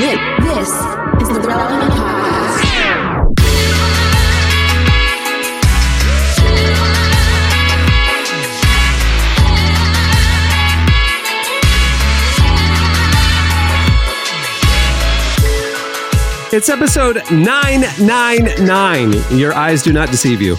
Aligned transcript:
This 0.00 0.08
is 0.08 0.16
the 1.28 1.44
Relevant 1.46 1.92
Podcast. 1.92 2.64
It's 16.50 16.70
episode 16.70 17.20
999. 17.30 19.38
Your 19.38 19.52
eyes 19.52 19.82
do 19.82 19.92
not 19.92 20.10
deceive 20.10 20.40
you. 20.40 20.56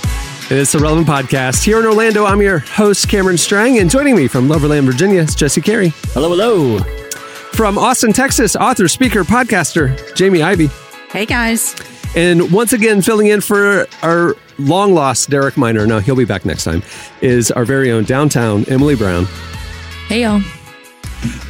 And 0.52 0.60
it's 0.60 0.74
the 0.74 0.78
Relevant 0.78 1.08
Podcast. 1.08 1.64
Here 1.64 1.80
in 1.80 1.88
Orlando, 1.88 2.26
I'm 2.26 2.44
your 2.44 2.60
host, 2.60 3.10
Cameron 3.10 3.40
Strang, 3.40 3.80
and 3.80 3.90
joining 3.90 4.16
me 4.16 4.28
from 4.28 4.48
Loverland, 4.48 4.86
Virginia, 4.86 5.22
is 5.22 5.34
Jesse 5.34 5.62
Carey. 5.62 5.94
Hello, 6.14 6.30
hello. 6.30 7.01
From 7.62 7.78
Austin, 7.78 8.12
Texas, 8.12 8.56
author, 8.56 8.88
speaker, 8.88 9.24
podcaster, 9.24 10.16
Jamie 10.16 10.42
Ivey. 10.42 10.66
Hey 11.12 11.28
guys. 11.28 11.76
And 12.16 12.52
once 12.52 12.74
again, 12.74 13.04
filling 13.04 13.28
in 13.28 13.40
for 13.40 13.86
our 14.02 14.36
long 14.58 14.96
lost 14.96 15.30
Derek 15.30 15.58
Minor, 15.58 15.86
no, 15.86 16.00
he'll 16.00 16.16
be 16.16 16.26
back 16.26 16.44
next 16.44 16.64
time, 16.64 16.82
is 17.22 17.52
our 17.52 17.64
very 17.64 17.92
own 17.92 18.04
downtown 18.04 18.66
Emily 18.68 18.96
Brown. 18.96 19.26
Hey 20.08 20.24
y'all. 20.24 20.42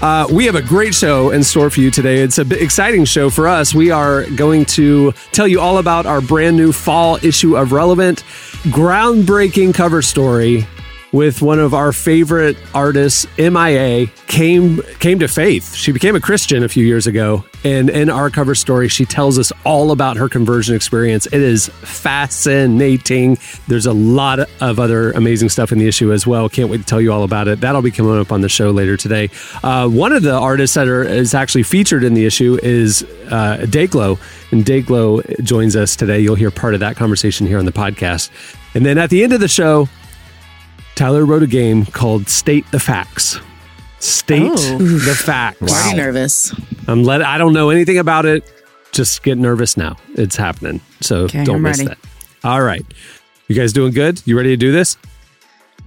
Uh, 0.02 0.28
we 0.30 0.46
have 0.48 0.56
a 0.56 0.62
great 0.62 0.94
show 0.94 1.30
in 1.30 1.46
store 1.46 1.70
for 1.70 1.80
you 1.80 1.90
today. 1.90 2.22
It's 2.22 2.40
an 2.40 2.52
exciting 2.52 3.06
show 3.06 3.30
for 3.30 3.48
us. 3.48 3.74
We 3.74 3.90
are 3.90 4.30
going 4.32 4.66
to 4.66 5.14
tell 5.32 5.48
you 5.48 5.62
all 5.62 5.78
about 5.78 6.06
our 6.06 6.20
brand 6.20 6.58
new 6.58 6.74
fall 6.74 7.24
issue 7.24 7.56
of 7.56 7.72
Relevant, 7.72 8.24
groundbreaking 8.64 9.74
cover 9.74 10.02
story 10.02 10.68
with 11.12 11.42
one 11.42 11.60
of 11.60 11.74
our 11.74 11.92
favorite 11.92 12.58
artists, 12.74 13.26
MIA, 13.38 14.08
came 14.28 14.82
came 15.00 15.20
to 15.20 15.28
faith. 15.28 15.76
She 15.76 15.92
became 15.92 16.16
a 16.16 16.22
Christian 16.22 16.64
a 16.64 16.70
few 16.70 16.86
years 16.86 17.06
ago, 17.06 17.44
and 17.64 17.90
in 17.90 18.10
our 18.10 18.30
cover 18.30 18.56
story, 18.56 18.88
she 18.88 19.06
tells 19.06 19.38
us 19.38 19.52
all 19.66 19.92
about 19.92 20.18
her 20.18 20.30
conversion 20.30 20.76
experience. 20.76 21.26
It 21.26 21.42
is 21.42 21.68
fascinating. 21.68 23.38
There's 23.68 23.86
a 23.86 23.94
lot 23.94 24.40
of 24.40 24.80
other 24.80 25.12
amazing 25.12 25.50
stuff 25.50 25.72
in 25.72 25.80
the 25.80 25.88
issue 25.88 26.14
as 26.14 26.26
well. 26.26 26.48
Can't 26.48 26.70
wait 26.70 26.78
to 26.78 26.86
tell 26.86 27.02
you 27.02 27.12
all 27.12 27.24
about 27.24 27.48
it. 27.48 27.60
That'll 27.60 27.82
be 27.82 27.92
coming 27.92 28.18
up 28.18 28.32
on 28.32 28.42
the 28.42 28.50
show 28.50 28.72
later 28.72 28.96
today. 28.96 29.30
Uh, 29.64 29.90
one 29.90 30.14
of 30.14 30.24
the 30.24 30.34
artists 30.34 30.76
that 30.76 30.88
are 30.88 31.04
is 31.04 31.34
actually 31.34 31.64
featured 31.64 32.04
in 32.04 32.14
the 32.14 32.26
issue 32.26 32.58
is 32.64 33.04
uh, 33.30 33.66
Dayglow, 33.66 34.18
and 34.52 34.64
Dayglow 34.64 35.44
joins 35.44 35.76
us 35.76 35.96
today. 35.96 36.20
You'll 36.20 36.36
hear 36.36 36.52
part 36.52 36.74
of 36.74 36.80
that 36.80 36.96
conversation 36.96 37.48
here 37.48 37.60
on 37.60 37.66
the 37.66 37.72
podcast, 37.74 38.30
and 38.74 38.86
then 38.86 38.98
at 38.98 39.10
the 39.10 39.24
end 39.24 39.34
of 39.34 39.42
the 39.42 39.50
show. 39.50 39.90
Tyler 41.02 41.26
wrote 41.26 41.42
a 41.42 41.48
game 41.48 41.84
called 41.84 42.30
State 42.30 42.64
the 42.70 42.80
Facts. 42.80 43.40
State 43.98 44.52
Oh. 44.54 44.78
the 44.78 45.16
Facts. 45.16 45.60
Already 45.60 45.98
nervous. 45.98 46.54
I'm 46.88 47.02
let 47.04 47.24
I 47.24 47.40
don't 47.40 47.54
know 47.54 47.72
anything 47.72 47.98
about 47.98 48.28
it. 48.28 48.44
Just 48.92 49.24
get 49.24 49.40
nervous 49.40 49.76
now. 49.76 49.96
It's 50.14 50.36
happening. 50.36 50.80
So 51.00 51.22
Okay, 51.22 51.44
don't 51.44 51.56
I'm 51.56 51.62
miss 51.64 51.80
ready. 51.80 51.88
that. 51.88 51.98
All 52.44 52.62
right. 52.62 52.86
You 53.48 53.56
guys 53.56 53.74
doing 53.74 53.94
good? 53.94 54.22
You 54.26 54.38
ready 54.38 54.50
to 54.50 54.58
do 54.58 54.72
this? 54.72 54.96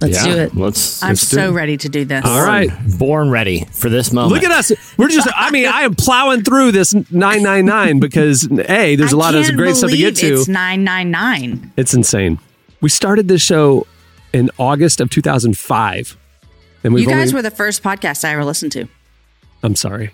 Let's 0.01 0.21
do 0.21 0.31
it. 0.31 0.53
Let's. 0.53 1.01
I'm 1.01 1.11
let's 1.11 1.21
so 1.25 1.47
it. 1.47 1.51
ready 1.53 1.77
to 1.77 1.87
do 1.87 2.03
this. 2.03 2.25
All 2.25 2.45
right. 2.45 2.69
Born 2.99 3.29
ready 3.29 3.63
for 3.71 3.87
this 3.87 4.11
moment. 4.11 4.33
Look 4.33 4.43
at 4.43 4.51
us. 4.51 4.73
We're 4.97 5.07
just 5.07 5.29
I 5.33 5.49
mean, 5.49 5.67
I 5.67 5.83
am 5.83 5.95
plowing 5.95 6.43
through 6.43 6.73
this 6.73 6.93
999 6.93 8.01
because 8.01 8.49
A, 8.51 8.97
there's 8.97 9.13
a 9.13 9.15
I 9.15 9.19
lot 9.19 9.33
of 9.35 9.45
great 9.55 9.77
stuff 9.77 9.91
to 9.91 9.95
get 9.95 10.17
to. 10.17 10.33
It's 10.33 10.49
999. 10.49 11.71
It's 11.77 11.93
insane. 11.93 12.37
We 12.81 12.89
started 12.89 13.29
this 13.29 13.41
show 13.41 13.87
in 14.35 14.49
August 14.59 14.99
of 14.99 15.09
2005. 15.09 16.17
And 16.83 16.93
we've 16.93 17.03
You 17.03 17.09
guys 17.09 17.29
only, 17.29 17.33
were 17.35 17.41
the 17.41 17.51
first 17.51 17.81
podcast 17.81 18.23
I 18.25 18.33
ever 18.33 18.43
listened 18.45 18.71
to. 18.73 18.87
I'm 19.63 19.75
sorry. 19.75 20.11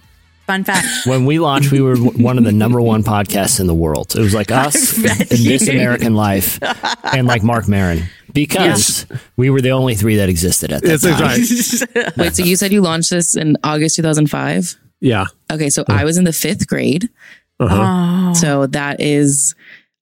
Fun 0.47 0.63
fact. 0.63 0.87
When 1.05 1.25
we 1.25 1.39
launched, 1.39 1.71
we 1.71 1.81
were 1.81 1.95
one 1.97 2.37
of 2.37 2.43
the 2.43 2.51
number 2.51 2.79
one 2.81 3.03
podcasts 3.03 3.59
in 3.59 3.67
the 3.67 3.73
world. 3.73 4.15
It 4.15 4.19
was 4.19 4.33
like 4.33 4.51
us 4.51 4.95
in 5.31 5.43
This. 5.43 5.67
American 5.67 6.13
Life 6.15 6.59
and 7.03 7.27
like 7.27 7.43
Marc 7.43 7.67
Maron 7.67 8.03
because 8.33 9.05
we 9.37 9.49
were 9.49 9.61
the 9.61 9.71
only 9.71 9.95
three 9.95 10.15
that 10.17 10.29
existed 10.29 10.71
at 10.71 10.81
that 10.83 10.93
It's 10.93 11.03
time. 11.03 11.95
right. 11.95 12.13
Wait, 12.17 12.35
so 12.35 12.43
you 12.43 12.55
said 12.55 12.71
you 12.71 12.81
launched 12.81 13.09
this 13.09 13.35
in 13.35 13.57
August 13.63 13.95
2005? 13.97 14.77
Yeah. 15.01 15.25
Okay, 15.51 15.69
so 15.69 15.83
I 15.89 16.05
was 16.05 16.17
in 16.17 16.23
the 16.25 16.33
fifth 16.33 16.67
grade. 16.67 17.09
Uh-huh. 17.59 18.29
Oh, 18.29 18.33
So 18.33 18.67
that 18.67 19.01
is, 19.01 19.55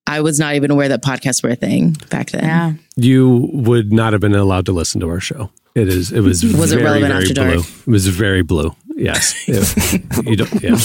I 0.09 0.21
was 0.21 0.39
not 0.39 0.55
even 0.55 0.71
aware 0.71 0.89
that 0.89 1.03
podcasts 1.03 1.43
were 1.43 1.49
a 1.51 1.55
thing 1.55 1.95
back 2.09 2.31
then. 2.31 2.43
yeah. 2.43 2.73
you 2.95 3.49
would 3.53 3.93
not 3.93 4.13
have 4.13 4.21
been 4.21 4.35
allowed 4.35 4.65
to 4.65 4.71
listen 4.71 4.99
to 5.01 5.07
our 5.09 5.19
show. 5.19 5.49
It 5.75 5.87
is. 5.87 6.11
It 6.11 6.21
was. 6.21 6.43
Was 6.43 6.71
it 6.71 6.77
very, 6.77 6.83
relevant 7.03 7.11
very 7.13 7.21
after 7.23 7.33
blue. 7.35 7.53
dark? 7.61 7.65
It 7.87 7.87
was 7.87 8.07
very 8.07 8.41
blue. 8.41 8.75
Yes. 8.95 9.33
It- 9.47 10.27
you 10.27 10.35
don't. 10.35 10.51
Yeah. 10.61 10.75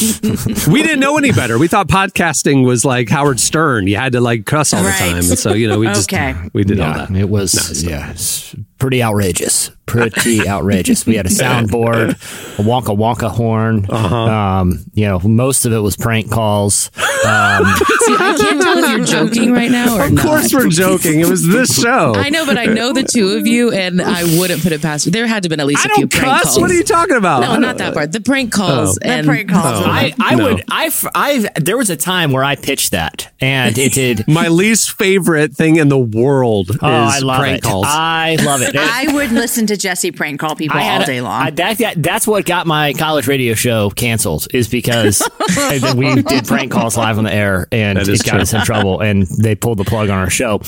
we 0.73 0.83
didn't 0.83 1.01
know 1.01 1.17
any 1.19 1.33
better. 1.33 1.59
We 1.59 1.67
thought 1.69 1.89
podcasting 1.89 2.65
was 2.65 2.85
like 2.85 3.09
Howard 3.09 3.41
Stern. 3.41 3.89
You 3.89 3.97
had 3.97 4.13
to 4.13 4.21
like 4.21 4.45
cuss 4.47 4.73
all 4.73 4.83
the 4.83 4.89
Right. 4.91 4.99
time, 4.99 5.17
and 5.17 5.25
so 5.39 5.53
you 5.55 5.67
know 5.69 5.79
we 5.81 5.87
just 5.87 6.13
Okay. 6.13 6.35
we 6.53 6.63
did 6.63 6.79
all 6.79 6.89
Yeah, 6.97 7.07
that. 7.07 7.17
it 7.19 7.29
was 7.29 7.83
yeah, 7.83 8.11
it's 8.13 8.55
pretty 8.85 9.03
outrageous. 9.03 9.71
Pretty 9.87 10.47
outrageous. 10.49 11.07
We 11.07 11.17
had 11.17 11.25
a 11.25 11.31
soundboard, 11.31 12.11
a 12.59 12.63
wonka 12.63 12.95
wonka 12.97 13.31
horn. 13.31 13.87
Uh-huh. 13.89 14.15
Um, 14.17 14.85
you 14.93 15.07
know, 15.07 15.19
most 15.21 15.65
of 15.65 15.73
it 15.73 15.79
was 15.79 15.97
prank 15.97 16.31
calls. 16.31 16.91
Um, 16.97 17.03
See, 17.25 18.15
I 18.15 18.37
can't 18.39 18.61
tell 18.63 18.79
if 18.79 18.91
you're 18.91 19.05
joking 19.07 19.53
right 19.53 19.71
now 19.71 19.97
or 19.99 20.05
Of 20.07 20.13
not. 20.13 20.27
course, 20.27 20.53
we're 20.53 20.69
joking. 20.69 21.21
It 21.21 21.29
was 21.29 21.47
this 21.47 21.81
show. 21.81 22.15
I 22.15 22.29
know, 22.29 22.45
but 22.45 22.59
I 22.59 22.65
know 22.67 22.93
the 22.93 23.05
two 23.05 23.29
of 23.39 23.47
you, 23.47 23.73
and 23.73 24.03
I 24.03 24.25
wouldn't 24.39 24.63
put 24.63 24.73
it 24.73 24.83
past 24.83 25.07
you. 25.07 25.13
There 25.13 25.27
had 25.27 25.43
to 25.45 25.47
have 25.47 25.51
been 25.51 25.61
at 25.61 25.67
least 25.67 25.87
I 25.87 25.93
a 25.93 25.95
few 25.97 26.07
don't 26.07 26.21
prank 26.21 26.33
cuss. 26.35 26.43
calls. 26.45 26.61
What 26.61 26.71
are 26.71 26.75
you 26.75 26.83
talking 26.85 27.17
about? 27.17 27.41
No, 27.43 27.57
not 27.57 27.79
that 27.79 27.95
part. 27.95 28.13
The 28.13 28.21
prank 28.21 28.53
calls. 28.53 28.97
The 28.97 29.07
and 29.07 29.27
prank 29.27 29.51
calls. 29.51 29.87
Oh. 29.87 29.91
I, 29.91 30.13
I 30.19 30.35
No. 30.35 30.45
would, 30.45 30.65
I, 30.71 30.91
I, 31.15 31.49
there 31.61 31.77
was 31.79 31.89
a 31.91 31.97
time 31.97 32.33
where 32.33 32.45
I 32.45 32.57
pitched 32.57 32.91
that, 32.93 33.31
and 33.41 33.77
it 33.79 33.93
did. 33.93 34.27
My 34.29 34.49
least 34.49 34.93
favorite 34.99 35.53
thing 35.55 35.77
in 35.77 35.89
the 35.89 35.99
world 35.99 36.71
Oh, 36.83 36.87
I 36.87 37.19
is 37.19 37.23
love 37.25 37.41
prank 37.41 37.59
it. 37.59 37.63
calls. 37.65 37.87
I 37.89 38.37
love 38.43 38.63
it. 38.63 38.74
I 38.77 39.13
would 39.13 39.33
listen 39.33 39.67
to 39.69 39.77
Jesse 39.77 40.11
prank 40.13 40.41
call 40.41 40.57
people 40.57 40.79
I 40.79 40.97
all 40.97 41.03
a- 41.03 41.07
day 41.07 41.21
long. 41.21 41.43
I- 41.43 41.51
that, 41.51 41.79
that, 41.79 42.03
that's 42.03 42.27
what 42.27 42.45
got 42.45 42.67
my 42.67 42.93
college 42.95 43.27
radio 43.27 43.55
show 43.55 43.91
canceled 43.91 44.47
is 44.53 44.69
because 44.69 45.23
we 45.97 46.23
did 46.23 46.47
prank 46.47 46.73
calls 46.73 46.97
live 46.97 47.19
on 47.19 47.25
the 47.25 47.33
air 47.33 47.67
and 47.73 47.99
it 47.99 48.07
got 48.25 48.33
true. 48.33 48.41
us 48.41 48.53
in 48.53 48.63
trouble 48.63 49.01
and 49.01 49.27
they 49.27 49.55
pulled 49.55 49.79
the 49.79 49.85
plug 49.85 50.11
on 50.11 50.19
our 50.19 50.31
show. 50.31 50.61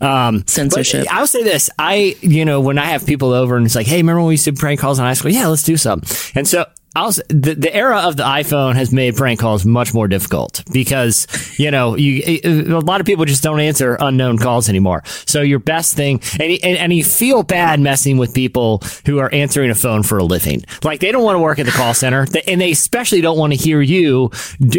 Um, 0.00 0.44
Censorship. 0.46 1.06
I'll 1.10 1.26
say 1.26 1.42
this. 1.42 1.70
I, 1.78 2.16
you 2.20 2.44
know, 2.44 2.60
when 2.60 2.78
I 2.78 2.86
have 2.86 3.06
people 3.06 3.32
over 3.32 3.56
and 3.56 3.66
it's 3.66 3.74
like, 3.74 3.86
Hey, 3.86 3.98
remember 3.98 4.20
when 4.20 4.28
we 4.28 4.34
used 4.34 4.44
to 4.46 4.52
prank 4.52 4.80
calls 4.80 4.98
in 4.98 5.04
high 5.04 5.14
school? 5.14 5.30
Yeah, 5.30 5.46
let's 5.48 5.62
do 5.62 5.76
some. 5.76 6.02
And 6.34 6.46
so 6.48 6.66
The, 6.94 7.56
the 7.58 7.74
era 7.74 8.00
of 8.00 8.16
the 8.16 8.22
iPhone 8.22 8.74
has 8.74 8.92
made 8.92 9.16
prank 9.16 9.40
calls 9.40 9.64
much 9.64 9.94
more 9.94 10.08
difficult 10.08 10.62
because, 10.72 11.26
you 11.58 11.70
know, 11.70 11.96
you, 11.96 12.40
a 12.44 12.80
lot 12.80 13.00
of 13.00 13.06
people 13.06 13.24
just 13.24 13.42
don't 13.42 13.60
answer 13.60 13.96
unknown 13.98 14.36
calls 14.36 14.68
anymore. 14.68 15.02
So 15.26 15.40
your 15.40 15.58
best 15.58 15.94
thing, 15.94 16.20
and, 16.34 16.52
and, 16.62 16.76
and 16.76 16.92
you 16.92 17.02
feel 17.02 17.42
bad 17.44 17.80
messing 17.80 18.18
with 18.18 18.34
people 18.34 18.82
who 19.06 19.18
are 19.18 19.32
answering 19.32 19.70
a 19.70 19.74
phone 19.74 20.02
for 20.02 20.18
a 20.18 20.24
living. 20.24 20.64
Like 20.84 21.00
they 21.00 21.12
don't 21.12 21.24
want 21.24 21.36
to 21.36 21.40
work 21.40 21.58
at 21.58 21.64
the 21.66 21.72
call 21.72 21.94
center 21.94 22.26
and 22.46 22.60
they 22.60 22.72
especially 22.72 23.22
don't 23.22 23.38
want 23.38 23.54
to 23.54 23.58
hear 23.58 23.80
you, 23.80 24.30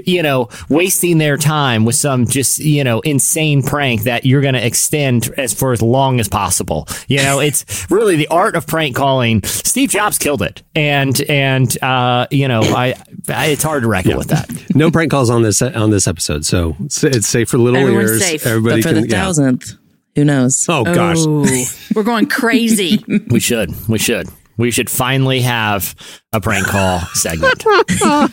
you 0.05 0.21
know, 0.21 0.49
wasting 0.69 1.17
their 1.17 1.37
time 1.37 1.83
with 1.83 1.95
some 1.95 2.27
just, 2.27 2.59
you 2.59 2.83
know, 2.83 2.99
insane 2.99 3.63
prank 3.63 4.03
that 4.03 4.23
you're 4.23 4.41
going 4.41 4.53
to 4.53 4.65
extend 4.65 5.33
as 5.37 5.53
for 5.53 5.73
as 5.73 5.81
long 5.81 6.19
as 6.19 6.29
possible. 6.29 6.87
You 7.07 7.17
know, 7.23 7.39
it's 7.39 7.89
really 7.89 8.17
the 8.17 8.27
art 8.27 8.55
of 8.55 8.67
prank 8.67 8.95
calling. 8.95 9.41
Steve 9.43 9.89
Jobs 9.89 10.19
killed 10.19 10.43
it. 10.43 10.61
And, 10.75 11.19
and, 11.21 11.75
uh, 11.81 12.02
uh, 12.03 12.27
you 12.31 12.47
know, 12.47 12.61
I, 12.61 12.95
I 13.29 13.47
it's 13.47 13.63
hard 13.63 13.83
to 13.83 13.87
reckon 13.89 14.17
with 14.17 14.27
that. 14.27 14.49
no 14.75 14.91
prank 14.91 15.11
calls 15.11 15.29
on 15.29 15.41
this 15.43 15.61
on 15.61 15.89
this 15.89 16.07
episode, 16.07 16.45
so 16.45 16.75
it's, 16.81 17.03
it's 17.03 17.27
safe 17.27 17.49
for 17.49 17.57
little 17.57 17.79
Everyone's 17.79 18.11
ears. 18.11 18.23
safe. 18.25 18.45
Everybody 18.45 18.81
but 18.81 18.89
for 18.89 18.93
can. 18.95 19.03
the 19.03 19.09
yeah. 19.09 19.23
thousandth, 19.23 19.73
who 20.15 20.25
knows? 20.25 20.65
Oh 20.67 20.83
gosh. 20.83 21.17
Oh, 21.19 21.45
we're 21.95 22.03
going 22.03 22.27
crazy. 22.27 23.03
We 23.29 23.39
should. 23.39 23.71
We 23.87 23.97
should. 23.99 24.27
We 24.57 24.69
should 24.69 24.89
finally 24.89 25.41
have 25.41 25.95
a 26.31 26.39
prank 26.39 26.67
call 26.67 26.99
segment. 27.13 27.63
Oh 27.65 28.27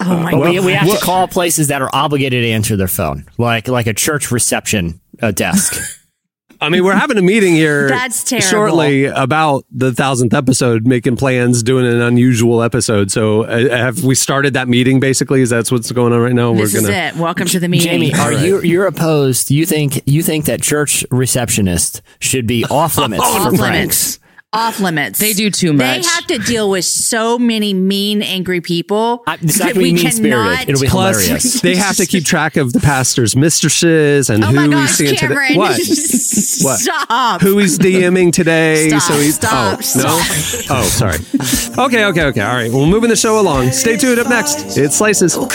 my 0.00 0.30
But 0.32 0.40
we, 0.40 0.56
god. 0.56 0.64
we 0.66 0.72
have 0.72 0.90
to 0.90 1.04
call 1.04 1.28
places 1.28 1.68
that 1.68 1.82
are 1.82 1.90
obligated 1.92 2.42
to 2.42 2.50
answer 2.50 2.76
their 2.76 2.88
phone, 2.88 3.26
like 3.38 3.68
like 3.68 3.86
a 3.86 3.94
church 3.94 4.30
reception 4.32 5.00
uh, 5.22 5.30
desk. 5.30 5.99
I 6.62 6.68
mean, 6.68 6.84
we're 6.84 6.94
having 6.94 7.16
a 7.16 7.22
meeting 7.22 7.54
here 7.54 7.88
That's 7.88 8.22
terrible. 8.22 8.46
shortly 8.48 9.04
about 9.06 9.64
the 9.70 9.92
thousandth 9.94 10.34
episode, 10.34 10.86
making 10.86 11.16
plans, 11.16 11.62
doing 11.62 11.86
an 11.86 12.02
unusual 12.02 12.62
episode. 12.62 13.10
So, 13.10 13.44
uh, 13.44 13.70
have 13.70 14.04
we 14.04 14.14
started 14.14 14.52
that 14.54 14.68
meeting? 14.68 15.00
Basically, 15.00 15.40
is 15.40 15.48
that's 15.48 15.72
what's 15.72 15.90
going 15.90 16.12
on 16.12 16.20
right 16.20 16.34
now? 16.34 16.52
This 16.52 16.74
is 16.74 16.86
it. 16.88 17.16
Welcome 17.16 17.46
to 17.48 17.60
the 17.60 17.68
meeting. 17.68 17.90
Jamie, 17.90 18.12
are 18.12 18.32
right. 18.32 18.44
you 18.44 18.60
you're 18.60 18.86
opposed? 18.86 19.50
You 19.50 19.64
think 19.64 20.02
you 20.06 20.22
think 20.22 20.44
that 20.46 20.60
church 20.60 21.04
receptionists 21.10 22.02
should 22.18 22.46
be 22.46 22.64
off 22.66 22.98
limits 22.98 23.22
Off 23.22 23.36
for 23.44 23.50
limits. 23.52 23.60
pranks? 23.60 24.18
Off 24.52 24.80
limits. 24.80 25.18
They 25.20 25.32
do 25.32 25.50
too 25.50 25.72
much. 25.72 26.02
They 26.02 26.08
have 26.08 26.26
to 26.26 26.38
deal 26.38 26.68
with 26.70 26.84
so 26.84 27.38
many 27.38 27.72
mean, 27.72 28.20
angry 28.22 28.60
people. 28.60 29.22
I- 29.26 29.38
it's 29.40 29.58
not 29.60 29.68
that 29.68 29.76
we 29.76 29.92
mean-spirited. 29.92 30.22
cannot- 30.32 30.68
It'll 30.68 30.80
be 30.80 30.88
Plus, 30.88 31.20
hilarious. 31.24 31.60
they 31.62 31.76
have 31.76 31.96
to 31.96 32.06
keep 32.06 32.24
track 32.24 32.56
of 32.56 32.72
the 32.72 32.80
pastor's 32.80 33.36
mistresses 33.36 34.28
and 34.28 34.42
Oh 34.42 34.48
who 34.48 34.54
my 34.56 34.62
he's 34.64 34.70
gosh, 34.72 34.90
seeing 34.92 35.14
Cameron! 35.16 35.46
today. 35.48 35.58
What? 35.58 35.80
What? 36.62 36.78
Stop. 36.78 37.40
Who 37.40 37.56
he's 37.58 37.78
DMing 37.78 38.32
today? 38.32 38.88
Stop, 38.90 39.02
so 39.02 39.14
he's 39.14 39.36
stop, 39.36 39.78
oh 39.78 39.80
stop. 39.82 40.68
no. 40.68 40.76
Oh, 40.76 40.82
sorry. 40.82 41.16
Okay, 41.86 42.04
okay, 42.06 42.24
okay. 42.24 42.40
All 42.42 42.54
right. 42.54 42.70
We're 42.70 42.78
well, 42.78 42.86
moving 42.86 43.08
the 43.08 43.16
show 43.16 43.40
along. 43.40 43.70
Stay 43.72 43.96
tuned. 43.96 44.18
Up 44.18 44.28
next, 44.28 44.76
it's 44.76 44.96
slices. 44.98 45.34
Caught 45.36 45.50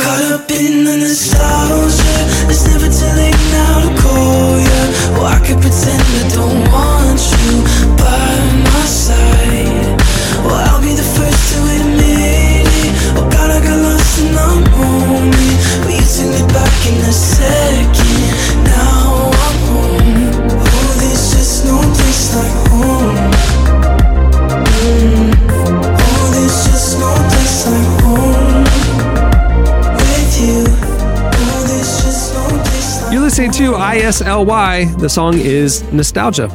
ISLY. 33.95 34.85
The 34.99 35.09
song 35.09 35.35
is 35.38 35.81
Nostalgia. 35.91 36.49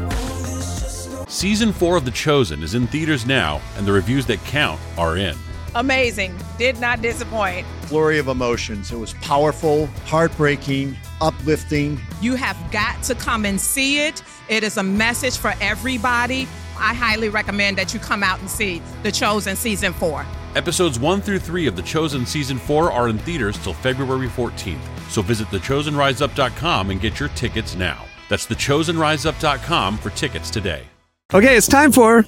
Season 1.28 1.72
4 1.72 1.96
of 1.96 2.04
The 2.04 2.10
Chosen 2.10 2.62
is 2.62 2.74
in 2.74 2.86
theaters 2.86 3.26
now, 3.26 3.60
and 3.76 3.86
the 3.86 3.92
reviews 3.92 4.26
that 4.26 4.38
count 4.44 4.80
are 4.96 5.16
in. 5.16 5.36
Amazing. 5.74 6.36
Did 6.58 6.80
not 6.80 7.02
disappoint. 7.02 7.66
Flurry 7.90 8.20
of 8.20 8.28
emotions. 8.28 8.92
It 8.92 8.96
was 8.96 9.14
powerful, 9.14 9.86
heartbreaking, 10.06 10.96
uplifting. 11.20 12.00
You 12.20 12.36
have 12.36 12.56
got 12.70 13.02
to 13.02 13.16
come 13.16 13.44
and 13.44 13.60
see 13.60 13.98
it. 14.06 14.22
It 14.48 14.62
is 14.62 14.76
a 14.76 14.82
message 14.84 15.36
for 15.36 15.52
everybody. 15.60 16.42
I 16.78 16.94
highly 16.94 17.28
recommend 17.30 17.76
that 17.78 17.92
you 17.92 17.98
come 17.98 18.22
out 18.22 18.38
and 18.38 18.48
see 18.48 18.80
The 19.02 19.10
Chosen 19.10 19.56
Season 19.56 19.92
4. 19.92 20.24
Episodes 20.54 21.00
1 21.00 21.20
through 21.20 21.40
3 21.40 21.66
of 21.66 21.74
The 21.74 21.82
Chosen 21.82 22.24
Season 22.24 22.58
4 22.58 22.92
are 22.92 23.08
in 23.08 23.18
theaters 23.18 23.58
till 23.58 23.74
February 23.74 24.28
14th, 24.28 24.78
so 25.10 25.20
visit 25.20 25.48
thechosenriseup.com 25.48 26.90
and 26.90 27.00
get 27.00 27.18
your 27.18 27.28
tickets 27.30 27.74
now. 27.74 28.04
That's 28.28 28.46
thechosenriseup.com 28.46 29.98
for 29.98 30.10
tickets 30.10 30.48
today. 30.48 30.84
Okay, 31.34 31.56
it's 31.56 31.66
time 31.68 31.90
for 31.90 32.24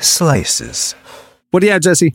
Slices. 0.00 0.94
what 1.52 1.60
do 1.60 1.66
you 1.66 1.72
have, 1.72 1.80
Jesse? 1.80 2.12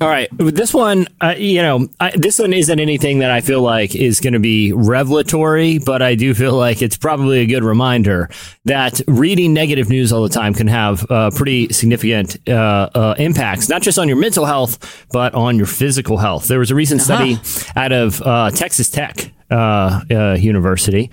All 0.00 0.08
right, 0.08 0.28
this 0.38 0.74
one, 0.74 1.06
uh, 1.20 1.36
you 1.38 1.62
know, 1.62 1.86
I, 2.00 2.10
this 2.16 2.40
one 2.40 2.52
isn't 2.52 2.80
anything 2.80 3.20
that 3.20 3.30
I 3.30 3.40
feel 3.40 3.62
like 3.62 3.94
is 3.94 4.18
going 4.18 4.32
to 4.32 4.40
be 4.40 4.72
revelatory, 4.72 5.78
but 5.78 6.02
I 6.02 6.16
do 6.16 6.34
feel 6.34 6.54
like 6.54 6.82
it's 6.82 6.96
probably 6.96 7.38
a 7.38 7.46
good 7.46 7.62
reminder 7.62 8.28
that 8.64 9.00
reading 9.06 9.54
negative 9.54 9.88
news 9.88 10.12
all 10.12 10.24
the 10.24 10.28
time 10.28 10.52
can 10.52 10.66
have 10.66 11.08
uh, 11.12 11.30
pretty 11.30 11.72
significant 11.72 12.36
uh, 12.48 12.90
uh, 12.92 13.14
impacts, 13.18 13.68
not 13.68 13.82
just 13.82 13.96
on 13.96 14.08
your 14.08 14.16
mental 14.16 14.44
health, 14.44 15.06
but 15.12 15.32
on 15.32 15.58
your 15.58 15.66
physical 15.66 16.18
health. 16.18 16.48
There 16.48 16.58
was 16.58 16.72
a 16.72 16.74
recent 16.74 17.00
study 17.00 17.38
out 17.76 17.92
of 17.92 18.20
uh, 18.22 18.50
Texas 18.50 18.90
Tech 18.90 19.30
uh, 19.48 20.00
uh, 20.10 20.36
University 20.40 21.12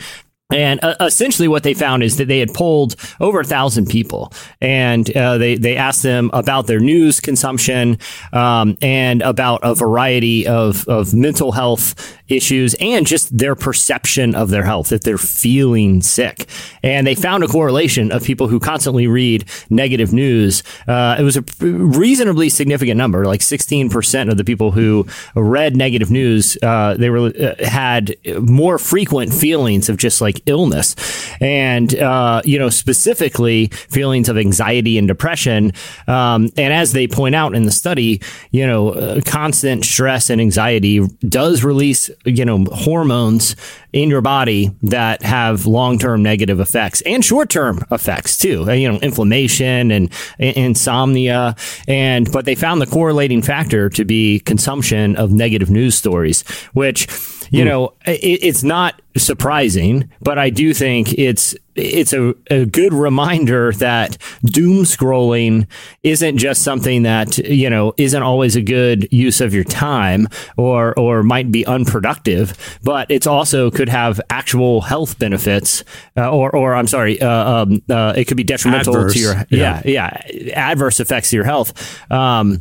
and 0.52 0.84
uh, 0.84 0.96
essentially, 1.00 1.48
what 1.48 1.64
they 1.64 1.74
found 1.74 2.04
is 2.04 2.18
that 2.18 2.28
they 2.28 2.40
had 2.40 2.54
polled 2.54 2.96
over 3.20 3.40
a 3.40 3.46
thousand 3.46 3.88
people, 3.88 4.32
and 4.60 5.10
uh, 5.16 5.38
they 5.38 5.56
they 5.56 5.78
asked 5.78 6.04
them 6.04 6.30
about 6.34 6.68
their 6.68 6.80
news 6.80 7.20
consumption 7.20 7.98
um, 8.34 8.78
and 8.82 9.22
about 9.22 9.60
a 9.64 9.74
variety 9.76 10.48
of 10.48 10.88
of 10.88 11.14
mental 11.14 11.52
health 11.52 12.18
issues 12.28 12.76
and 12.76 13.06
just 13.06 13.38
their 13.38 13.56
perception 13.56 14.36
of 14.36 14.50
their 14.50 14.64
health 14.64 14.94
if 14.94 15.02
they're 15.02 15.18
feeling 15.18 16.02
sick. 16.02 16.48
And 16.82 17.06
they 17.06 17.16
found 17.16 17.44
a 17.44 17.48
correlation 17.48 18.12
of 18.12 18.24
people 18.24 18.48
who 18.48 18.60
constantly 18.60 19.08
read 19.08 19.46
negative 19.70 20.14
news. 20.14 20.64
Uh, 20.88 21.18
it 21.20 21.24
was 21.24 21.36
a 21.36 21.44
reasonably 21.62 22.50
significant 22.50 22.98
number, 22.98 23.26
like 23.26 23.42
sixteen 23.42 23.90
percent 23.90 24.30
of 24.30 24.38
the 24.38 24.44
people 24.44 24.72
who 24.72 25.06
read 25.36 25.76
negative 25.76 26.12
news. 26.12 26.58
Uh, 26.64 26.96
they 26.96 27.10
were 27.10 27.28
uh, 27.28 27.56
had 27.66 28.16
more 28.42 28.78
frequent 28.78 29.34
feelings 29.34 29.90
of 29.90 29.98
just 29.98 30.22
like 30.22 30.41
illness. 30.46 30.96
And 31.40 31.96
uh, 31.96 32.42
you 32.46 32.60
know 32.60 32.70
specifically 32.70 33.68
feelings 33.68 34.30
of 34.30 34.38
anxiety 34.38 34.98
and 34.98 35.08
depression. 35.08 35.74
Um, 36.08 36.50
and 36.58 36.74
as 36.74 36.94
they 36.94 37.08
point 37.08 37.36
out 37.36 37.56
in 37.56 37.66
the 37.66 37.72
study 37.72 38.22
you 38.52 38.66
know 38.66 38.90
uh, 38.90 39.22
constant 39.26 39.86
stress 39.86 40.30
and 40.30 40.42
anxiety 40.42 41.06
does 41.28 41.64
release 41.64 42.10
you 42.26 42.46
know 42.46 42.66
hormones 42.72 43.56
in 43.94 44.10
your 44.10 44.22
body 44.22 44.72
that 44.84 45.22
have 45.24 45.66
long-term 45.66 46.24
negative 46.24 46.60
effects 46.60 47.02
and 47.02 47.24
short-term 47.24 47.84
effects 47.92 48.38
too. 48.38 48.64
Uh, 48.68 48.72
you 48.72 48.92
know 48.92 48.98
inflammation 49.00 49.92
and 49.92 50.12
insomnia. 50.40 51.56
And 51.88 52.32
but 52.32 52.46
they 52.46 52.56
found 52.56 52.82
the 52.82 52.88
correlating 52.88 53.42
factor 53.42 53.90
to 53.90 54.06
be 54.06 54.40
consumption 54.40 55.16
of 55.16 55.32
negative 55.32 55.70
news 55.70 55.96
stories 55.96 56.44
which 56.74 57.08
you 57.52 57.66
know 57.66 57.94
it, 58.06 58.40
it's 58.44 58.64
not 58.64 59.02
surprising 59.18 60.10
but 60.22 60.38
i 60.38 60.50
do 60.50 60.74
think 60.74 61.14
it's 61.14 61.56
it's 61.76 62.14
a, 62.14 62.34
a 62.50 62.66
good 62.66 62.94
reminder 62.94 63.72
that 63.74 64.18
doom 64.44 64.84
scrolling 64.84 65.68
isn't 66.04 66.38
just 66.38 66.64
something 66.64 67.04
that 67.04 67.38
you 67.38 67.70
know 67.70 67.94
isn't 67.98 68.22
always 68.22 68.56
a 68.56 68.62
good 68.62 69.08
use 69.12 69.42
of 69.42 69.54
your 69.54 69.64
time 69.64 70.28
or 70.58 70.98
or 71.00 71.24
might 71.24 71.52
be 71.52 71.66
unproductive 71.66 72.80
but 72.84 73.10
it's 73.10 73.28
also 73.28 73.72
could 73.72 73.90
have 73.90 74.20
actual 74.30 74.82
health 74.82 75.18
benefits 75.20 75.84
uh, 76.18 76.30
or 76.30 76.54
or 76.56 76.76
I'm 76.76 76.88
sorry 76.88 77.22
uh, 77.22 77.30
um, 77.30 77.82
uh, 77.90 78.14
it 78.16 78.26
could 78.26 78.38
be 78.38 78.44
detrimental 78.44 78.96
Adverse, 78.96 79.14
to 79.14 79.20
your 79.20 79.34
yeah. 79.50 79.82
yeah 79.86 80.22
yeah 80.34 80.54
adverse 80.56 81.00
effects 81.00 81.30
to 81.30 81.36
your 81.36 81.46
health 81.46 82.12
um, 82.12 82.60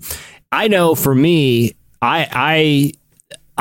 I 0.53 0.69
know 0.69 0.95
for 0.95 1.15
me 1.15 1.75
I 2.03 2.29
I 2.33 2.93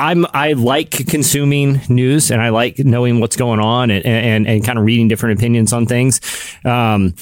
I'm 0.00 0.24
I 0.32 0.54
like 0.54 1.06
consuming 1.08 1.82
news 1.90 2.30
and 2.30 2.40
I 2.40 2.48
like 2.48 2.78
knowing 2.78 3.20
what's 3.20 3.36
going 3.36 3.60
on 3.60 3.90
and 3.90 4.04
and, 4.06 4.48
and 4.48 4.64
kind 4.64 4.78
of 4.78 4.86
reading 4.86 5.08
different 5.08 5.38
opinions 5.38 5.74
on 5.74 5.84
things. 5.84 6.20
Um, 6.64 7.14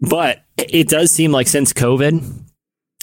but 0.00 0.42
it 0.56 0.88
does 0.88 1.10
seem 1.10 1.30
like 1.30 1.46
since 1.46 1.74
COVID, 1.74 2.42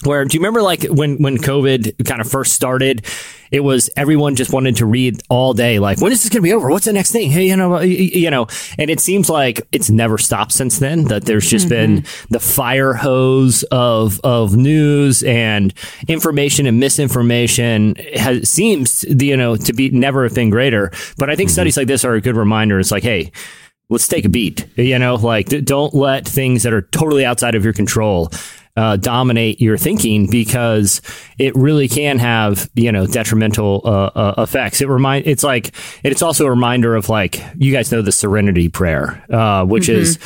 where 0.03 0.25
do 0.25 0.35
you 0.35 0.39
remember 0.39 0.63
like 0.63 0.83
when 0.83 1.21
when 1.21 1.37
COVID 1.37 2.05
kind 2.07 2.21
of 2.21 2.29
first 2.29 2.53
started? 2.53 3.05
It 3.51 3.61
was 3.61 3.89
everyone 3.95 4.35
just 4.35 4.53
wanted 4.53 4.77
to 4.77 4.85
read 4.85 5.21
all 5.29 5.53
day. 5.53 5.79
Like, 5.79 5.99
when 6.01 6.11
is 6.11 6.23
this 6.23 6.29
going 6.29 6.41
to 6.41 6.47
be 6.47 6.53
over? 6.53 6.69
What's 6.69 6.85
the 6.85 6.93
next 6.93 7.11
thing? 7.11 7.31
Hey, 7.31 7.47
you 7.47 7.55
know, 7.55 7.79
you, 7.81 8.29
know. 8.29 8.47
And 8.77 8.89
it 8.89 8.99
seems 8.99 9.29
like 9.29 9.67
it's 9.71 9.89
never 9.89 10.17
stopped 10.17 10.51
since 10.51 10.79
then. 10.79 11.05
That 11.05 11.25
there's 11.25 11.49
just 11.49 11.67
mm-hmm. 11.67 11.95
been 11.95 12.05
the 12.29 12.39
fire 12.39 12.93
hose 12.93 13.63
of 13.71 14.19
of 14.23 14.55
news 14.55 15.23
and 15.23 15.73
information 16.07 16.65
and 16.65 16.79
misinformation 16.79 17.95
has 18.15 18.49
seems 18.49 19.03
you 19.03 19.37
know 19.37 19.55
to 19.55 19.73
be 19.73 19.89
never 19.89 20.23
have 20.23 20.35
been 20.35 20.49
greater. 20.49 20.91
But 21.17 21.29
I 21.29 21.35
think 21.35 21.49
mm-hmm. 21.49 21.53
studies 21.53 21.77
like 21.77 21.87
this 21.87 22.05
are 22.05 22.13
a 22.13 22.21
good 22.21 22.35
reminder. 22.35 22.79
It's 22.79 22.91
like, 22.91 23.03
hey, 23.03 23.31
let's 23.89 24.07
take 24.07 24.25
a 24.25 24.29
beat. 24.29 24.67
You 24.77 24.99
know, 24.99 25.15
like 25.15 25.47
don't 25.65 25.93
let 25.93 26.27
things 26.27 26.63
that 26.63 26.73
are 26.73 26.83
totally 26.83 27.25
outside 27.25 27.55
of 27.55 27.63
your 27.63 27.73
control 27.73 28.31
uh, 28.79 28.95
dominate 28.95 29.59
your 29.59 29.77
thinking 29.77 30.25
because 30.29 31.01
it 31.37 31.53
really 31.53 31.89
can 31.89 32.17
have 32.17 32.69
you 32.75 32.89
know 32.93 33.05
detrimental 33.05 33.81
uh, 33.83 34.05
uh, 34.15 34.33
effects. 34.37 34.79
It 34.79 34.87
remind 34.87 35.27
it's 35.27 35.43
like 35.43 35.75
it's 36.01 36.21
also 36.21 36.45
a 36.45 36.49
reminder 36.49 36.95
of 36.95 37.09
like 37.09 37.43
you 37.57 37.73
guys 37.73 37.91
know 37.91 38.01
the 38.01 38.13
Serenity 38.13 38.69
Prayer, 38.69 39.23
uh, 39.29 39.65
which 39.65 39.89
is. 39.89 40.17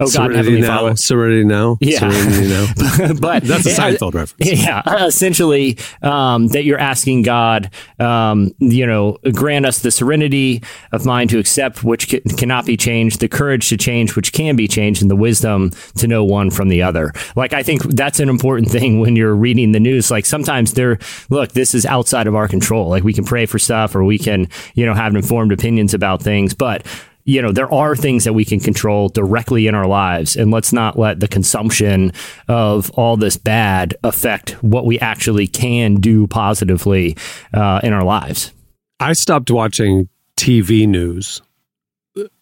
Oh 0.00 0.06
God, 0.06 0.12
Serenity 0.12 0.36
Heavenly 0.36 0.60
now. 0.62 0.78
Father. 0.78 0.96
Serenity 0.96 1.44
now. 1.44 1.78
Yeah. 1.80 1.98
Serenity 1.98 2.48
now. 2.48 3.14
but 3.20 3.44
That's 3.44 3.66
a 3.66 3.70
Seinfeld 3.70 4.14
reference. 4.14 4.50
Yeah, 4.60 5.04
essentially, 5.04 5.78
um, 6.02 6.48
that 6.48 6.64
you're 6.64 6.78
asking 6.78 7.22
God, 7.22 7.70
um, 7.98 8.52
you 8.58 8.86
know, 8.86 9.18
grant 9.32 9.66
us 9.66 9.80
the 9.80 9.90
serenity 9.90 10.62
of 10.92 11.04
mind 11.04 11.30
to 11.30 11.38
accept 11.38 11.84
which 11.84 12.10
ca- 12.10 12.20
cannot 12.38 12.64
be 12.66 12.76
changed, 12.78 13.20
the 13.20 13.28
courage 13.28 13.68
to 13.68 13.76
change 13.76 14.16
which 14.16 14.32
can 14.32 14.56
be 14.56 14.66
changed, 14.66 15.02
and 15.02 15.10
the 15.10 15.16
wisdom 15.16 15.70
to 15.96 16.06
know 16.08 16.24
one 16.24 16.50
from 16.50 16.68
the 16.68 16.82
other. 16.82 17.12
Like, 17.36 17.52
I 17.52 17.62
think 17.62 17.82
that's 17.82 18.20
an 18.20 18.28
important 18.30 18.68
thing 18.72 19.00
when 19.00 19.16
you're 19.16 19.34
reading 19.36 19.72
the 19.72 19.80
news. 19.80 20.10
Like, 20.10 20.24
sometimes 20.24 20.72
they're, 20.72 20.98
look, 21.28 21.52
this 21.52 21.74
is 21.74 21.84
outside 21.84 22.26
of 22.26 22.34
our 22.34 22.48
control. 22.48 22.88
Like, 22.88 23.04
we 23.04 23.12
can 23.12 23.24
pray 23.24 23.44
for 23.44 23.58
stuff 23.58 23.94
or 23.94 24.02
we 24.02 24.18
can, 24.18 24.48
you 24.74 24.86
know, 24.86 24.94
have 24.94 25.14
informed 25.14 25.52
opinions 25.52 25.92
about 25.92 26.22
things, 26.22 26.54
but 26.54 26.86
you 27.30 27.40
know, 27.40 27.52
there 27.52 27.72
are 27.72 27.94
things 27.94 28.24
that 28.24 28.32
we 28.32 28.44
can 28.44 28.58
control 28.58 29.08
directly 29.08 29.68
in 29.68 29.74
our 29.74 29.86
lives, 29.86 30.36
and 30.36 30.50
let's 30.50 30.72
not 30.72 30.98
let 30.98 31.20
the 31.20 31.28
consumption 31.28 32.12
of 32.48 32.90
all 32.92 33.16
this 33.16 33.36
bad 33.36 33.94
affect 34.02 34.50
what 34.64 34.84
we 34.84 34.98
actually 34.98 35.46
can 35.46 35.94
do 35.94 36.26
positively 36.26 37.16
uh, 37.54 37.80
in 37.84 37.92
our 37.92 38.02
lives. 38.02 38.52
I 38.98 39.12
stopped 39.12 39.50
watching 39.50 40.08
TV 40.36 40.88
news 40.88 41.40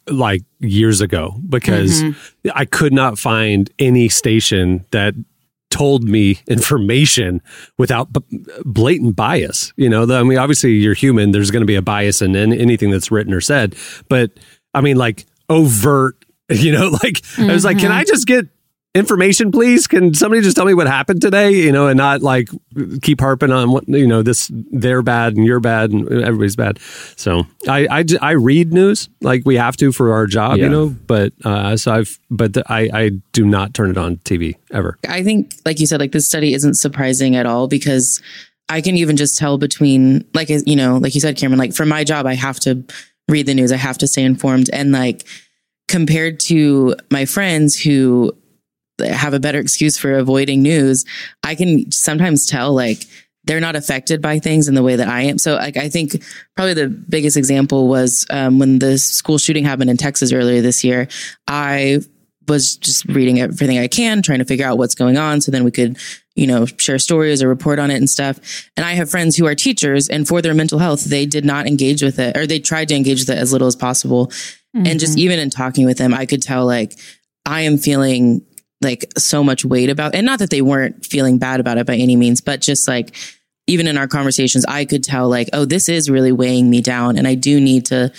like 0.07 0.43
years 0.61 1.03
ago 1.03 1.35
because 1.51 2.03
I 2.55 2.65
could 2.65 2.95
not 2.95 3.19
find 3.19 3.71
any 3.79 4.09
station 4.09 4.87
that 4.93 5.15
told 5.71 6.05
me 6.05 6.39
information 6.49 7.43
without 7.77 8.11
b- 8.11 8.47
blatant 8.65 9.17
bias. 9.17 9.75
You 9.77 9.91
know, 9.91 10.05
I 10.19 10.23
mean, 10.23 10.39
obviously 10.39 10.73
you're 10.73 10.95
human. 10.95 11.33
There's 11.33 11.51
going 11.51 11.61
to 11.61 11.67
be 11.67 11.75
a 11.75 11.83
bias 11.83 12.23
in 12.23 12.35
an- 12.35 12.55
anything 12.55 12.91
that's 12.91 13.11
written 13.11 13.35
or 13.35 13.43
said, 13.43 13.77
but 14.09 14.31
I 14.75 14.81
mean, 14.81 14.97
like 14.97 15.27
overt. 15.49 16.17
You 16.51 16.73
know, 16.73 16.89
like 17.05 17.21
I 17.37 17.53
was 17.53 17.63
like, 17.63 17.79
can 17.79 17.93
I 17.93 18.05
just 18.05 18.27
get 18.27 18.47
information, 18.95 19.53
please? 19.53 19.87
Can 19.87 20.15
somebody 20.15 20.41
just 20.41 20.57
tell 20.57 20.65
me 20.65 20.73
what 20.73 20.87
happened 20.87 21.21
today? 21.21 21.51
You 21.51 21.73
know, 21.73 21.89
and 21.89 21.99
not 21.99 22.23
like 22.23 22.49
keep 23.03 23.21
harping 23.21 23.53
on 23.53 23.71
what 23.71 23.87
you 23.87 24.07
know. 24.07 24.23
This 24.23 24.51
they're 24.73 25.03
bad 25.03 25.37
and 25.37 25.45
you're 25.45 25.61
bad 25.61 25.91
and 25.91 26.11
everybody's 26.11 26.57
bad. 26.57 26.79
So 27.17 27.47
I 27.69 28.03
I 28.23 28.31
read 28.31 28.73
news 28.73 29.11
like 29.21 29.43
we 29.45 29.57
have 29.57 29.77
to 29.77 29.93
for 29.93 30.15
our 30.15 30.27
job, 30.27 30.57
Yeah. 30.57 30.65
you 30.65 30.71
know. 30.71 30.89
But 30.89 31.35
uh, 31.45 31.77
so 31.77 31.93
I've 31.93 32.19
but 32.31 32.55
the, 32.55 32.65
I 32.67 32.89
I 32.95 33.11
do 33.33 33.45
not 33.45 33.75
turn 33.75 33.91
it 33.91 33.99
on 33.99 34.17
TV 34.19 34.55
ever. 34.73 34.97
I 35.07 35.23
think, 35.23 35.55
like 35.67 35.81
you 35.81 35.87
said, 35.87 36.01
like 36.01 36.13
this 36.13 36.27
study 36.27 36.55
isn't 36.55 36.77
surprising 36.77 37.37
at 37.37 37.45
all 37.45 37.69
because 37.69 38.23
I 38.71 38.81
can 38.81 38.97
even 38.97 39.19
just 39.19 39.37
tell 39.39 39.59
between, 39.59 40.25
like, 40.33 40.49
you 40.49 40.77
know, 40.77 40.97
like 40.97 41.15
you 41.15 41.21
said, 41.21 41.37
Cameron, 41.37 41.59
like 41.59 41.75
for 41.75 41.85
my 41.85 42.05
job, 42.05 42.25
I 42.25 42.35
have 42.37 42.59
to 42.61 42.83
read 43.29 43.47
the 43.47 43.55
news, 43.55 43.73
I 43.73 43.77
have 43.77 43.99
to 43.99 44.07
stay 44.07 44.25
informed. 44.25 44.71
And 44.73 44.93
like 44.93 45.27
compared 45.87 46.41
to 46.41 46.97
my 47.11 47.25
friends 47.25 47.79
who 47.79 48.33
have 48.99 49.35
a 49.35 49.41
better 49.41 49.59
excuse 49.59 49.97
for 49.97 50.15
avoiding 50.15 50.63
news, 50.63 51.05
I 51.43 51.55
can 51.55 51.91
sometimes 51.93 52.47
tell 52.47 52.75
like 52.75 53.05
they're 53.45 53.61
not 53.61 53.77
affected 53.77 54.21
by 54.21 54.39
things 54.39 54.69
in 54.69 54.75
the 54.75 54.83
way 54.83 54.97
that 54.97 55.09
I 55.09 55.23
am. 55.23 55.39
So 55.39 55.55
like 55.55 55.77
I 55.77 55.89
think 55.89 56.23
probably 56.55 56.75
the 56.75 56.89
biggest 56.89 57.37
example 57.37 57.89
was 57.89 58.27
um, 58.31 58.59
when 58.59 58.79
the 58.79 58.99
school 58.99 59.39
shooting 59.39 59.65
happened 59.65 59.91
in 59.91 59.97
Texas 59.97 60.33
earlier 60.33 60.61
this 60.61 60.85
year. 60.85 61.09
I 61.47 62.01
was 62.47 62.77
just 62.77 63.05
reading 63.07 63.41
everything 63.41 63.79
I 63.79 63.89
can, 63.89 64.23
trying 64.23 64.39
to 64.39 64.45
figure 64.45 64.67
out 64.67 64.79
what's 64.79 64.95
going 64.95 65.19
on, 65.19 65.41
so 65.41 65.53
then 65.53 65.65
we 65.65 65.71
could, 65.71 65.99
you 66.39 66.47
know, 66.47 66.67
share 66.67 66.99
stories 66.99 67.43
or 67.43 67.49
report 67.49 67.79
on 67.79 67.91
it 67.91 67.97
and 67.97 68.09
stuff. 68.09 68.39
And 68.77 68.87
I 68.87 68.93
have 68.93 69.11
friends 69.11 69.37
who 69.37 69.47
are 69.47 69.55
teachers, 69.55 70.09
and 70.09 70.27
for 70.27 70.41
their 70.41 70.55
mental 70.55 70.79
health, 70.79 71.05
they 71.05 71.27
did 71.27 71.45
not 71.45 71.67
engage 71.67 72.03
with 72.03 72.19
it, 72.19 72.37
or 72.37 72.47
they 72.47 72.61
tried 72.61 72.89
to 72.89 72.95
engage 72.95 73.21
with 73.21 73.31
it 73.31 73.39
as 73.39 73.53
little 73.53 73.69
as 73.69 73.77
possible. 73.77 74.33
And 74.75 75.01
just 75.01 75.15
mm-hmm. 75.15 75.21
even 75.21 75.39
in 75.41 75.51
talking 75.51 75.87
with 75.87 75.99
them, 75.99 76.15
I 76.15 76.25
could 76.25 76.43
tell 76.43 76.65
like 76.65 76.97
I 77.45 77.63
am 77.63 77.79
feeling 77.79 78.45
like 78.81 79.11
so 79.19 79.43
much 79.43 79.65
weight 79.65 79.91
about, 79.91 80.15
and 80.15 80.25
not 80.25 80.39
that 80.39 80.51
they 80.51 80.63
weren't 80.63 81.05
feeling 81.05 81.39
bad 81.39 81.59
about 81.59 81.79
it 81.79 81.87
by 81.87 81.97
any 81.97 82.15
means, 82.15 82.41
but 82.41 82.61
just 82.61 82.87
like 82.87 83.17
even 83.67 83.89
in 83.89 83.99
our 83.99 84.07
conversations, 84.07 84.65
I 84.67 84.85
could 84.85 85.03
tell 85.03 85.29
like, 85.29 85.49
oh, 85.53 85.65
this 85.65 85.89
is 85.89 86.09
really 86.09 86.33
weighing 86.33 86.71
me 86.71 86.81
down, 86.81 87.19
and 87.19 87.27
I 87.27 87.35
do 87.35 87.61
need 87.61 87.87
to 87.87 88.13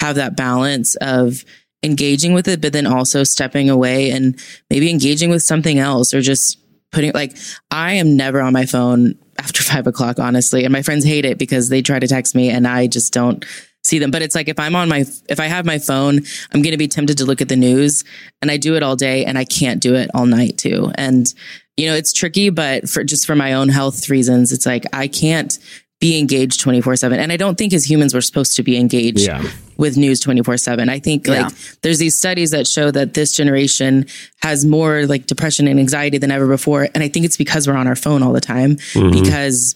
have 0.00 0.16
that 0.16 0.36
balance 0.36 0.94
of 0.96 1.44
engaging 1.82 2.32
with 2.32 2.48
it, 2.48 2.62
but 2.62 2.72
then 2.72 2.86
also 2.86 3.22
stepping 3.22 3.68
away 3.68 4.10
and 4.10 4.40
maybe 4.70 4.90
engaging 4.90 5.28
with 5.28 5.42
something 5.42 5.78
else 5.78 6.14
or 6.14 6.22
just 6.22 6.58
putting 6.92 7.12
like 7.12 7.36
I 7.70 7.94
am 7.94 8.16
never 8.16 8.40
on 8.40 8.52
my 8.52 8.66
phone 8.66 9.14
after 9.38 9.62
five 9.62 9.86
o'clock, 9.86 10.18
honestly. 10.18 10.64
And 10.64 10.72
my 10.72 10.82
friends 10.82 11.04
hate 11.04 11.24
it 11.24 11.38
because 11.38 11.68
they 11.68 11.82
try 11.82 11.98
to 11.98 12.06
text 12.06 12.34
me 12.34 12.50
and 12.50 12.66
I 12.66 12.86
just 12.86 13.12
don't 13.12 13.44
see 13.84 13.98
them. 13.98 14.10
But 14.10 14.22
it's 14.22 14.34
like 14.34 14.48
if 14.48 14.58
I'm 14.58 14.74
on 14.76 14.88
my 14.88 15.04
if 15.28 15.40
I 15.40 15.46
have 15.46 15.64
my 15.64 15.78
phone, 15.78 16.22
I'm 16.52 16.62
gonna 16.62 16.76
be 16.76 16.88
tempted 16.88 17.18
to 17.18 17.24
look 17.24 17.40
at 17.40 17.48
the 17.48 17.56
news 17.56 18.04
and 18.42 18.50
I 18.50 18.56
do 18.56 18.76
it 18.76 18.82
all 18.82 18.96
day 18.96 19.24
and 19.24 19.38
I 19.38 19.44
can't 19.44 19.80
do 19.80 19.94
it 19.94 20.10
all 20.14 20.26
night 20.26 20.58
too. 20.58 20.92
And 20.96 21.32
you 21.76 21.86
know, 21.86 21.94
it's 21.94 22.12
tricky, 22.12 22.48
but 22.50 22.88
for 22.88 23.04
just 23.04 23.26
for 23.26 23.36
my 23.36 23.52
own 23.52 23.68
health 23.68 24.08
reasons, 24.08 24.52
it's 24.52 24.64
like 24.66 24.84
I 24.94 25.08
can't 25.08 25.58
be 26.00 26.18
engaged 26.18 26.60
24 26.60 26.96
7. 26.96 27.18
And 27.18 27.32
I 27.32 27.36
don't 27.38 27.56
think 27.56 27.72
as 27.72 27.88
humans 27.88 28.12
we're 28.12 28.20
supposed 28.20 28.54
to 28.56 28.62
be 28.62 28.76
engaged 28.76 29.20
Yeah. 29.20 29.42
with 29.78 29.96
news 29.96 30.20
24 30.20 30.58
7. 30.58 30.88
I 30.90 30.98
think 30.98 31.26
Yeah. 31.26 31.44
like 31.44 31.52
there's 31.82 31.98
these 31.98 32.14
studies 32.14 32.50
that 32.50 32.66
show 32.66 32.90
that 32.90 33.14
this 33.14 33.32
generation 33.32 34.06
has 34.42 34.64
more 34.66 35.06
like 35.06 35.26
depression 35.26 35.66
and 35.66 35.80
anxiety 35.80 36.18
than 36.18 36.30
ever 36.30 36.46
before. 36.46 36.88
And 36.94 37.02
I 37.02 37.08
think 37.08 37.24
it's 37.24 37.38
because 37.38 37.66
we're 37.66 37.76
on 37.76 37.86
our 37.86 37.96
phone 37.96 38.22
all 38.22 38.32
the 38.34 38.40
time. 38.42 38.76
Mm-hmm. 38.92 39.22
Because 39.22 39.74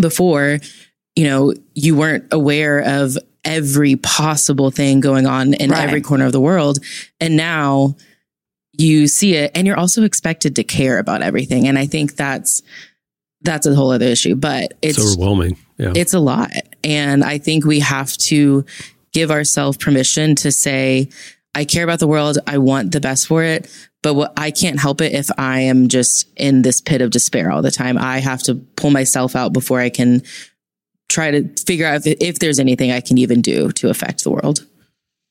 before, 0.00 0.58
you 1.14 1.24
know, 1.24 1.54
you 1.74 1.94
weren't 1.94 2.24
aware 2.32 2.80
of 2.80 3.16
every 3.44 3.96
possible 3.96 4.70
thing 4.70 4.98
going 5.00 5.26
on 5.26 5.54
in 5.54 5.70
Right. 5.70 5.82
every 5.84 6.00
corner 6.00 6.26
of 6.26 6.32
the 6.32 6.40
world. 6.40 6.78
And 7.20 7.36
now 7.36 7.96
you 8.78 9.06
see 9.06 9.34
it 9.34 9.50
and 9.54 9.66
you're 9.66 9.78
also 9.78 10.02
expected 10.02 10.56
to 10.56 10.64
care 10.64 10.98
about 10.98 11.22
everything. 11.22 11.68
And 11.68 11.78
I 11.78 11.86
think 11.86 12.16
that's 12.16 12.62
that's 13.42 13.66
a 13.66 13.74
whole 13.74 13.90
other 13.90 14.06
issue. 14.06 14.34
But 14.34 14.74
it's 14.82 14.98
It's 14.98 15.12
overwhelming. 15.14 15.56
Yeah. 15.78 15.92
it's 15.96 16.14
a 16.14 16.20
lot. 16.20 16.50
And 16.84 17.24
I 17.24 17.38
think 17.38 17.64
we 17.64 17.80
have 17.80 18.16
to 18.18 18.64
give 19.12 19.30
ourselves 19.30 19.76
permission 19.76 20.34
to 20.36 20.52
say, 20.52 21.08
I 21.54 21.64
care 21.64 21.84
about 21.84 21.98
the 21.98 22.06
world. 22.06 22.38
I 22.46 22.58
want 22.58 22.92
the 22.92 23.00
best 23.00 23.26
for 23.26 23.42
it. 23.42 23.70
But 24.02 24.14
what 24.14 24.32
I 24.36 24.50
can't 24.50 24.80
help 24.80 25.00
it 25.00 25.12
if 25.12 25.28
I 25.38 25.60
am 25.60 25.88
just 25.88 26.28
in 26.36 26.62
this 26.62 26.80
pit 26.80 27.00
of 27.02 27.10
despair 27.10 27.50
all 27.52 27.62
the 27.62 27.70
time. 27.70 27.96
I 27.98 28.18
have 28.18 28.42
to 28.44 28.56
pull 28.76 28.90
myself 28.90 29.36
out 29.36 29.52
before 29.52 29.78
I 29.80 29.90
can 29.90 30.22
try 31.08 31.30
to 31.30 31.48
figure 31.64 31.86
out 31.86 32.06
if, 32.06 32.16
if 32.20 32.38
there's 32.38 32.58
anything 32.58 32.90
I 32.90 33.00
can 33.00 33.18
even 33.18 33.42
do 33.42 33.70
to 33.72 33.90
affect 33.90 34.24
the 34.24 34.30
world. 34.30 34.66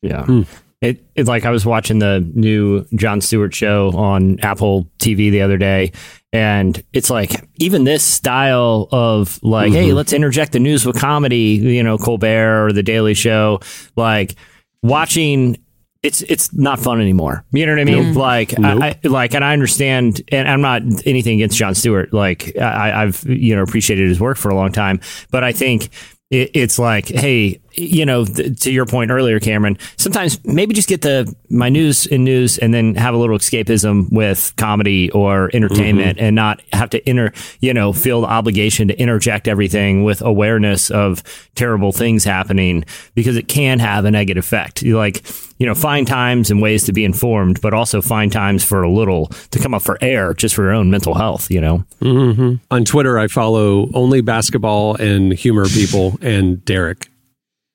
Yeah. 0.01 0.23
Hmm. 0.25 0.41
It, 0.81 1.05
it 1.13 1.27
like 1.27 1.45
I 1.45 1.51
was 1.51 1.63
watching 1.63 1.99
the 1.99 2.27
new 2.33 2.85
Jon 2.95 3.21
Stewart 3.21 3.53
show 3.53 3.91
on 3.91 4.39
Apple 4.39 4.89
TV 4.97 5.29
the 5.29 5.43
other 5.43 5.57
day, 5.57 5.91
and 6.33 6.83
it's 6.91 7.11
like 7.11 7.47
even 7.57 7.83
this 7.83 8.03
style 8.03 8.87
of 8.91 9.41
like, 9.43 9.73
hey, 9.73 9.89
mm-hmm. 9.89 9.95
let's 9.95 10.11
interject 10.11 10.53
the 10.53 10.59
news 10.59 10.83
with 10.83 10.97
comedy, 10.97 11.59
you 11.61 11.83
know, 11.83 11.99
Colbert 11.99 12.65
or 12.65 12.73
The 12.73 12.81
Daily 12.81 13.13
Show, 13.13 13.59
like 13.95 14.35
watching. 14.81 15.63
It's 16.01 16.23
it's 16.23 16.51
not 16.51 16.79
fun 16.79 16.99
anymore. 16.99 17.45
You 17.51 17.67
know 17.67 17.73
what 17.73 17.81
I 17.81 17.83
mean? 17.83 18.15
Like 18.15 18.59
I, 18.59 18.97
I 19.03 19.07
like, 19.07 19.35
and 19.35 19.45
I 19.45 19.53
understand, 19.53 20.23
and 20.29 20.49
I'm 20.49 20.61
not 20.61 20.81
anything 21.05 21.35
against 21.35 21.57
Jon 21.57 21.75
Stewart. 21.75 22.11
Like 22.11 22.57
I, 22.57 23.03
I've 23.03 23.23
you 23.25 23.55
know 23.55 23.61
appreciated 23.61 24.07
his 24.07 24.19
work 24.19 24.37
for 24.37 24.49
a 24.49 24.55
long 24.55 24.71
time, 24.71 24.99
but 25.29 25.43
I 25.43 25.51
think 25.51 25.89
it, 26.31 26.51
it's 26.53 26.79
like, 26.79 27.09
hey, 27.09 27.61
you 27.73 28.05
know, 28.05 28.25
th- 28.25 28.59
to 28.61 28.71
your 28.71 28.85
point 28.85 29.11
earlier, 29.11 29.39
Cameron, 29.39 29.77
sometimes 29.97 30.43
maybe 30.45 30.73
just 30.73 30.87
get 30.87 31.01
the 31.01 31.33
my 31.49 31.69
news 31.69 32.05
in 32.05 32.23
news 32.23 32.57
and 32.57 32.73
then 32.73 32.95
have 32.95 33.13
a 33.13 33.17
little 33.17 33.37
escapism 33.37 34.11
with 34.11 34.53
comedy 34.55 35.11
or 35.11 35.49
entertainment 35.53 36.17
mm-hmm. 36.17 36.25
and 36.25 36.35
not 36.35 36.61
have 36.73 36.89
to 36.91 37.09
inter, 37.09 37.31
you 37.59 37.73
know, 37.73 37.93
feel 37.93 38.21
the 38.21 38.27
obligation 38.27 38.87
to 38.87 38.97
interject 38.97 39.47
everything 39.47 40.03
with 40.03 40.21
awareness 40.21 40.89
of 40.89 41.21
terrible 41.55 41.91
things 41.91 42.23
happening 42.23 42.85
because 43.13 43.35
it 43.35 43.47
can 43.47 43.79
have 43.79 44.05
a 44.05 44.11
negative 44.11 44.43
effect. 44.43 44.81
You 44.81 44.97
like, 44.97 45.25
you 45.61 45.67
know, 45.67 45.75
find 45.75 46.07
times 46.07 46.49
and 46.49 46.59
ways 46.59 46.85
to 46.85 46.91
be 46.91 47.05
informed, 47.05 47.61
but 47.61 47.71
also 47.71 48.01
find 48.01 48.31
times 48.31 48.63
for 48.63 48.81
a 48.81 48.89
little 48.91 49.27
to 49.51 49.59
come 49.59 49.75
up 49.75 49.83
for 49.83 49.95
air 50.01 50.33
just 50.33 50.55
for 50.55 50.63
your 50.63 50.71
own 50.71 50.89
mental 50.89 51.13
health, 51.13 51.51
you 51.51 51.61
know? 51.61 51.85
Mm-hmm. 52.01 52.55
On 52.71 52.83
Twitter, 52.83 53.19
I 53.19 53.27
follow 53.27 53.87
only 53.93 54.21
basketball 54.21 54.95
and 54.95 55.31
humor 55.31 55.65
people 55.67 56.17
and 56.23 56.65
Derek 56.65 57.09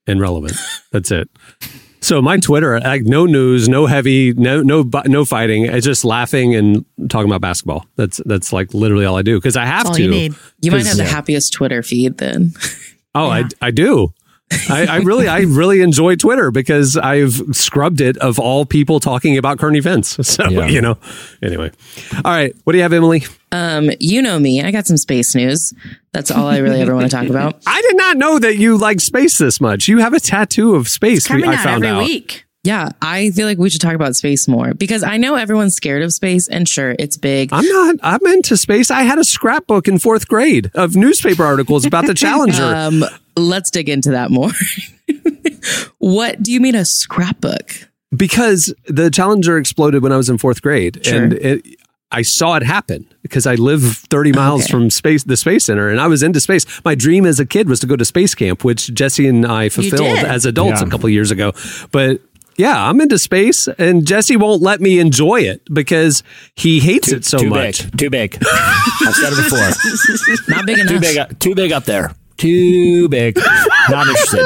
and 0.09 0.21
relevant. 0.21 0.55
That's 0.91 1.13
it. 1.13 1.31
So 2.01 2.21
my 2.21 2.39
Twitter, 2.39 2.81
like 2.81 3.03
no 3.03 3.25
news, 3.27 3.69
no 3.69 3.87
heavy, 3.87 4.33
no 4.33 4.63
no 4.63 4.85
no 5.07 5.25
fighting. 5.25 5.67
It's 5.67 5.87
just 5.87 6.05
laughing 6.05 6.55
and 6.57 6.85
talking 7.09 7.31
about 7.31 7.41
basketball. 7.41 7.87
That's 7.95 8.21
that's 8.27 8.53
like 8.53 8.75
literally 8.75 9.05
all 9.05 9.17
I 9.17 9.23
do 9.23 9.39
because 9.39 9.57
I 9.57 9.65
have 9.65 9.87
all 9.87 9.95
to. 9.95 10.03
you 10.03 10.11
need. 10.11 10.35
You 10.61 10.73
might 10.73 10.79
'Cause- 10.79 10.89
have 10.89 10.97
the 10.99 11.05
happiest 11.05 11.53
Twitter 11.53 11.83
feed 11.85 12.19
then. 12.19 12.53
Oh, 13.15 13.29
I 13.31 13.45
I 13.63 13.71
do. 13.71 14.13
I, 14.71 14.87
I 14.87 14.97
really 14.99 15.27
I 15.29 15.41
really 15.41 15.81
enjoy 15.81 16.15
Twitter 16.17 16.51
because 16.51 16.97
I've 16.97 17.33
scrubbed 17.53 18.01
it 18.01 18.17
of 18.19 18.39
all 18.39 18.65
people 18.65 19.01
talking 19.01 19.37
about 19.37 19.59
current 19.59 19.77
events. 19.77 20.17
So 20.27 20.49
Yeah. 20.49 20.67
you 20.69 20.81
know. 20.81 20.99
Anyway, 21.43 21.71
all 22.17 22.33
right. 22.33 22.55
What 22.65 22.73
do 22.73 22.79
you 22.79 22.83
have, 22.83 22.93
Emily? 22.93 23.25
Um, 23.53 23.91
you 24.01 24.23
know 24.23 24.39
me. 24.39 24.63
I 24.63 24.71
got 24.71 24.87
some 24.87 24.97
space 24.97 25.35
news. 25.35 25.73
That's 26.13 26.31
all 26.31 26.47
I 26.47 26.59
really 26.59 26.81
ever 26.81 26.95
want 26.95 27.11
to 27.11 27.17
talk 27.17 27.29
about. 27.29 27.61
I 27.67 27.81
did 27.83 27.97
not 27.97 28.17
know 28.17 28.39
that 28.39 28.57
you 28.57 28.77
like 28.77 29.01
space 29.01 29.39
this 29.39 29.61
much. 29.61 29.89
You 29.89 29.99
have 29.99 30.13
a 30.15 30.21
tattoo 30.21 30.75
of 30.75 30.89
space. 30.89 31.27
Coming 31.27 31.49
I 31.51 31.55
out 31.57 31.65
found 31.65 31.85
every 31.85 31.97
out. 31.97 32.05
week. 32.05 32.46
Yeah, 32.67 32.91
I 33.01 33.31
feel 33.31 33.47
like 33.47 33.59
we 33.59 33.71
should 33.71 33.81
talk 33.81 33.95
about 33.95 34.17
space 34.17 34.49
more 34.49 34.75
because 34.75 35.03
I 35.03 35.17
know 35.17 35.37
everyone's 35.37 35.75
scared 35.75 36.03
of 36.03 36.13
space, 36.13 36.49
and 36.49 36.69
sure, 36.69 36.97
it's 36.99 37.17
big. 37.17 37.51
I'm 37.53 37.65
not. 37.67 37.97
I'm 38.03 38.27
into 38.27 38.57
space. 38.57 38.91
I 38.91 39.03
had 39.03 39.19
a 39.19 39.25
scrapbook 39.25 39.87
in 39.89 39.99
fourth 39.99 40.27
grade 40.29 40.71
of 40.75 40.97
newspaper 40.97 41.45
articles 41.45 41.85
about 41.85 42.07
the 42.07 42.15
Challenger. 42.25 42.65
Um, 42.65 43.05
let's 43.37 43.71
dig 43.71 43.89
into 43.89 44.11
that 44.11 44.31
more. 44.31 44.51
what 45.99 46.43
do 46.43 46.53
you 46.53 46.61
mean 46.61 46.75
a 46.75 46.85
scrapbook? 46.85 47.71
because 48.17 48.73
the 48.87 49.11
Challenger 49.11 49.59
exploded 49.59 50.03
when 50.03 50.13
I 50.13 50.17
was 50.17 50.29
in 50.31 50.39
fourth 50.39 50.63
grade, 50.63 51.05
Sure. 51.05 51.23
and 51.25 51.33
it, 51.35 51.67
I 52.13 52.23
saw 52.23 52.55
it 52.55 52.63
happen 52.63 53.05
because 53.23 53.47
I 53.49 53.57
live 53.57 53.83
30 53.83 54.33
miles 54.33 54.63
Okay. 54.63 54.71
from 54.71 54.91
space, 54.91 55.25
the 55.25 55.37
space 55.37 55.65
center, 55.67 55.89
and 55.91 56.01
I 56.01 56.07
was 56.07 56.23
into 56.23 56.39
space. 56.41 56.65
My 56.85 56.95
dream 56.95 57.27
as 57.27 57.41
a 57.41 57.45
kid 57.45 57.69
was 57.69 57.81
to 57.81 57.87
go 57.87 57.97
to 57.97 58.05
space 58.05 58.35
camp, 58.35 58.65
which 58.65 58.95
Jesse 58.95 59.27
and 59.27 59.45
I 59.45 59.69
fulfilled 59.69 60.19
as 60.19 60.47
adults 60.47 60.81
Yeah. 60.81 60.87
a 60.87 60.91
couple 60.91 61.09
years 61.11 61.31
ago. 61.33 61.53
But 61.91 62.21
yeah, 62.59 62.89
I'm 62.89 63.01
into 63.01 63.19
space, 63.19 63.69
and 63.69 64.07
Jesse 64.07 64.37
won't 64.37 64.63
let 64.63 64.81
me 64.81 64.99
enjoy 64.99 65.41
it 65.43 65.63
because 65.73 66.23
he 66.55 66.81
hates 66.81 67.13
it 67.13 67.25
so 67.25 67.39
too 67.39 67.51
much. 67.51 67.91
big. 67.91 67.99
Too 67.99 68.11
big. 68.11 68.39
I've 68.43 69.15
said 69.15 69.33
it 69.33 69.45
before. 69.45 70.49
Not 70.57 70.67
big 70.67 70.79
enough. 70.79 70.93
too 70.93 71.01
big. 71.01 71.19
Up, 71.19 71.39
too 71.39 71.55
big 71.55 71.73
up 71.73 71.85
there. 71.85 72.15
Too 72.37 73.09
big. 73.09 73.37
Not 73.89 74.07
interested. 74.09 74.45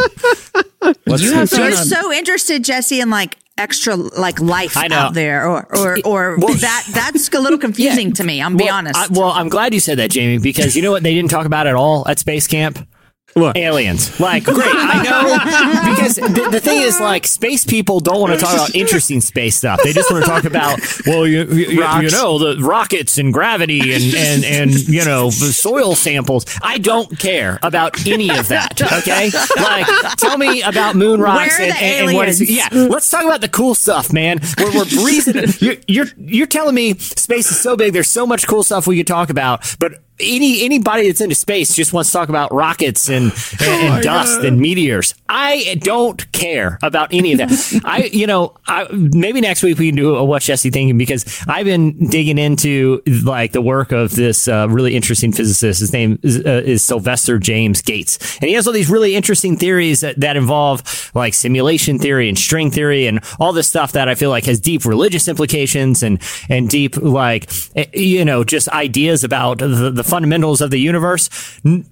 What's 1.04 1.22
you 1.22 1.32
have 1.34 1.50
You're 1.52 1.72
so 1.72 2.12
interested, 2.12 2.64
Jesse, 2.64 3.00
in 3.00 3.10
like 3.10 3.36
extra 3.58 3.94
like 3.94 4.40
life 4.40 4.76
out 4.76 5.12
there, 5.14 5.46
or 5.48 5.66
or 5.76 5.98
or 6.04 6.36
Well- 6.38 6.54
that 6.54 6.86
that's 6.92 7.28
a 7.28 7.40
little 7.40 7.58
confusing 7.66 8.12
to 8.14 8.24
me. 8.24 8.40
I'm 8.40 8.56
be 8.56 8.68
honest. 8.68 8.96
I, 8.98 9.06
well, 9.10 9.30
I'm 9.30 9.48
glad 9.48 9.74
you 9.74 9.80
said 9.80 9.98
that, 9.98 10.10
Jamie, 10.10 10.38
because 10.38 10.76
you 10.76 10.82
know 10.82 10.90
what 10.92 11.02
they 11.02 11.14
didn't 11.14 11.30
talk 11.30 11.46
about 11.46 11.66
at 11.66 11.74
all 11.74 12.06
at 12.08 12.18
space 12.18 12.46
camp? 12.46 12.86
What? 13.34 13.56
Aliens. 13.56 14.18
Like, 14.20 14.44
great. 14.44 14.58
I 14.74 15.02
know. 15.02 15.90
Because 15.90 16.16
the, 16.16 16.48
the 16.52 16.60
thing 16.60 16.82
is, 16.82 17.00
like, 17.00 17.26
space 17.26 17.64
people 17.64 18.00
don't 18.00 18.20
want 18.20 18.32
to 18.32 18.38
talk 18.38 18.54
about 18.54 18.74
interesting 18.74 19.20
space 19.20 19.56
stuff. 19.56 19.80
They 19.82 19.92
just 19.92 20.10
want 20.10 20.24
to 20.24 20.30
talk 20.30 20.44
about, 20.44 20.78
well, 21.06 21.26
you, 21.26 21.44
you, 21.44 21.66
you- 21.66 22.00
you 22.00 22.10
know, 22.10 22.38
the 22.38 22.56
rockets 22.62 23.18
and 23.18 23.32
gravity 23.32 23.92
and, 23.92 24.14
and, 24.14 24.44
and, 24.44 24.88
you 24.88 25.04
know, 25.04 25.26
the 25.26 25.52
soil 25.52 25.94
samples. 25.94 26.44
I 26.62 26.78
don't 26.78 27.18
care 27.18 27.58
about 27.62 28.06
any 28.06 28.30
of 28.30 28.48
that. 28.48 28.80
Okay. 28.80 29.30
Like, 29.56 29.86
tell 30.16 30.38
me 30.38 30.62
about 30.62 30.94
moon 30.96 31.20
rocks 31.20 31.58
Where 31.58 31.68
are 31.68 31.70
and, 31.70 31.72
the 31.72 31.82
and, 31.84 32.08
and 32.08 32.16
what 32.16 32.28
is, 32.28 32.40
aliens? 32.40 32.56
yeah. 32.72 32.86
Let's 32.88 33.10
talk 33.10 33.24
about 33.24 33.40
the 33.40 33.48
cool 33.48 33.74
stuff, 33.74 34.12
man. 34.12 34.38
We're, 34.58 34.74
we're 34.78 34.84
breezing. 34.84 35.36
You're, 35.60 35.76
you're, 35.88 36.06
you're 36.18 36.46
telling 36.46 36.74
me 36.74 36.94
space 36.98 37.50
is 37.50 37.58
so 37.60 37.76
big. 37.76 37.92
There's 37.92 38.08
so 38.10 38.26
much 38.26 38.46
cool 38.46 38.62
stuff 38.62 38.86
we 38.86 38.96
could 38.96 39.06
talk 39.06 39.30
about, 39.30 39.76
but 39.78 40.02
any 40.20 40.64
anybody 40.64 41.06
that's 41.06 41.20
into 41.20 41.34
space 41.34 41.74
just 41.74 41.92
wants 41.92 42.10
to 42.10 42.18
talk 42.18 42.28
about 42.28 42.52
rockets 42.52 43.08
and 43.08 43.32
and, 43.60 43.94
and 43.94 44.02
dust 44.02 44.40
and 44.40 44.60
meteors. 44.60 45.14
I 45.28 45.78
don't 45.80 46.30
care 46.32 46.78
about 46.82 47.12
any 47.12 47.32
of 47.32 47.38
that. 47.38 47.82
I 47.84 48.04
you 48.12 48.26
know 48.26 48.56
I, 48.66 48.86
maybe 48.92 49.40
next 49.40 49.62
week 49.62 49.78
we 49.78 49.88
can 49.88 49.96
do 49.96 50.16
a 50.16 50.24
what's 50.24 50.46
Jesse 50.46 50.70
thinking 50.70 50.98
because 50.98 51.44
I've 51.46 51.66
been 51.66 52.08
digging 52.08 52.38
into 52.38 53.02
like 53.24 53.52
the 53.52 53.62
work 53.62 53.92
of 53.92 54.14
this 54.14 54.48
uh, 54.48 54.68
really 54.68 54.94
interesting 54.94 55.32
physicist. 55.32 55.80
His 55.80 55.92
name 55.92 56.18
is, 56.22 56.38
uh, 56.38 56.62
is 56.64 56.82
Sylvester 56.82 57.38
James 57.38 57.82
Gates, 57.82 58.38
and 58.40 58.48
he 58.48 58.54
has 58.54 58.66
all 58.66 58.72
these 58.72 58.90
really 58.90 59.14
interesting 59.14 59.56
theories 59.56 60.00
that, 60.00 60.20
that 60.20 60.36
involve 60.36 61.10
like 61.14 61.34
simulation 61.34 61.98
theory 61.98 62.28
and 62.28 62.38
string 62.38 62.70
theory 62.70 63.06
and 63.06 63.20
all 63.38 63.52
this 63.52 63.68
stuff 63.68 63.92
that 63.92 64.08
I 64.08 64.14
feel 64.14 64.30
like 64.30 64.44
has 64.44 64.60
deep 64.60 64.84
religious 64.84 65.28
implications 65.28 66.02
and 66.02 66.20
and 66.48 66.68
deep 66.68 66.96
like 66.96 67.50
eh, 67.76 67.86
you 67.94 68.24
know 68.24 68.44
just 68.44 68.68
ideas 68.68 69.24
about 69.24 69.58
the, 69.58 69.90
the 69.90 70.04
fundamentals 70.10 70.60
of 70.60 70.70
the 70.70 70.78
universe. 70.78 71.28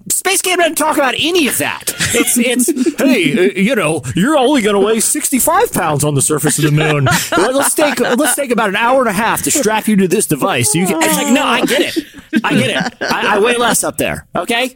Space 0.09 0.41
Camp 0.41 0.59
doesn't 0.61 0.75
talk 0.75 0.97
about 0.97 1.15
any 1.17 1.47
of 1.47 1.57
that. 1.59 1.83
It's 2.13 2.37
it's 2.37 2.97
hey 3.01 3.49
uh, 3.49 3.51
you 3.59 3.75
know 3.75 4.01
you're 4.15 4.37
only 4.37 4.61
going 4.61 4.75
to 4.75 4.85
weigh 4.85 4.99
65 4.99 5.71
pounds 5.73 6.03
on 6.03 6.15
the 6.15 6.21
surface 6.21 6.57
of 6.59 6.65
the 6.65 6.71
moon. 6.71 7.05
Let- 7.37 7.59
Let's 7.59 7.73
take 7.75 7.99
let's 7.99 8.35
take 8.35 8.51
about 8.51 8.69
an 8.69 8.75
hour 8.77 8.99
and 9.01 9.09
a 9.09 9.13
half 9.13 9.43
to 9.43 9.51
strap 9.51 9.87
you 9.87 9.95
to 9.97 10.07
this 10.07 10.25
device. 10.25 10.71
So 10.71 10.79
you 10.79 10.87
can, 10.87 11.01
it's 11.01 11.15
like 11.17 11.33
no, 11.33 11.43
I 11.43 11.65
get 11.65 11.97
it. 11.97 12.05
I 12.43 12.53
get 12.53 12.69
it. 12.69 12.97
I, 13.01 13.35
I 13.35 13.39
weigh 13.39 13.57
less 13.57 13.83
up 13.83 13.97
there. 13.97 14.27
Okay, 14.35 14.75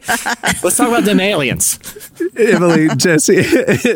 let's 0.62 0.76
talk 0.76 0.88
about 0.88 1.04
them 1.04 1.20
aliens. 1.20 1.78
Emily, 2.36 2.88
Jesse, 2.96 3.42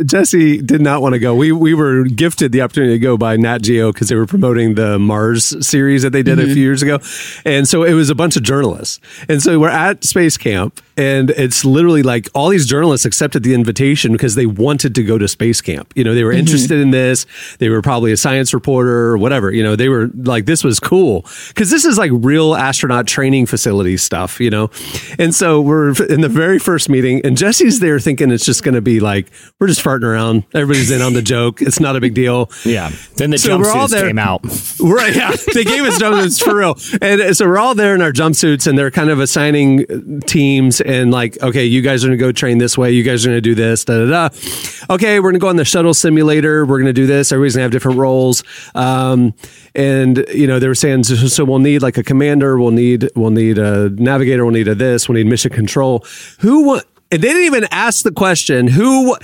Jesse 0.04 0.62
did 0.62 0.80
not 0.80 1.02
want 1.02 1.14
to 1.14 1.18
go. 1.18 1.34
We 1.34 1.52
we 1.52 1.74
were 1.74 2.04
gifted 2.04 2.52
the 2.52 2.62
opportunity 2.62 2.94
to 2.94 2.98
go 2.98 3.16
by 3.16 3.36
Nat 3.36 3.58
Geo 3.62 3.92
because 3.92 4.08
they 4.08 4.14
were 4.16 4.26
promoting 4.26 4.74
the 4.74 4.98
Mars 4.98 5.66
series 5.66 6.02
that 6.02 6.10
they 6.10 6.22
did 6.22 6.38
a 6.38 6.44
few 6.44 6.54
years 6.54 6.82
ago, 6.82 6.98
and 7.44 7.66
so 7.68 7.82
it 7.82 7.92
was 7.94 8.10
a 8.10 8.14
bunch 8.14 8.36
of 8.36 8.42
journalists. 8.42 9.00
And 9.28 9.37
so 9.42 9.58
we're 9.58 9.68
at 9.68 10.04
space 10.04 10.36
camp, 10.36 10.80
and 10.96 11.30
it's 11.30 11.64
literally 11.64 12.02
like 12.02 12.28
all 12.34 12.48
these 12.48 12.66
journalists 12.66 13.04
accepted 13.04 13.42
the 13.42 13.54
invitation 13.54 14.12
because 14.12 14.34
they 14.34 14.46
wanted 14.46 14.94
to 14.94 15.04
go 15.04 15.18
to 15.18 15.28
space 15.28 15.60
camp. 15.60 15.92
You 15.94 16.04
know, 16.04 16.14
they 16.14 16.24
were 16.24 16.30
mm-hmm. 16.30 16.40
interested 16.40 16.80
in 16.80 16.90
this. 16.90 17.26
They 17.58 17.68
were 17.68 17.82
probably 17.82 18.12
a 18.12 18.16
science 18.16 18.52
reporter 18.52 19.08
or 19.08 19.18
whatever. 19.18 19.52
You 19.52 19.62
know, 19.62 19.76
they 19.76 19.88
were 19.88 20.10
like, 20.14 20.46
this 20.46 20.64
was 20.64 20.80
cool 20.80 21.24
because 21.48 21.70
this 21.70 21.84
is 21.84 21.98
like 21.98 22.10
real 22.14 22.54
astronaut 22.54 23.06
training 23.06 23.46
facility 23.46 23.96
stuff. 23.96 24.40
You 24.40 24.50
know, 24.50 24.70
and 25.18 25.34
so 25.34 25.60
we're 25.60 25.94
in 26.04 26.20
the 26.20 26.28
very 26.28 26.58
first 26.58 26.88
meeting, 26.88 27.20
and 27.24 27.36
Jesse's 27.36 27.80
there 27.80 28.00
thinking 28.00 28.30
it's 28.30 28.44
just 28.44 28.62
going 28.62 28.74
to 28.74 28.80
be 28.80 29.00
like 29.00 29.30
we're 29.58 29.68
just 29.68 29.84
farting 29.84 30.04
around. 30.04 30.44
Everybody's 30.54 30.90
in 30.90 31.02
on 31.02 31.12
the 31.12 31.22
joke. 31.22 31.60
It's 31.62 31.80
not 31.80 31.96
a 31.96 32.00
big 32.00 32.14
deal. 32.14 32.50
Yeah. 32.64 32.90
Then 33.16 33.30
the 33.30 33.38
So 33.38 33.58
jumpsuits 33.58 34.00
came 34.00 34.18
out. 34.18 34.42
Right. 34.80 35.14
Yeah. 35.14 35.32
They 35.54 35.64
gave 35.64 35.84
us 35.84 35.98
jumpsuits 35.98 36.42
for 36.42 36.56
real. 36.56 36.76
And 37.02 37.36
so 37.36 37.46
we're 37.46 37.58
all 37.58 37.74
there 37.74 37.94
in 37.94 38.02
our 38.02 38.12
jumpsuits 38.12 38.66
and 38.66 38.78
they're 38.78 38.90
kind 38.90 39.10
of 39.10 39.17
assigning 39.20 40.20
teams 40.20 40.80
and 40.80 41.10
like, 41.10 41.40
okay, 41.42 41.64
you 41.64 41.82
guys 41.82 42.04
are 42.04 42.08
going 42.08 42.18
to 42.18 42.24
go 42.24 42.32
train 42.32 42.58
this 42.58 42.76
way. 42.76 42.90
You 42.92 43.02
guys 43.02 43.24
are 43.24 43.30
going 43.30 43.36
to 43.36 43.40
do 43.40 43.54
this, 43.54 43.84
da, 43.84 44.04
da, 44.04 44.28
da. 44.28 44.94
Okay. 44.94 45.20
We're 45.20 45.30
going 45.30 45.34
to 45.34 45.40
go 45.40 45.48
on 45.48 45.56
the 45.56 45.64
shuttle 45.64 45.94
simulator. 45.94 46.64
We're 46.64 46.78
going 46.78 46.86
to 46.86 46.92
do 46.92 47.06
this. 47.06 47.32
Everybody's 47.32 47.54
going 47.54 47.60
to 47.60 47.64
have 47.64 47.72
different 47.72 47.98
roles. 47.98 48.42
Um, 48.74 49.34
and 49.74 50.24
you 50.32 50.46
know, 50.46 50.58
they 50.58 50.68
were 50.68 50.74
saying, 50.74 51.04
so, 51.04 51.44
we'll 51.44 51.58
need 51.58 51.82
like 51.82 51.98
a 51.98 52.02
commander. 52.02 52.58
We'll 52.58 52.70
need, 52.70 53.10
we'll 53.14 53.30
need 53.30 53.58
a 53.58 53.90
navigator. 53.90 54.44
We'll 54.44 54.54
need 54.54 54.68
a 54.68 54.74
this. 54.74 55.08
We'll 55.08 55.16
need 55.16 55.26
mission 55.26 55.52
control. 55.52 56.04
Who 56.40 56.64
wa- 56.64 56.82
and 57.10 57.22
they 57.22 57.28
didn't 57.28 57.44
even 57.44 57.66
ask 57.70 58.04
the 58.04 58.12
question. 58.12 58.68
Who? 58.68 59.16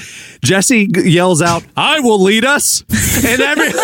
Jesse 0.42 0.88
yells 0.94 1.42
out, 1.42 1.64
"I 1.76 2.00
will 2.00 2.20
lead 2.22 2.44
us," 2.44 2.82
and 3.24 3.40
every 3.40 3.68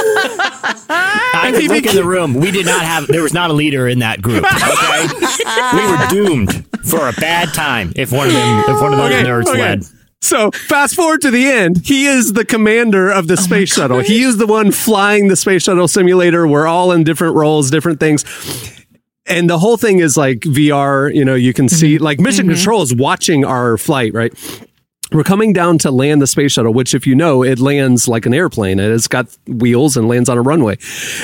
I 0.92 1.52
could 1.54 1.70
look 1.70 1.86
in 1.86 1.94
the 1.96 2.04
room. 2.04 2.34
We 2.34 2.50
did 2.50 2.66
not 2.66 2.82
have. 2.82 3.06
There 3.06 3.22
was 3.22 3.34
not 3.34 3.50
a 3.50 3.52
leader 3.52 3.88
in 3.88 4.00
that 4.00 4.22
group. 4.22 4.44
Okay, 4.44 5.06
we 5.76 5.90
were 5.90 6.06
doomed 6.08 6.66
for 6.84 7.08
a 7.08 7.12
bad 7.12 7.52
time 7.54 7.92
if 7.96 8.12
one 8.12 8.26
of 8.28 8.32
them, 8.32 8.64
if 8.68 8.80
one 8.80 8.92
of 8.92 8.98
those 8.98 9.12
Okay, 9.12 9.24
nerds 9.28 9.46
okay. 9.46 9.60
led. 9.60 9.84
So 10.22 10.50
fast 10.50 10.94
forward 10.96 11.22
to 11.22 11.30
the 11.30 11.46
end. 11.46 11.80
He 11.84 12.06
is 12.06 12.34
the 12.34 12.44
commander 12.44 13.10
of 13.10 13.26
the 13.26 13.34
oh 13.34 13.36
space 13.36 13.72
shuttle. 13.72 14.00
He 14.00 14.22
is 14.22 14.36
the 14.36 14.46
one 14.46 14.70
flying 14.70 15.28
the 15.28 15.36
space 15.36 15.62
shuttle 15.62 15.88
simulator. 15.88 16.46
We're 16.46 16.66
all 16.66 16.92
in 16.92 17.04
different 17.04 17.36
roles, 17.36 17.70
different 17.70 18.00
things. 18.00 18.24
And 19.30 19.48
the 19.48 19.58
whole 19.58 19.76
thing 19.76 20.00
is 20.00 20.16
like 20.16 20.40
VR, 20.40 21.14
you 21.14 21.24
know, 21.24 21.34
you 21.34 21.52
can 21.52 21.68
see 21.68 21.94
mm-hmm. 21.94 22.04
like 22.04 22.20
mission 22.20 22.46
mm-hmm. 22.46 22.56
control 22.56 22.82
is 22.82 22.94
watching 22.94 23.44
our 23.44 23.78
flight, 23.78 24.12
right? 24.12 24.34
We're 25.12 25.24
coming 25.24 25.52
down 25.52 25.78
to 25.78 25.90
land 25.90 26.22
the 26.22 26.26
space 26.28 26.52
shuttle, 26.52 26.72
which, 26.72 26.94
if 26.94 27.04
you 27.04 27.16
know, 27.16 27.42
it 27.42 27.58
lands 27.58 28.06
like 28.06 28.26
an 28.26 28.34
airplane 28.34 28.78
and 28.78 28.92
it's 28.92 29.08
got 29.08 29.36
wheels 29.48 29.96
and 29.96 30.06
lands 30.06 30.28
on 30.28 30.38
a 30.38 30.42
runway. 30.42 30.78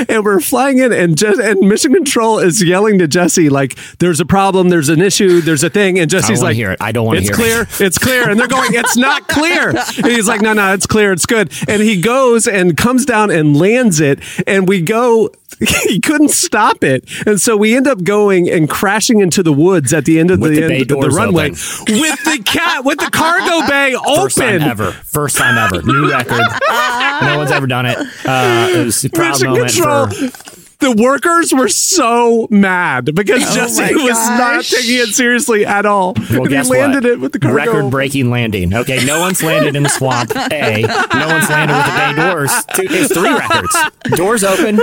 And 0.08 0.24
we're 0.24 0.40
flying 0.40 0.78
in, 0.78 0.92
and 0.92 1.16
just 1.16 1.40
and 1.40 1.68
mission 1.68 1.94
control 1.94 2.40
is 2.40 2.62
yelling 2.64 2.98
to 2.98 3.06
Jesse 3.06 3.48
like, 3.48 3.78
"There's 4.00 4.18
a 4.18 4.26
problem, 4.26 4.70
there's 4.70 4.88
an 4.88 5.00
issue, 5.00 5.40
there's 5.40 5.62
a 5.62 5.70
thing." 5.70 6.00
And 6.00 6.10
Jesse's 6.10 6.38
wanna 6.38 6.50
like, 6.50 6.56
hear 6.56 6.72
it. 6.72 6.78
I 6.82 6.90
don't 6.90 7.06
wanna 7.06 7.20
It's 7.20 7.28
hear 7.28 7.62
it." 7.62 7.68
clear, 7.68 7.86
it's 7.86 7.98
clear. 7.98 8.28
And 8.28 8.40
they're 8.40 8.48
going, 8.48 8.74
"It's 8.74 8.96
not 8.96 9.28
clear." 9.28 9.68
And 9.70 10.06
he's 10.06 10.26
like, 10.26 10.40
"No, 10.40 10.52
no, 10.52 10.72
it's 10.74 10.86
clear, 10.86 11.12
it's 11.12 11.26
good." 11.26 11.52
And 11.68 11.80
he 11.80 12.00
goes 12.00 12.48
and 12.48 12.76
comes 12.76 13.06
down 13.06 13.30
and 13.30 13.56
lands 13.56 14.00
it, 14.00 14.18
and 14.48 14.66
we 14.66 14.80
go. 14.80 15.30
He 15.88 16.00
couldn't 16.00 16.30
stop 16.30 16.84
it, 16.84 17.08
and 17.26 17.40
so 17.40 17.56
we 17.56 17.74
end 17.74 17.86
up 17.86 18.02
going 18.04 18.48
and 18.50 18.68
crashing 18.68 19.20
into 19.20 19.42
the 19.42 19.52
woods 19.52 19.92
at 19.94 20.04
the 20.04 20.18
end 20.18 20.30
of 20.30 20.40
With 20.40 20.54
the, 20.54 20.60
the 20.60 20.74
end 20.74 20.92
of 20.92 21.00
the 21.00 21.08
runway 21.10 21.46
open. 21.52 22.00
with 22.00 22.24
the 22.24 22.42
cat 22.44 22.84
with 22.84 22.98
the 22.98 23.10
cargo 23.10 23.66
bay 23.68 23.94
open. 23.94 24.22
First 24.24 24.36
time 24.38 24.60
ever. 24.62 24.92
First 24.92 25.36
time 25.38 25.56
ever. 25.58 25.82
New 25.82 26.10
record. 26.10 26.40
no 27.22 27.34
one's 27.38 27.50
ever 27.52 27.66
done 27.66 27.86
it. 27.86 27.96
Uh, 28.26 28.68
it 28.74 28.84
was 28.84 29.04
a 29.04 29.10
proud 29.10 29.30
Mission 29.40 29.50
moment 29.50 29.72
control. 29.72 30.06
for. 30.08 30.55
The 30.94 31.02
workers 31.02 31.52
were 31.52 31.68
so 31.68 32.46
mad 32.50 33.14
because 33.14 33.42
oh 33.44 33.54
Jesse 33.54 33.82
my 33.94 34.04
was 34.04 34.28
not 34.38 34.64
taking 34.64 34.98
it 35.00 35.14
seriously 35.14 35.66
at 35.66 35.84
all. 35.84 36.14
Well, 36.14 36.42
and 36.42 36.42
he 36.42 36.48
guess 36.48 36.68
landed 36.68 37.04
what? 37.04 37.12
it 37.12 37.20
with 37.20 37.32
the 37.32 37.38
cargo. 37.40 37.56
record 37.56 37.90
breaking 37.90 38.30
landing. 38.30 38.72
Okay, 38.74 39.04
no 39.04 39.20
one's 39.20 39.42
landed 39.42 39.74
in 39.74 39.82
the 39.82 39.88
swamp. 39.88 40.30
A. 40.36 40.84
No 41.16 41.28
one's 41.28 41.48
landed 41.48 41.74
with 41.74 41.86
the 41.86 41.92
bay 41.92 42.30
doors. 42.30 42.52
Two, 42.74 42.82
it's 42.90 43.12
three 43.12 43.32
records. 43.32 43.74
Doors 44.16 44.44
open, 44.44 44.78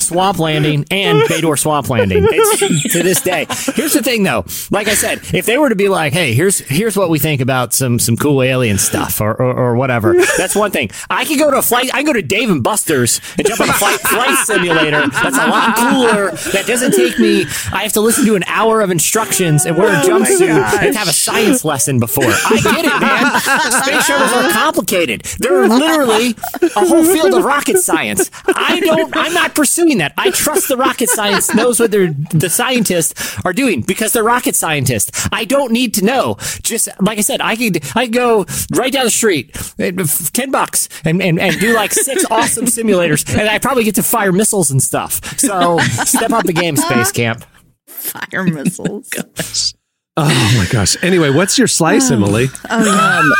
swamp 0.00 0.38
landing, 0.38 0.84
and 0.90 1.28
bay 1.28 1.40
door 1.40 1.56
swamp 1.56 1.88
landing. 1.90 2.26
It's 2.30 2.92
to 2.94 3.02
this 3.02 3.20
day. 3.20 3.46
Here's 3.74 3.92
the 3.92 4.02
thing, 4.02 4.22
though. 4.22 4.44
Like 4.70 4.88
I 4.88 4.94
said, 4.94 5.20
if 5.34 5.46
they 5.46 5.58
were 5.58 5.68
to 5.68 5.76
be 5.76 5.88
like, 5.88 6.12
"Hey, 6.12 6.32
here's 6.34 6.58
here's 6.60 6.96
what 6.96 7.10
we 7.10 7.18
think 7.18 7.40
about 7.40 7.74
some 7.74 7.98
some 7.98 8.16
cool 8.16 8.42
alien 8.42 8.78
stuff," 8.78 9.20
or 9.20 9.32
or, 9.34 9.52
or 9.54 9.74
whatever, 9.76 10.14
that's 10.36 10.56
one 10.56 10.70
thing. 10.70 10.90
I 11.10 11.24
could 11.24 11.38
go 11.38 11.50
to 11.50 11.58
a 11.58 11.62
flight. 11.62 11.90
I 11.92 11.98
can 11.98 12.06
go 12.06 12.12
to 12.14 12.22
Dave 12.22 12.50
and 12.50 12.62
Buster's 12.62 13.20
and 13.36 13.46
jump 13.46 13.60
on 13.60 13.68
a 13.68 13.74
flight 13.74 14.00
flight 14.00 14.36
simulator. 14.46 15.02
That's 15.30 15.46
a 15.46 15.50
lot 15.50 15.76
cooler. 15.76 16.30
That 16.52 16.64
doesn't 16.66 16.92
take 16.92 17.18
me. 17.18 17.44
I 17.72 17.82
have 17.82 17.92
to 17.92 18.00
listen 18.00 18.24
to 18.26 18.34
an 18.34 18.44
hour 18.46 18.80
of 18.80 18.90
instructions 18.90 19.66
and 19.66 19.76
wear 19.76 19.88
a 19.88 20.02
jumpsuit 20.02 20.82
and 20.82 20.96
have 20.96 21.08
a 21.08 21.12
science 21.12 21.64
lesson 21.64 21.98
before. 22.00 22.24
I 22.26 22.60
get 22.62 22.84
it, 22.84 23.00
man. 23.00 23.40
Space 23.82 24.06
shuttles 24.06 24.32
are 24.32 24.50
complicated. 24.52 25.22
They're 25.38 25.68
literally 25.68 26.34
a 26.62 26.86
whole 26.86 27.04
field 27.04 27.34
of 27.34 27.44
rocket 27.44 27.78
science. 27.78 28.30
I 28.46 28.80
don't. 28.80 29.14
I'm 29.16 29.34
not 29.34 29.54
pursuing 29.54 29.98
that. 29.98 30.14
I 30.16 30.30
trust 30.30 30.68
the 30.68 30.76
rocket 30.76 31.08
science 31.08 31.54
knows 31.54 31.80
what 31.80 31.90
they're, 31.90 32.12
the 32.30 32.50
scientists 32.50 33.38
are 33.44 33.52
doing 33.52 33.82
because 33.82 34.12
they're 34.12 34.24
rocket 34.24 34.54
scientists. 34.56 35.28
I 35.32 35.44
don't 35.44 35.72
need 35.72 35.94
to 35.94 36.04
know. 36.04 36.36
Just 36.62 36.88
like 37.00 37.18
I 37.18 37.22
said, 37.22 37.40
I 37.40 37.56
could 37.56 37.82
I 37.94 38.06
could 38.06 38.14
go 38.14 38.46
right 38.72 38.92
down 38.92 39.04
the 39.04 39.10
street, 39.10 39.56
eh, 39.78 39.92
ten 40.32 40.50
bucks, 40.50 40.88
and, 41.04 41.22
and 41.22 41.38
and 41.38 41.58
do 41.60 41.74
like 41.74 41.92
six 41.92 42.24
awesome 42.30 42.66
simulators, 42.66 43.28
and 43.38 43.48
I 43.48 43.58
probably 43.58 43.84
get 43.84 43.94
to 43.96 44.02
fire 44.02 44.32
missiles 44.32 44.70
and 44.70 44.82
stuff. 44.82 45.07
So 45.08 45.78
step 46.04 46.30
up 46.30 46.44
the 46.44 46.52
game, 46.52 46.76
space 46.76 47.12
camp. 47.12 47.44
Fire 47.86 48.44
missiles. 48.44 49.08
gosh. 49.10 49.74
Oh 50.16 50.54
my 50.58 50.66
gosh. 50.70 50.96
Anyway, 51.02 51.30
what's 51.30 51.58
your 51.58 51.68
slice, 51.68 52.10
Emily? 52.10 52.48
Um, 52.68 53.32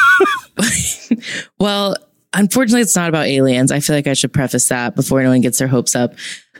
well, 1.58 1.96
unfortunately, 2.32 2.82
it's 2.82 2.96
not 2.96 3.08
about 3.08 3.26
aliens. 3.26 3.72
I 3.72 3.80
feel 3.80 3.96
like 3.96 4.06
I 4.06 4.14
should 4.14 4.32
preface 4.32 4.68
that 4.68 4.94
before 4.94 5.20
anyone 5.20 5.40
gets 5.40 5.58
their 5.58 5.68
hopes 5.68 5.96
up. 5.96 6.14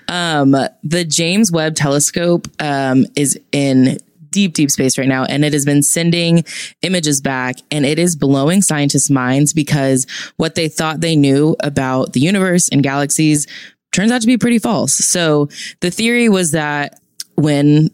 Um, 0.09 0.53
the 0.83 1.05
James 1.05 1.53
Webb 1.53 1.75
Telescope 1.75 2.49
um, 2.59 3.07
is 3.15 3.39
in 3.53 3.99
deep, 4.31 4.55
deep 4.55 4.71
space 4.71 4.99
right 4.99 5.09
now. 5.09 5.25
And 5.25 5.45
it 5.45 5.53
has 5.53 5.65
been 5.65 5.83
sending 5.83 6.45
images 6.83 7.21
back 7.21 7.57
and 7.71 7.87
it 7.87 7.99
is 7.99 8.17
blowing 8.17 8.63
scientists' 8.63 9.11
minds 9.11 9.53
because 9.53 10.07
what 10.37 10.55
they 10.55 10.69
thought 10.69 11.01
they 11.01 11.17
knew 11.17 11.57
about 11.61 12.13
the 12.13 12.21
universe 12.21 12.69
and 12.69 12.83
galaxies 12.83 13.47
turns 13.99 14.13
out 14.13 14.21
to 14.21 14.29
be 14.29 14.39
pretty 14.39 14.61
false. 14.61 14.95
So 14.95 15.49
the 15.81 15.91
theory 15.91 16.29
was 16.29 16.53
that 16.53 17.01
when 17.35 17.91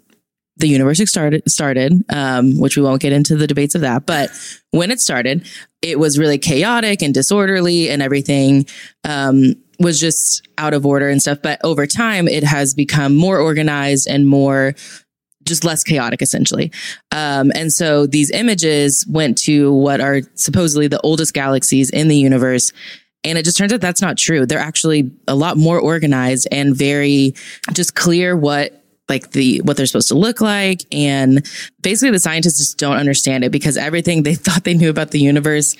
the 0.58 0.68
universe 0.68 1.00
started 1.08 1.42
started, 1.50 2.04
um, 2.10 2.60
which 2.60 2.76
we 2.76 2.82
won't 2.82 3.00
get 3.00 3.12
into 3.12 3.36
the 3.36 3.46
debates 3.46 3.74
of 3.74 3.80
that, 3.80 4.04
but 4.04 4.30
when 4.70 4.90
it 4.90 5.00
started, 5.00 5.48
it 5.80 5.98
was 5.98 6.18
really 6.18 6.36
chaotic 6.36 7.02
and 7.02 7.14
disorderly 7.14 7.88
and 7.88 8.02
everything. 8.02 8.66
Um, 9.04 9.54
was 9.80 9.98
just 9.98 10.46
out 10.56 10.72
of 10.72 10.86
order 10.86 11.08
and 11.08 11.20
stuff. 11.20 11.38
But 11.42 11.60
over 11.64 11.84
time, 11.84 12.28
it 12.28 12.44
has 12.44 12.74
become 12.74 13.16
more 13.16 13.38
organized 13.38 14.06
and 14.08 14.24
more 14.24 14.74
just 15.42 15.64
less 15.64 15.82
chaotic, 15.82 16.22
essentially. 16.22 16.70
Um, 17.10 17.50
and 17.56 17.72
so 17.72 18.06
these 18.06 18.30
images 18.30 19.04
went 19.08 19.36
to 19.38 19.72
what 19.72 20.00
are 20.00 20.20
supposedly 20.34 20.86
the 20.86 21.00
oldest 21.00 21.34
galaxies 21.34 21.90
in 21.90 22.06
the 22.06 22.16
universe. 22.16 22.72
And 23.24 23.38
it 23.38 23.44
just 23.44 23.56
turns 23.56 23.72
out 23.72 23.80
that's 23.80 24.02
not 24.02 24.18
true. 24.18 24.46
They're 24.46 24.58
actually 24.58 25.10
a 25.26 25.34
lot 25.34 25.56
more 25.56 25.80
organized 25.80 26.46
and 26.52 26.76
very 26.76 27.34
just 27.72 27.94
clear 27.94 28.36
what 28.36 28.80
like 29.08 29.32
the 29.32 29.60
what 29.62 29.76
they're 29.76 29.84
supposed 29.84 30.08
to 30.08 30.14
look 30.14 30.40
like 30.40 30.82
and 30.90 31.46
basically 31.82 32.10
the 32.10 32.18
scientists 32.18 32.56
just 32.56 32.78
don't 32.78 32.96
understand 32.96 33.44
it 33.44 33.52
because 33.52 33.76
everything 33.76 34.22
they 34.22 34.34
thought 34.34 34.64
they 34.64 34.72
knew 34.72 34.88
about 34.88 35.10
the 35.10 35.20
universe 35.20 35.76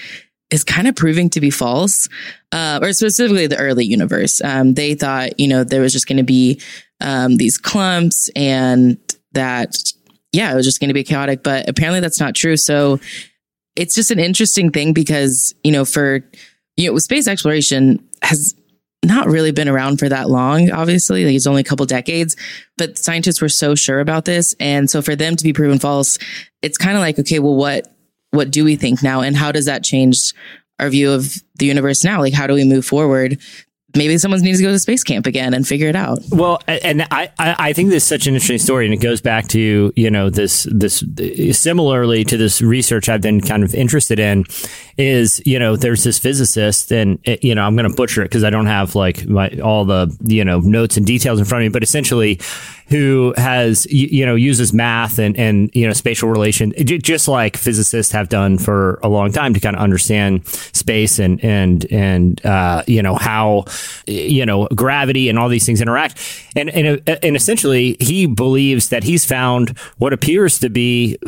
is 0.51 0.65
kind 0.65 0.87
of 0.87 0.95
proving 0.95 1.31
to 1.31 1.41
be 1.41 1.51
false, 1.51 2.09
uh, 2.53 2.79
or 2.81 2.93
specifically 2.93 3.47
the 3.47 3.59
early 3.59 3.85
universe. 3.85 4.41
Um, 4.43 4.75
they 4.75 4.95
thought, 4.95 5.41
you 5.41 5.49
know, 5.49 5.65
there 5.65 5.81
was 5.81 5.93
just 5.93 6.07
going 6.07 6.19
to 6.19 6.23
be 6.23 6.61
um, 7.01 7.37
these 7.37 7.59
clumps 7.59 8.31
and 8.37 8.99
that, 9.33 9.77
yeah, 10.33 10.53
it 10.53 10.55
was 10.55 10.67
just 10.67 10.81
going 10.81 10.89
to 10.89 10.95
be 10.95 11.05
chaotic, 11.05 11.43
but 11.43 11.69
apparently 11.69 12.01
that's 12.01 12.21
not 12.21 12.35
true. 12.35 12.57
So 12.57 13.01
it's 13.75 13.95
just 13.95 14.11
an 14.11 14.21
interesting 14.21 14.71
thing 14.71 14.93
because, 14.93 15.55
you 15.65 15.73
know, 15.73 15.85
for, 15.85 16.21
you 16.77 16.91
know, 16.91 16.99
space 16.99 17.29
exploration 17.29 18.07
has 18.23 18.55
not 19.05 19.27
really 19.27 19.53
been 19.53 19.69
around 19.69 19.99
for 19.99 20.09
that 20.09 20.29
long, 20.31 20.71
obviously. 20.71 21.25
Like 21.25 21.35
it's 21.35 21.47
only 21.47 21.61
a 21.61 21.65
couple 21.65 21.87
decades, 21.87 22.37
but 22.77 22.99
scientists 22.99 23.41
were 23.41 23.49
so 23.49 23.75
sure 23.75 24.01
about 24.01 24.25
this. 24.25 24.55
And 24.59 24.91
so 24.91 25.03
for 25.03 25.15
them 25.15 25.37
to 25.37 25.45
be 25.45 25.53
proven 25.53 25.79
false, 25.79 26.19
it's 26.63 26.79
kind 26.79 26.97
of 26.97 27.01
like, 27.01 27.19
okay, 27.19 27.39
well, 27.39 27.55
what, 27.55 27.95
what 28.31 28.51
do 28.51 28.65
we 28.65 28.77
think 28.77 29.03
now? 29.03 29.21
And 29.21 29.37
how 29.37 29.53
does 29.53 29.67
that 29.67 29.85
change 29.85 30.33
our 30.81 30.89
view 30.89 31.13
of 31.13 31.37
the 31.57 31.67
universe 31.67 32.03
now? 32.03 32.21
Like, 32.21 32.33
how 32.33 32.47
do 32.47 32.55
we 32.55 32.65
move 32.65 32.85
forward? 32.85 33.39
Maybe 33.97 34.19
someone 34.19 34.41
needs 34.41 34.59
to 34.59 34.65
go 34.65 34.73
to 34.73 34.79
space 34.81 35.05
camp 35.05 35.25
again 35.25 35.55
and 35.55 35.67
figure 35.67 35.89
it 35.89 35.95
out. 35.95 36.19
Well, 36.31 36.61
and 36.67 37.07
I, 37.13 37.31
I 37.39 37.73
think 37.75 37.91
this 37.91 38.03
is 38.03 38.09
such 38.09 38.27
an 38.27 38.35
interesting 38.35 38.59
story, 38.59 38.87
and 38.87 38.93
it 38.93 38.97
goes 38.97 39.21
back 39.21 39.47
to 39.49 39.93
you 39.95 40.11
know 40.11 40.31
this 40.31 40.67
this 40.69 41.05
similarly 41.53 42.25
to 42.25 42.37
this 42.37 42.61
research 42.61 43.09
I've 43.09 43.21
been 43.21 43.41
kind 43.41 43.63
of 43.63 43.73
interested 43.73 44.19
in 44.19 44.47
is 44.97 45.43
you 45.45 45.59
know 45.59 45.77
there's 45.77 46.05
this 46.05 46.19
physicist, 46.19 46.93
and 46.93 47.19
it, 47.25 47.43
you 47.43 47.55
know 47.55 47.63
I'm 47.63 47.77
going 47.77 47.89
to 47.89 47.97
butcher 47.97 48.23
it 48.23 48.27
because 48.27 48.45
I 48.45 48.51
don't 48.51 48.67
have 48.67 48.95
like 48.95 49.27
my 49.27 49.49
all 49.63 49.85
the 49.85 50.15
you 50.25 50.45
know 50.45 50.61
notes 50.61 50.97
and 50.97 51.07
details 51.07 51.39
in 51.39 51.45
front 51.45 51.65
of 51.65 51.71
me, 51.71 51.73
but 51.73 51.83
essentially 51.83 52.41
who 52.89 53.33
has 53.37 53.87
you, 53.87 54.09
you 54.11 54.27
know 54.27 54.35
uses 54.35 54.73
math 54.73 55.19
and 55.19 55.37
and 55.39 55.71
you 55.75 55.87
know 55.87 55.93
spatial 55.93 56.29
relation 56.29 56.73
eh, 56.77 56.85
just 56.85 57.29
like 57.29 57.57
physicists 57.57 58.13
have 58.13 58.29
done 58.29 58.59
for 58.59 59.01
a 59.03 59.09
long 59.09 59.33
time 59.33 59.55
to 59.55 59.61
kind 59.61 59.75
of 59.75 59.83
understand 59.83 60.47
space 60.47 61.19
and 61.19 61.43
and 61.43 61.91
and 61.91 62.45
uh, 62.45 62.83
you 62.87 63.03
know 63.03 63.15
how 63.15 63.65
eh, 64.07 64.13
you 64.13 64.45
know 64.45 64.69
gravity 64.75 65.29
and 65.29 65.39
all 65.39 65.49
these 65.49 65.65
things 65.65 65.81
interact. 65.81 66.21
And 66.57 66.71
and 66.71 67.03
and 67.09 67.37
essentially 67.37 67.97
he 68.01 68.27
believes 68.27 68.91
that 68.91 69.03
he's 69.03 69.25
found 69.25 69.77
what 69.99 70.13
appears 70.13 70.59
to 70.61 70.69
be 70.69 71.19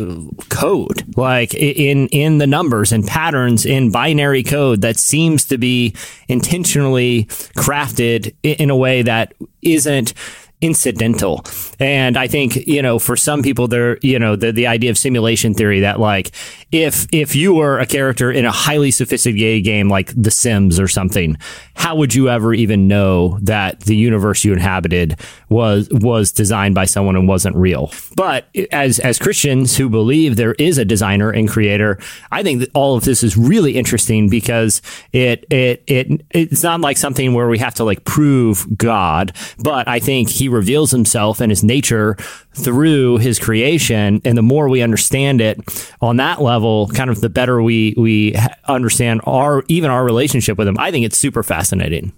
code 0.51 1.17
like 1.17 1.55
in 1.55 2.09
in 2.09 2.39
the 2.39 2.47
numbers 2.47 2.93
and 2.93 3.07
patterns 3.07 3.56
in 3.65 3.91
binary 3.91 4.43
code 4.43 4.83
that 4.83 4.99
seems 4.99 5.47
to 5.47 5.57
be 5.57 5.95
intentionally 6.29 7.25
crafted 7.57 8.35
in 8.43 8.71
a 8.71 8.77
way 8.77 9.03
that 9.03 9.33
isn't 9.63 10.13
incidental. 10.61 11.45
And 11.79 12.17
I 12.17 12.29
think, 12.29 12.57
you 12.67 12.81
know, 12.81 12.99
for 12.99 13.17
some 13.17 13.43
people 13.43 13.69
there, 13.69 13.99
you 14.03 14.19
know, 14.19 14.37
the 14.37 14.53
the 14.53 14.67
idea 14.67 14.91
of 14.91 14.99
simulation 14.99 15.53
theory 15.55 15.81
that 15.81 16.01
like 16.01 16.33
if 16.73 17.07
if 17.13 17.37
you 17.37 17.55
were 17.55 17.79
a 17.79 17.87
character 17.87 18.33
in 18.33 18.45
a 18.45 18.51
highly 18.51 18.91
sophisticated 18.91 19.65
game 19.65 19.89
like 19.89 20.13
The 20.17 20.31
Sims 20.31 20.81
or 20.81 20.89
something, 20.89 21.37
how 21.75 21.95
would 21.97 22.15
you 22.15 22.31
ever 22.31 22.55
even 22.55 22.89
know 22.89 23.39
that 23.43 23.81
the 23.81 23.95
universe 23.95 24.45
you 24.45 24.53
inhabited 24.53 25.21
was 25.51 25.89
was 25.91 26.33
designed 26.33 26.75
by 26.75 26.87
someone 26.87 27.17
and 27.17 27.29
wasn't 27.29 27.57
real? 27.57 27.93
But 28.17 28.49
as 28.73 28.99
as 28.99 29.19
Christians 29.19 29.77
who 29.77 29.91
believe 29.91 30.37
there 30.37 30.55
is 30.55 30.79
a 30.79 30.85
designer 30.85 31.31
and 31.31 31.49
creator, 31.49 31.99
I 32.33 32.43
think 32.43 32.61
that 32.61 32.71
all 32.73 32.97
of 32.97 33.05
this 33.05 33.23
is 33.23 33.37
really 33.37 33.77
interesting 33.77 34.31
because 34.31 34.81
it 35.13 35.45
it 35.51 35.85
it 35.87 36.23
it's 36.31 36.63
not 36.63 36.81
like 36.81 36.97
something 36.97 37.35
where 37.35 37.49
we 37.49 37.59
have 37.59 37.75
to 37.75 37.85
like 37.85 38.05
prove 38.05 38.67
God, 38.79 39.33
but 39.59 39.87
I 39.87 39.99
think 39.99 40.31
he 40.31 40.46
reveals 40.49 40.91
himself 40.91 41.41
and 41.41 41.51
his 41.51 41.63
nature 41.63 42.17
through 42.55 43.19
his 43.19 43.39
creation. 43.39 44.21
And 44.25 44.37
the 44.37 44.43
more 44.43 44.69
we 44.69 44.83
understand 44.83 45.41
it 45.41 45.61
on 46.01 46.17
that 46.17 46.43
level 46.43 46.89
kind 46.89 47.11
of 47.11 47.21
the 47.21 47.29
better 47.29 47.63
we 47.63 47.95
we 47.97 48.35
understand 48.67 49.21
our 49.25 49.65
even 49.69 49.91
our 49.91 50.05
relationship 50.05 50.59
with 50.59 50.69
him. 50.69 50.77
I 50.79 50.91
think 50.91 51.07
it's 51.07 51.19
super 51.19 51.43
fascinating. 51.43 52.13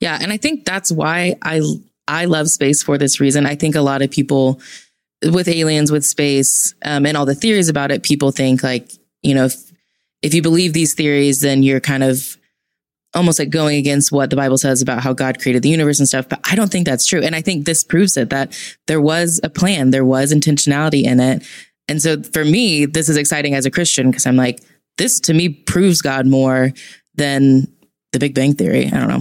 Yeah. 0.00 0.18
And 0.20 0.32
i 0.32 0.36
think 0.36 0.64
that's 0.64 0.90
why 0.92 1.36
i 1.42 1.62
i 2.08 2.24
love 2.26 2.48
space 2.48 2.82
for 2.82 2.98
this 2.98 3.20
reason. 3.20 3.46
I 3.46 3.54
think 3.54 3.74
a 3.74 3.80
lot 3.80 4.02
of 4.02 4.10
people 4.10 4.60
with 5.22 5.48
aliens 5.48 5.90
with 5.90 6.04
space 6.04 6.74
um, 6.84 7.06
and 7.06 7.16
all 7.16 7.24
the 7.24 7.34
theories 7.34 7.68
about 7.68 7.90
it 7.90 8.02
people 8.02 8.30
think 8.30 8.62
like 8.62 8.92
you 9.22 9.34
know 9.34 9.46
if, 9.46 9.72
if 10.22 10.34
you 10.34 10.42
believe 10.42 10.72
these 10.72 10.94
theories 10.94 11.40
then 11.40 11.62
you're 11.62 11.80
kind 11.80 12.02
of 12.02 12.36
almost 13.14 13.38
like 13.38 13.50
going 13.50 13.76
against 13.76 14.12
what 14.12 14.30
the 14.30 14.36
Bible 14.36 14.58
says 14.58 14.82
about 14.82 15.02
how 15.02 15.12
God 15.12 15.40
created 15.40 15.62
the 15.62 15.68
universe 15.68 15.98
and 15.98 16.08
stuff. 16.08 16.28
But 16.28 16.40
I 16.44 16.54
don't 16.54 16.70
think 16.70 16.86
that's 16.86 17.06
true. 17.06 17.22
And 17.22 17.34
I 17.34 17.40
think 17.40 17.64
this 17.64 17.84
proves 17.84 18.16
it 18.16 18.30
that 18.30 18.58
there 18.86 19.00
was 19.00 19.40
a 19.42 19.48
plan, 19.48 19.90
there 19.90 20.04
was 20.04 20.32
intentionality 20.32 21.04
in 21.04 21.20
it. 21.20 21.46
And 21.88 22.02
so 22.02 22.22
for 22.22 22.44
me, 22.44 22.86
this 22.86 23.08
is 23.08 23.16
exciting 23.16 23.54
as 23.54 23.66
a 23.66 23.70
Christian 23.70 24.10
because 24.10 24.26
I'm 24.26 24.36
like, 24.36 24.60
this 24.96 25.20
to 25.20 25.34
me 25.34 25.48
proves 25.48 26.00
God 26.02 26.26
more 26.26 26.72
than 27.14 27.68
the 28.12 28.18
Big 28.18 28.34
Bang 28.34 28.54
Theory. 28.54 28.86
I 28.86 28.98
don't 28.98 29.08
know. 29.08 29.20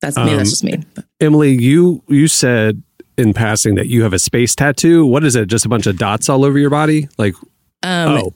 That's 0.00 0.16
Um, 0.16 0.26
that's 0.26 0.50
just 0.50 0.64
me. 0.64 0.82
But 0.94 1.04
Emily, 1.20 1.52
you 1.52 2.02
you 2.08 2.28
said 2.28 2.82
in 3.16 3.32
passing 3.32 3.76
that 3.76 3.86
you 3.86 4.02
have 4.02 4.12
a 4.12 4.18
space 4.18 4.54
tattoo. 4.54 5.06
What 5.06 5.24
is 5.24 5.36
it? 5.36 5.46
Just 5.46 5.64
a 5.64 5.68
bunch 5.68 5.86
of 5.86 5.96
dots 5.96 6.28
all 6.28 6.44
over 6.44 6.58
your 6.58 6.70
body? 6.70 7.08
Like, 7.18 7.34
um, 7.82 8.10
oh, 8.10 8.34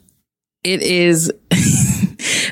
it 0.62 0.83
is. 0.83 1.33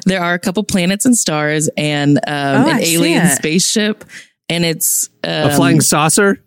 there 0.07 0.23
are 0.23 0.35
a 0.35 0.39
couple 0.39 0.63
planets 0.65 1.05
and 1.05 1.17
stars 1.17 1.69
and 1.77 2.19
um, 2.19 2.23
Oh, 2.27 2.69
an 2.69 2.77
I 2.77 2.81
alien 2.83 3.29
spaceship, 3.31 4.05
and 4.49 4.65
it's 4.65 5.09
um, 5.25 5.51
a 5.51 5.55
flying 5.57 5.81
saucer? 5.81 6.39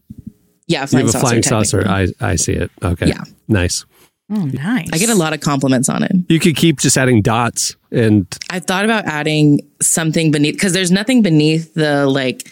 Yeah, 0.68 0.80
a 0.80 0.82
You 0.84 0.88
flying 0.88 1.06
have 1.06 1.10
a 1.10 1.12
saucer. 1.12 1.28
flying 1.28 1.44
saucer. 1.44 1.84
technically. 1.84 2.16
I 2.22 2.32
I 2.32 2.36
see 2.36 2.54
it. 2.54 2.72
Okay. 2.84 3.08
Yeah. 3.08 3.24
Nice. 3.48 3.86
Oh, 4.30 4.44
nice. 4.44 4.90
I 4.92 4.98
get 4.98 5.08
a 5.10 5.16
lot 5.16 5.32
of 5.34 5.40
compliments 5.40 5.88
on 5.88 6.04
it. 6.04 6.12
You 6.28 6.40
could 6.42 6.58
keep 6.58 6.80
just 6.80 6.98
adding 6.98 7.22
dots 7.22 7.78
and 7.92 8.28
I've 8.50 8.66
thought 8.66 8.84
about 8.84 9.06
adding 9.06 9.62
something 9.82 10.32
beneath 10.32 10.56
because 10.56 10.74
there's 10.74 10.92
nothing 10.92 11.22
beneath 11.22 11.74
the 11.76 12.06
like 12.08 12.52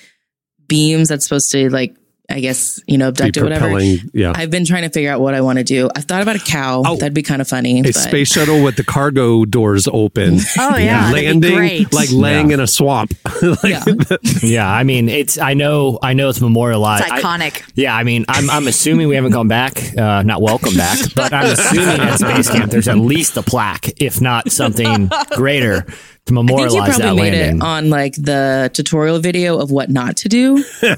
beams 0.70 1.10
that's 1.10 1.26
supposed 1.26 1.52
to 1.52 1.70
like 1.70 1.94
I 2.30 2.40
guess 2.40 2.82
you 2.88 2.98
know 2.98 3.12
be 3.12 3.24
abduct 3.24 3.38
it 3.38 3.44
whatever. 3.44 3.80
Yeah. 3.80 4.34
I've 4.36 4.50
been 4.50 4.66
trying 4.66 4.84
to 4.84 4.90
figure 4.90 5.12
out 5.12 5.22
what 5.22 5.34
I 5.36 5.42
want 5.42 5.60
to 5.60 5.64
do. 5.64 5.90
I've 5.96 6.06
thought 6.06 6.22
about 6.22 6.36
a 6.36 6.40
cow. 6.40 6.84
Oh. 6.86 6.96
That'd 6.98 7.14
be 7.14 7.22
kind 7.24 7.42
of 7.42 7.48
funny. 7.48 7.80
a 7.80 7.84
but- 7.84 7.96
space 7.96 8.32
shuttle 8.32 8.64
with 8.64 8.76
the 8.78 8.84
cargo 8.84 9.46
doors 9.46 9.88
open. 9.92 10.40
Oh 10.58 10.78
yeah, 10.78 11.12
landing 11.12 11.86
like 11.92 12.10
laying 12.12 12.52
in 12.52 12.60
a 12.60 12.68
swamp. 12.68 13.14
Like, 13.42 13.64
Yeah. 13.64 13.84
yeah 14.42 14.72
i 14.72 14.84
mean 14.84 15.10
it's 15.10 15.38
i 15.38 15.54
know 15.54 16.00
i 16.02 16.14
know 16.14 16.30
it's 16.30 16.42
memorialized 16.42 17.04
it's 17.04 17.12
I- 17.12 17.22
iconic. 17.22 17.62
Yeah, 17.76 17.96
I 17.96 18.04
mean, 18.04 18.26
I'm, 18.30 18.50
I'm 18.50 18.68
assuming 18.68 19.08
we 19.10 19.16
haven't 19.16 19.32
gone 19.32 19.48
back, 19.50 19.96
uh, 19.98 20.24
not 20.24 20.42
welcome 20.42 20.76
back, 20.76 20.98
but 21.16 21.34
I'm 21.34 21.52
assuming 21.52 22.00
at 22.00 22.18
Space 22.20 22.50
Camp 22.50 22.72
there's 22.72 22.88
at 22.88 22.98
least 22.98 23.36
a 23.38 23.44
plaque, 23.44 24.02
if 24.02 24.22
not 24.22 24.50
something 24.52 25.10
greater, 25.32 25.86
to 26.26 26.34
I 26.34 26.46
think 26.46 26.60
you 26.74 26.80
probably 26.82 26.98
that 26.98 27.16
made 27.16 27.34
landing. 27.34 27.58
it 27.58 27.64
on 27.64 27.90
like 27.90 28.16
the 28.16 28.72
tutorial 28.74 29.20
video 29.20 29.60
of 29.60 29.70
what 29.72 29.90
not 29.90 30.18
to 30.18 30.30
do. 30.30 30.64
They- 30.82 30.96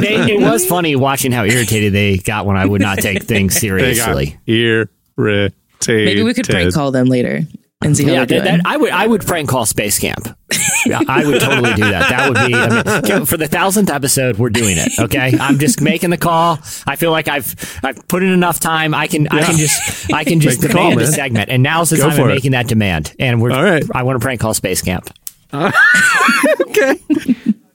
they- 0.00 0.32
it 0.32 0.40
was 0.40 0.66
funny 0.74 0.96
watching 0.96 1.32
how 1.32 1.44
irritated 1.44 1.92
they 1.92 2.16
got 2.18 2.46
when 2.46 2.56
I 2.56 2.66
would 2.66 2.80
not 2.80 2.98
take 2.98 3.22
things 3.22 3.54
they 3.60 3.68
got 3.94 4.04
seriously. 4.06 4.38
irritated. 4.46 5.52
Maybe 5.86 6.22
we 6.22 6.34
could 6.34 6.46
prank 6.46 6.74
call 6.74 6.90
them 6.90 7.06
later 7.06 7.40
and 7.82 7.96
see 7.96 8.04
how 8.04 8.12
Yeah, 8.12 8.24
they're 8.24 8.40
that, 8.40 8.44
doing. 8.48 8.56
that, 8.58 8.66
I 8.66 8.76
would 8.76 8.90
I 8.90 9.06
would 9.06 9.26
prank 9.26 9.48
call 9.48 9.66
Space 9.66 9.98
Camp. 9.98 10.28
Yeah, 10.86 11.00
I 11.08 11.24
would 11.26 11.40
totally 11.40 11.74
do 11.74 11.82
that. 11.82 12.10
That 12.10 12.28
would 12.28 12.46
be 12.46 12.54
I 12.54 13.18
mean, 13.18 13.26
for 13.26 13.36
the 13.36 13.48
thousandth 13.48 13.90
episode. 13.90 14.38
We're 14.38 14.50
doing 14.50 14.76
it. 14.78 14.98
Okay, 14.98 15.36
I'm 15.38 15.58
just 15.58 15.80
making 15.80 16.10
the 16.10 16.16
call. 16.16 16.58
I 16.86 16.96
feel 16.96 17.10
like 17.10 17.28
I've 17.28 17.54
I've 17.82 18.06
put 18.08 18.22
in 18.22 18.30
enough 18.30 18.60
time. 18.60 18.94
I 18.94 19.06
can 19.06 19.28
I 19.28 19.42
can 19.42 19.56
just 19.56 20.12
I 20.12 20.24
can 20.24 20.40
just 20.40 20.60
Make 20.60 20.70
the 20.70 20.74
call, 20.76 20.90
demand 20.90 21.08
a 21.08 21.12
segment, 21.12 21.50
and 21.50 21.62
now's 21.62 21.90
the 21.90 21.96
Go 21.96 22.08
time 22.08 22.16
for 22.16 22.22
I'm 22.22 22.28
making 22.28 22.52
that 22.52 22.66
demand. 22.68 23.14
And 23.18 23.40
we're 23.40 23.52
All 23.52 23.62
right. 23.62 23.84
I 23.94 24.02
want 24.02 24.20
to 24.20 24.24
prank 24.24 24.40
call 24.40 24.54
Space 24.54 24.82
Camp. 24.82 25.10
okay. 25.54 26.96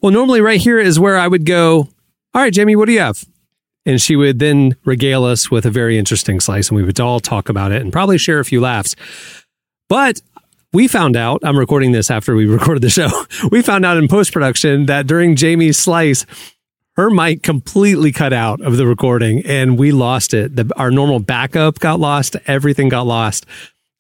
well, 0.01 0.11
normally 0.11 0.41
right 0.41 0.59
here 0.59 0.79
is 0.79 0.99
where 0.99 1.17
I 1.17 1.27
would 1.27 1.45
go. 1.45 1.89
All 2.33 2.41
right, 2.41 2.53
Jamie, 2.53 2.75
what 2.75 2.85
do 2.85 2.93
you 2.93 2.99
have? 2.99 3.23
And 3.85 4.01
she 4.01 4.15
would 4.15 4.39
then 4.39 4.75
regale 4.83 5.25
us 5.25 5.51
with 5.51 5.65
a 5.65 5.69
very 5.71 5.97
interesting 5.97 6.39
slice, 6.39 6.69
and 6.69 6.77
we 6.77 6.83
would 6.83 6.99
all 6.99 7.19
talk 7.19 7.49
about 7.49 7.71
it 7.71 7.81
and 7.81 7.91
probably 7.91 8.17
share 8.17 8.39
a 8.39 8.45
few 8.45 8.61
laughs. 8.61 8.95
But 9.89 10.21
we 10.75 10.89
found 10.89 11.15
out, 11.15 11.39
I'm 11.43 11.57
recording 11.57 11.93
this 11.93 12.11
after 12.11 12.35
we 12.35 12.45
recorded 12.59 12.83
the 12.83 12.89
show. 12.89 13.09
We 13.49 13.61
found 13.61 13.85
out 13.85 13.97
in 13.97 14.09
post 14.09 14.33
production 14.33 14.87
that 14.87 15.07
during 15.07 15.37
Jamie's 15.37 15.77
slice, 15.77 16.25
her 16.97 17.09
mic 17.09 17.43
completely 17.43 18.11
cut 18.11 18.33
out 18.33 18.61
of 18.61 18.75
the 18.75 18.85
recording 18.85 19.45
and 19.45 19.79
we 19.79 19.93
lost 19.93 20.33
it. 20.33 20.55
The, 20.55 20.69
our 20.75 20.91
normal 20.91 21.19
backup 21.19 21.79
got 21.79 21.99
lost, 21.99 22.35
everything 22.45 22.89
got 22.89 23.07
lost. 23.07 23.45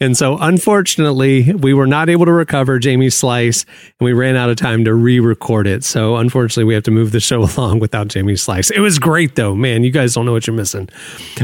And 0.01 0.17
so, 0.17 0.37
unfortunately, 0.37 1.53
we 1.53 1.73
were 1.73 1.87
not 1.87 2.09
able 2.09 2.25
to 2.25 2.31
recover 2.33 2.79
Jamie's 2.79 3.15
slice 3.15 3.63
and 3.63 4.05
we 4.05 4.11
ran 4.11 4.35
out 4.35 4.49
of 4.49 4.57
time 4.57 4.83
to 4.83 4.93
re 4.93 5.21
record 5.21 5.67
it. 5.67 5.85
So, 5.85 6.17
unfortunately, 6.17 6.65
we 6.65 6.73
have 6.73 6.83
to 6.83 6.91
move 6.91 7.13
the 7.13 7.21
show 7.21 7.43
along 7.57 7.79
without 7.79 8.09
Jamie's 8.09 8.41
slice. 8.41 8.71
It 8.71 8.81
was 8.81 8.99
great, 8.99 9.35
though. 9.35 9.55
Man, 9.55 9.83
you 9.83 9.91
guys 9.91 10.13
don't 10.13 10.25
know 10.25 10.33
what 10.33 10.47
you're 10.47 10.55
missing. 10.55 10.89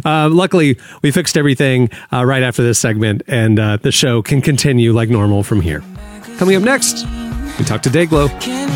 Uh, 0.04 0.28
luckily, 0.30 0.78
we 1.02 1.12
fixed 1.12 1.38
everything 1.38 1.90
uh, 2.12 2.26
right 2.26 2.44
after 2.44 2.62
this 2.62 2.78
segment 2.78 3.24
and 3.28 3.58
uh, 3.58 3.78
the 3.78 3.92
show 3.92 4.22
can 4.22 4.42
continue 4.42 4.92
like 4.92 5.10
normal 5.10 5.44
from 5.44 5.62
here. 5.62 5.82
Coming 6.38 6.58
up 6.58 6.64
next, 6.64 7.06
we 7.58 7.64
talk 7.64 7.82
to 7.84 7.90
Dayglow. 7.90 8.28
Can't 8.42 8.72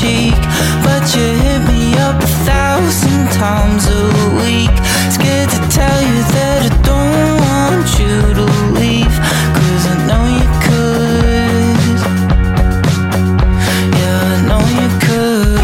cheek, 0.00 0.40
but 0.82 1.02
you 1.14 1.26
hit 1.44 1.60
me 1.68 1.92
up 1.98 2.16
a 2.22 2.30
thousand 2.48 3.28
times 3.32 3.84
a 3.86 4.04
week. 4.40 4.74
Scared 5.12 5.50
to 5.50 5.60
tell 5.68 6.00
you 6.00 6.18
that 6.36 6.60
I 6.68 6.72
don't 6.90 7.36
want 7.44 7.86
you 8.00 8.16
to 8.38 8.46
leave, 8.80 9.14
'cause 9.54 9.84
I 9.92 9.96
know 10.08 10.24
you 10.38 10.48
could. 10.66 11.98
Yeah, 13.98 14.34
I 14.34 14.40
know 14.48 14.62
you 14.80 14.88
could. 15.06 15.60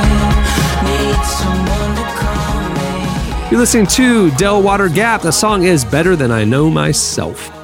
need 0.90 1.22
someone 1.40 1.92
to 2.00 2.06
calm 2.22 2.74
me. 2.76 3.50
You're 3.50 3.62
listening 3.62 3.88
to 3.88 4.30
Del 4.32 4.62
Water 4.62 4.90
Gap. 4.90 5.24
The 5.24 5.32
song 5.32 5.64
is 5.64 5.84
Better 5.84 6.16
Than 6.16 6.32
I 6.32 6.44
Know 6.44 6.70
Myself. 6.70 7.61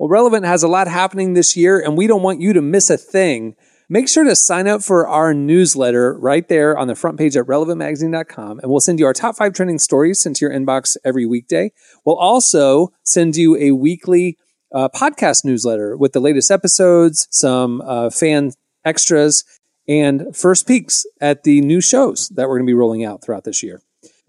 Well, 0.00 0.08
Relevant 0.08 0.46
has 0.46 0.62
a 0.62 0.68
lot 0.68 0.88
happening 0.88 1.34
this 1.34 1.58
year, 1.58 1.78
and 1.78 1.94
we 1.94 2.06
don't 2.06 2.22
want 2.22 2.40
you 2.40 2.54
to 2.54 2.62
miss 2.62 2.88
a 2.88 2.96
thing. 2.96 3.54
Make 3.90 4.08
sure 4.08 4.24
to 4.24 4.34
sign 4.34 4.66
up 4.66 4.82
for 4.82 5.06
our 5.06 5.34
newsletter 5.34 6.18
right 6.18 6.48
there 6.48 6.74
on 6.78 6.88
the 6.88 6.94
front 6.94 7.18
page 7.18 7.36
at 7.36 7.44
relevantmagazine.com, 7.44 8.60
and 8.60 8.70
we'll 8.70 8.80
send 8.80 8.98
you 8.98 9.04
our 9.04 9.12
top 9.12 9.36
five 9.36 9.52
trending 9.52 9.78
stories 9.78 10.18
sent 10.18 10.36
to 10.36 10.46
your 10.46 10.54
inbox 10.54 10.96
every 11.04 11.26
weekday. 11.26 11.70
We'll 12.06 12.16
also 12.16 12.94
send 13.02 13.36
you 13.36 13.58
a 13.58 13.72
weekly 13.72 14.38
uh, 14.74 14.88
podcast 14.88 15.44
newsletter 15.44 15.98
with 15.98 16.14
the 16.14 16.20
latest 16.20 16.50
episodes, 16.50 17.28
some 17.30 17.82
uh, 17.82 18.08
fan 18.08 18.52
extras, 18.86 19.44
and 19.86 20.34
first 20.34 20.66
peeks 20.66 21.04
at 21.20 21.42
the 21.42 21.60
new 21.60 21.82
shows 21.82 22.30
that 22.36 22.48
we're 22.48 22.56
going 22.56 22.66
to 22.66 22.70
be 22.70 22.74
rolling 22.74 23.04
out 23.04 23.22
throughout 23.22 23.44
this 23.44 23.62
year. 23.62 23.82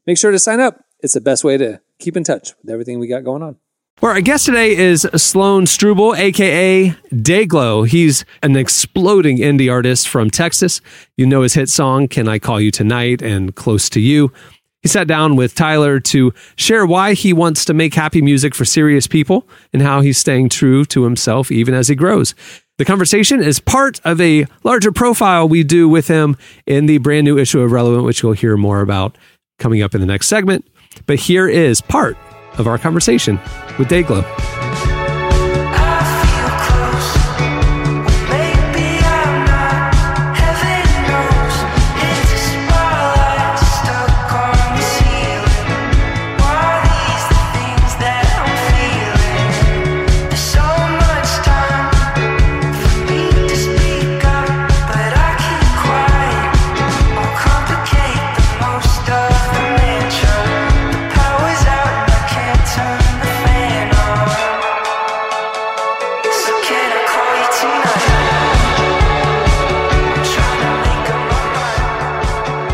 Make 0.06 0.18
sure 0.18 0.32
to 0.32 0.40
sign 0.40 0.60
up. 0.60 0.84
It's 1.00 1.14
the 1.14 1.22
best 1.22 1.46
way 1.46 1.56
to 1.56 1.80
keep 1.98 2.18
in 2.18 2.26
touch 2.26 2.56
with 2.62 2.70
everything 2.70 3.00
we 3.00 3.08
got 3.08 3.24
going 3.24 3.42
on. 3.42 3.56
Well, 4.02 4.14
our 4.14 4.22
guest 4.22 4.48
today 4.48 4.76
is 4.76 5.08
Sloan 5.16 5.68
Struble, 5.68 6.16
aka 6.16 6.90
Dayglow. 7.12 7.88
He's 7.88 8.26
an 8.42 8.56
exploding 8.56 9.38
indie 9.38 9.72
artist 9.72 10.10
from 10.10 10.32
Texas. 10.32 10.82
You 11.18 11.28
know 11.28 11.44
his 11.44 11.54
hit 11.54 11.70
song, 11.70 12.08
Can 12.08 12.28
I 12.28 12.40
Call 12.40 12.60
You 12.60 12.72
Tonight 12.72 13.22
and 13.22 13.54
Close 13.54 13.92
to 13.92 14.00
You. 14.00 14.34
He 14.82 14.88
sat 14.88 15.06
down 15.06 15.36
with 15.36 15.54
Tyler 15.54 16.00
to 16.00 16.34
share 16.56 16.84
why 16.84 17.14
he 17.14 17.32
wants 17.32 17.64
to 17.66 17.76
make 17.76 17.94
happy 17.94 18.24
music 18.24 18.56
for 18.56 18.66
serious 18.66 19.06
people 19.06 19.48
and 19.72 19.84
how 19.84 20.02
he's 20.02 20.18
staying 20.18 20.50
true 20.50 20.84
to 20.86 21.04
himself 21.04 21.52
even 21.52 21.76
as 21.76 21.88
he 21.88 21.94
grows. 21.94 22.34
The 22.80 22.86
conversation 22.86 23.40
is 23.40 23.60
part 23.60 24.02
of 24.04 24.20
a 24.20 24.48
larger 24.64 24.92
profile 24.92 25.48
we 25.48 25.64
do 25.64 25.88
with 25.88 26.08
him 26.08 26.38
in 26.66 26.88
the 26.88 26.98
brand 26.98 27.26
new 27.26 27.38
issue 27.38 27.62
of 27.62 27.72
Relevant, 27.72 28.06
which 28.06 28.24
you'll 28.24 28.32
hear 28.32 28.58
more 28.58 28.82
about 28.82 29.16
coming 29.60 29.84
up 29.84 29.94
in 29.94 30.02
the 30.02 30.08
next 30.08 30.28
segment. 30.28 30.68
But 31.06 31.20
here 31.20 31.48
is 31.48 31.82
part 31.82 32.18
of 32.58 32.66
our 32.66 32.80
conversation 32.80 33.40
with 33.78 33.90
Dayglow. 33.90 34.61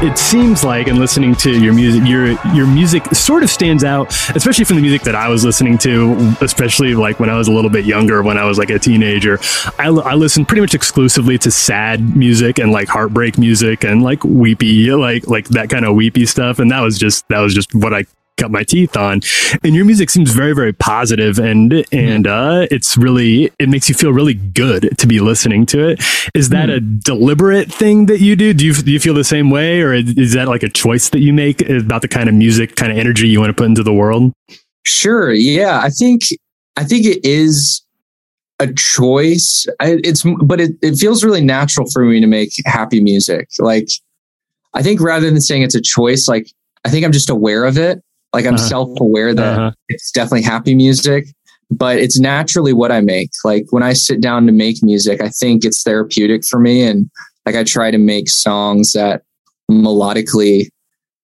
It 0.02 0.18
seems 0.18 0.64
like 0.64 0.88
and 0.88 1.00
listening 1.00 1.36
to 1.36 1.60
your 1.60 1.74
music 1.74 2.04
your 2.06 2.28
your 2.54 2.68
music 2.68 3.04
sort 3.08 3.44
of 3.44 3.50
stands 3.50 3.84
out 3.84 4.10
especially 4.36 4.64
from 4.64 4.76
the 4.76 4.82
music 4.82 5.02
that 5.02 5.16
i 5.16 5.28
was 5.28 5.44
listening 5.44 5.78
to 5.78 6.14
especially 6.42 6.94
like 6.94 7.20
when 7.20 7.30
i 7.30 7.38
was 7.38 7.48
a 7.48 7.52
little 7.52 7.70
bit 7.70 7.84
younger 7.84 8.22
when 8.22 8.38
i 8.38 8.46
was 8.46 8.58
like 8.58 8.70
a 8.70 8.80
teenager. 8.80 9.40
I, 9.78 9.88
I 9.88 10.14
listened 10.16 10.48
pretty 10.48 10.62
much 10.62 10.74
exclusively 10.74 11.38
to 11.40 11.52
sad 11.52 12.16
music 12.16 12.58
and 12.60 12.72
like 12.72 12.88
heartbreak 12.88 13.38
music 13.38 13.84
and 13.84 14.02
like 14.02 14.24
weepy 14.24 14.92
like 14.92 15.28
like 15.28 15.48
that 15.50 15.70
kind 15.70 15.86
of 15.86 15.96
weepy 15.96 16.26
stuff. 16.26 16.60
And 16.60 16.72
that 16.72 16.82
was 16.82 16.98
just 16.98 17.28
that 17.28 17.40
was 17.40 17.54
just 17.54 17.76
what 17.76 17.94
i 17.94 18.06
cut 18.38 18.52
my 18.52 18.64
teeth 18.64 18.96
on 18.96 19.20
and 19.64 19.76
your 19.76 19.86
music 19.86 20.10
seems 20.10 20.32
very 20.32 20.54
very 20.54 20.74
positive 20.74 21.40
and 21.40 21.86
and 21.92 22.28
uh 22.28 22.68
it's 22.72 22.98
really 22.98 23.52
it 23.60 23.68
makes 23.70 23.90
you 23.90 23.96
feel 23.96 24.14
really 24.14 24.36
good 24.36 24.98
to 24.98 25.08
be 25.08 25.20
listening 25.20 25.66
to 25.66 25.90
it 25.90 26.04
is 26.34 26.50
that 26.50 26.70
a 26.70 26.80
deliberate 26.80 27.72
thing 27.72 28.06
that 28.06 28.20
you 28.20 28.36
do 28.36 28.54
do 28.54 28.66
you 28.66 28.74
do 28.74 28.92
you 28.92 29.00
feel 29.00 29.14
the 29.14 29.24
same 29.24 29.50
way 29.50 29.82
or 29.82 29.94
is 29.94 30.34
that 30.34 30.48
like 30.48 30.64
a 30.64 30.70
choice 30.70 31.10
that 31.10 31.20
you 31.20 31.34
make 31.34 31.68
about 31.70 32.02
the 32.02 32.08
kind 32.08 32.30
of 32.30 32.36
music 32.36 32.76
kind 32.76 32.92
of 32.92 32.98
energy 32.98 33.28
you 33.28 33.40
want 33.40 33.50
to 33.50 33.54
put 33.54 33.66
into 33.66 33.84
the 33.84 33.94
world 33.94 34.32
Sure. 34.88 35.34
Yeah. 35.34 35.82
I 35.84 35.90
think, 35.90 36.22
I 36.78 36.86
think 36.86 37.06
it 37.06 37.20
is 37.26 37.84
a 38.60 38.72
choice. 38.72 39.68
I, 39.82 40.00
it's, 40.02 40.24
but 40.46 40.62
it, 40.62 40.72
it 40.82 40.96
feels 40.96 41.26
really 41.26 41.44
natural 41.44 41.90
for 41.92 42.06
me 42.06 42.22
to 42.22 42.28
make 42.28 42.52
happy 42.66 43.04
music. 43.04 43.50
Like, 43.60 43.90
I 44.74 44.82
think 44.82 45.02
rather 45.02 45.30
than 45.30 45.42
saying 45.42 45.64
it's 45.64 45.76
a 45.76 45.82
choice, 45.82 46.30
like, 46.30 46.50
I 46.86 46.90
think 46.90 47.06
I'm 47.06 47.12
just 47.12 47.30
aware 47.30 47.66
of 47.66 47.78
it. 47.78 48.02
Like, 48.34 48.46
I'm 48.46 48.56
Uh-huh. 48.56 48.68
self 48.68 49.00
aware 49.00 49.34
that 49.34 49.58
Uh-huh. 49.58 49.72
it's 49.90 50.12
definitely 50.12 50.42
happy 50.44 50.76
music, 50.76 51.28
but 51.72 51.98
it's 51.98 52.20
naturally 52.20 52.74
what 52.74 52.92
I 52.92 53.02
make. 53.02 53.32
Like, 53.44 53.66
when 53.72 53.84
I 53.84 53.94
sit 53.94 54.22
down 54.22 54.46
to 54.48 54.52
make 54.52 54.84
music, 54.84 55.22
I 55.22 55.30
think 55.30 55.64
it's 55.66 55.84
therapeutic 55.84 56.46
for 56.46 56.60
me. 56.60 56.84
And 56.84 57.10
like, 57.46 57.56
I 57.56 57.64
try 57.64 57.92
to 57.92 57.98
make 57.98 58.30
songs 58.30 58.92
that 58.94 59.22
melodically 59.72 60.68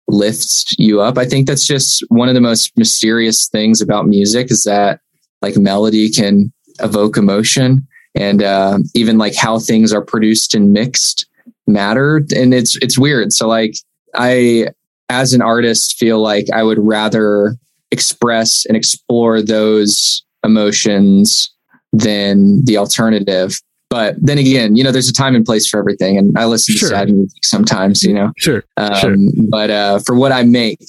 lifts 0.08 0.74
you 0.78 1.02
up. 1.02 1.18
I 1.18 1.26
think 1.26 1.48
that's 1.48 1.66
just 1.66 2.04
one 2.10 2.28
of 2.30 2.36
the 2.36 2.42
most 2.42 2.72
mysterious 2.78 3.48
things 3.48 3.82
about 3.82 4.06
music 4.08 4.52
is 4.52 4.64
that 4.64 5.00
like 5.42 5.56
melody 5.58 6.10
can 6.10 6.52
evoke 6.80 7.18
emotion 7.18 7.88
and 8.16 8.44
uh, 8.44 8.80
even 8.96 9.18
like 9.18 9.36
how 9.36 9.60
things 9.60 9.94
are 9.94 10.04
produced 10.04 10.54
and 10.56 10.74
mixed 10.74 11.26
matter. 11.68 12.18
And 12.36 12.54
it's, 12.54 12.76
it's 12.78 12.98
weird. 13.00 13.32
So 13.34 13.48
like 13.48 13.76
I, 14.16 14.68
as 15.10 15.34
an 15.34 15.42
artist 15.42 15.98
feel 15.98 16.20
like 16.22 16.46
I 16.54 16.64
would 16.64 16.80
rather 16.80 17.56
express 17.92 18.66
and 18.66 18.76
explore 18.78 19.42
those 19.42 20.24
emotions 20.44 21.54
than 21.92 22.64
the 22.66 22.78
alternative. 22.78 23.60
But 23.90 24.16
then 24.20 24.38
again, 24.40 24.76
you 24.76 24.84
know, 24.84 24.92
there's 24.92 25.10
a 25.10 25.14
time 25.14 25.36
and 25.36 25.46
place 25.46 25.70
for 25.70 25.80
everything. 25.80 26.18
And 26.18 26.36
I 26.38 26.46
listen 26.46 26.76
Sure. 26.76 26.90
to 26.90 26.96
sad 26.96 27.10
music 27.12 27.44
sometimes, 27.46 28.02
you 28.02 28.14
know. 28.14 28.32
sure 28.38 28.64
Um, 28.78 28.96
Sure. 28.96 29.16
But 29.50 29.70
uh, 29.70 30.00
for 30.00 30.16
what 30.16 30.32
I 30.32 30.44
make, 30.44 30.80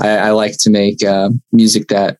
I, 0.00 0.08
I 0.16 0.30
like 0.30 0.54
to 0.60 0.70
make 0.70 1.04
uh, 1.04 1.30
music 1.52 1.88
that 1.88 2.18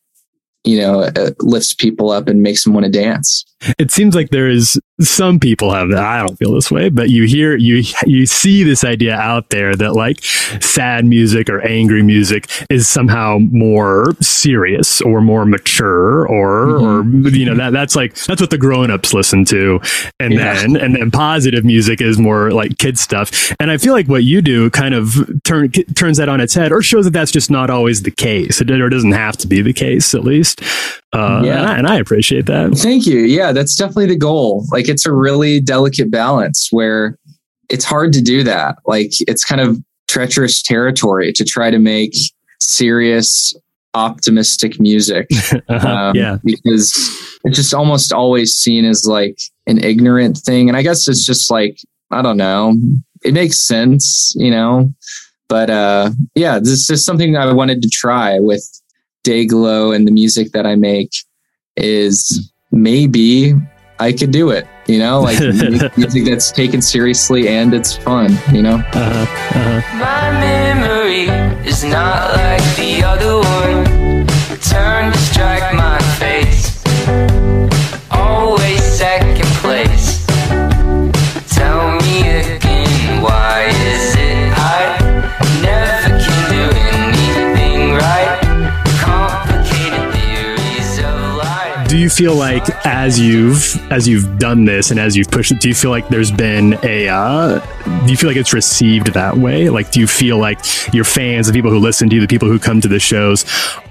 you 0.63 0.79
know 0.79 1.01
uh, 1.05 1.31
lifts 1.41 1.73
people 1.75 2.11
up 2.11 2.29
and 2.29 2.43
makes 2.43 2.63
them 2.65 2.75
want 2.75 2.85
to 2.85 2.93
dance. 2.93 3.45
it 3.79 3.91
seems 3.91 4.15
like 4.15 4.29
there 4.31 4.49
is 4.49 4.79
some 5.01 5.41
people 5.41 5.73
have 5.73 5.89
that. 5.91 6.03
I 6.03 6.19
don't 6.25 6.37
feel 6.37 6.55
this 6.55 6.71
way, 6.71 6.89
but 6.89 7.11
you 7.11 7.25
hear 7.25 7.57
you 7.57 7.83
you 8.07 8.27
see 8.27 8.63
this 8.63 8.85
idea 8.85 9.17
out 9.17 9.51
there 9.51 9.75
that 9.77 9.95
like 9.95 10.23
sad 10.23 11.05
music 11.05 11.49
or 11.49 11.61
angry 11.61 12.03
music 12.03 12.51
is 12.71 12.89
somehow 12.89 13.39
more 13.39 14.15
serious 14.21 15.01
or 15.01 15.21
more 15.21 15.45
mature 15.45 16.27
or 16.27 16.67
mm-hmm. 16.67 17.27
or 17.27 17.31
you 17.31 17.47
know 17.47 17.55
that 17.57 17.73
that's 17.73 17.97
like 17.97 18.15
that's 18.15 18.41
what 18.41 18.51
the 18.51 18.59
grown-ups 18.59 19.15
listen 19.15 19.45
to. 19.47 19.81
And 20.19 20.35
yeah. 20.35 20.55
then 20.55 20.77
and 20.77 20.95
then 20.95 21.11
positive 21.11 21.65
music 21.65 22.01
is 22.01 22.19
more 22.19 22.51
like 22.51 22.79
kid 22.79 22.99
stuff. 22.99 23.53
And 23.61 23.71
I 23.71 23.77
feel 23.77 23.93
like 23.93 24.09
what 24.09 24.25
you 24.25 24.43
do 24.43 24.71
kind 24.71 24.95
of 24.95 25.15
turn 25.45 25.71
turns 25.71 26.19
that 26.19 26.29
on 26.29 26.41
its 26.41 26.55
head 26.55 26.73
or 26.73 26.83
shows 26.83 27.05
that 27.05 27.13
that's 27.13 27.33
just 27.33 27.51
not 27.51 27.71
always 27.71 28.03
the 28.03 28.11
case. 28.11 28.61
It, 28.61 28.71
or 28.71 28.89
doesn't 28.89 29.13
have 29.13 29.37
to 29.39 29.47
be 29.47 29.63
the 29.63 29.73
case 29.73 30.15
at 30.15 30.25
least. 30.25 30.63
Uh, 31.13 31.43
yeah. 31.45 31.59
And 31.59 31.67
I, 31.67 31.79
and 31.79 31.87
I 31.89 31.97
appreciate 31.97 32.47
that. 32.47 32.73
Thank 32.75 33.07
you. 33.07 33.21
Yeah, 33.21 33.53
that's 33.53 33.75
definitely 33.75 34.07
the 34.07 34.17
goal. 34.17 34.65
Like 34.71 34.89
it's 34.89 35.07
a 35.07 35.13
really 35.13 35.61
delicate 35.61 36.11
balance 36.11 36.69
where 36.71 37.19
it's 37.69 37.85
hard 37.85 38.13
to 38.13 38.23
do 38.23 38.45
that. 38.45 38.77
Like 38.87 39.13
it's 39.27 39.45
kind 39.45 39.61
of 39.61 39.79
treacherous 40.09 40.63
territory 40.63 41.33
to 41.33 41.45
try 41.45 41.71
to 41.71 41.79
make 41.79 42.15
serious, 42.61 43.55
optimistic 43.95 44.79
music. 44.79 45.29
uh-huh. 45.69 45.89
um, 45.89 46.17
yeah. 46.17 46.39
Because 46.45 46.93
it's 47.45 47.57
just 47.57 47.75
almost 47.75 48.13
always 48.13 48.53
seen 48.53 48.85
as 48.85 49.07
like 49.07 49.39
an 49.67 49.83
ignorant 49.83 50.39
thing. 50.39 50.69
And 50.69 50.77
I 50.77 50.83
guess 50.83 51.09
it's 51.09 51.25
just 51.25 51.51
like, 51.51 51.79
I 52.11 52.23
don't 52.23 52.37
know, 52.37 52.77
it 53.25 53.35
makes 53.35 53.67
sense, 53.67 54.35
you 54.37 54.51
know? 54.51 54.93
But 55.49 55.71
uh, 55.71 56.11
yeah, 56.37 56.61
this 56.61 56.89
is 56.89 57.05
something 57.05 57.37
I 57.37 57.53
wanted 57.53 57.83
to 57.83 57.89
try 57.89 58.39
with 58.39 58.65
Dayglow 59.25 59.95
and 59.95 60.07
the 60.07 60.11
music 60.11 60.53
that 60.53 60.67
I 60.67 60.77
make 60.77 61.11
is 61.77 62.53
maybe 62.71 63.55
I 63.99 64.13
could 64.13 64.31
do 64.31 64.51
it. 64.51 64.67
You 64.87 64.99
know, 64.99 65.21
like 65.21 65.39
music 65.97 66.25
that's 66.25 66.51
taken 66.51 66.83
seriously 66.83 67.49
and 67.49 67.75
it's 67.75 67.97
fun. 67.97 68.37
You 68.53 68.63
know. 68.63 68.77
Uh-huh, 68.77 69.27
uh-huh. 69.59 69.99
My 69.99 70.31
memory 70.41 71.29
is 71.69 71.85
not 71.85 72.35
like 72.35 72.63
the 72.77 73.03
other 73.05 73.37
one. 73.37 73.50
You 92.11 92.17
feel 92.17 92.35
like 92.35 92.65
as 92.85 93.21
you've 93.21 93.77
as 93.93 94.09
you've 94.09 94.39
done 94.39 94.65
this 94.65 94.91
and 94.91 94.99
as 94.99 95.17
you've 95.17 95.31
pushed 95.31 95.53
it, 95.53 95.61
do 95.61 95.69
you 95.69 95.75
feel 95.75 95.91
like 95.91 96.09
there's 96.09 96.33
been 96.33 96.77
a 96.83 97.09
uh, 97.09 97.61
do 98.05 98.11
you 98.11 98.17
feel 98.17 98.29
like 98.29 98.37
it's 98.37 98.53
received 98.53 99.15
that 99.15 99.37
way? 99.37 99.71
Like, 99.71 99.93
do 99.93 100.01
you 100.01 100.07
feel 100.07 100.39
like 100.39 100.59
your 100.93 101.05
fans, 101.05 101.47
the 101.47 101.53
people 101.53 101.71
who 101.71 101.79
listen 101.79 102.09
to 102.09 102.17
you, 102.17 102.21
the 102.21 102.27
people 102.27 102.49
who 102.49 102.59
come 102.59 102.81
to 102.81 102.89
the 102.89 102.99
shows, 102.99 103.45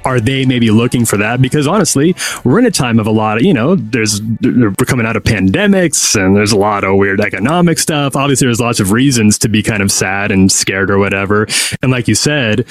are 0.03 0.19
they 0.19 0.45
maybe 0.45 0.69
looking 0.69 1.05
for 1.05 1.15
that? 1.17 1.41
Because 1.41 1.65
honestly, 1.65 2.13
we're 2.43 2.59
in 2.59 2.65
a 2.65 2.71
time 2.71 2.99
of 2.99 3.07
a 3.07 3.11
lot 3.11 3.37
of 3.37 3.43
you 3.43 3.53
know, 3.53 3.75
there's 3.75 4.21
we're 4.41 4.73
coming 4.85 5.05
out 5.05 5.15
of 5.15 5.23
pandemics 5.23 6.19
and 6.19 6.35
there's 6.35 6.51
a 6.51 6.57
lot 6.57 6.83
of 6.83 6.97
weird 6.97 7.21
economic 7.21 7.79
stuff. 7.79 8.17
Obviously, 8.17 8.47
there's 8.47 8.59
lots 8.59 8.81
of 8.81 8.91
reasons 8.91 9.37
to 9.39 9.47
be 9.47 9.63
kind 9.63 9.81
of 9.81 9.91
sad 9.91 10.31
and 10.31 10.51
scared 10.51 10.91
or 10.91 10.97
whatever. 10.97 11.47
And 11.81 11.91
like 11.91 12.07
you 12.09 12.15
said, 12.15 12.65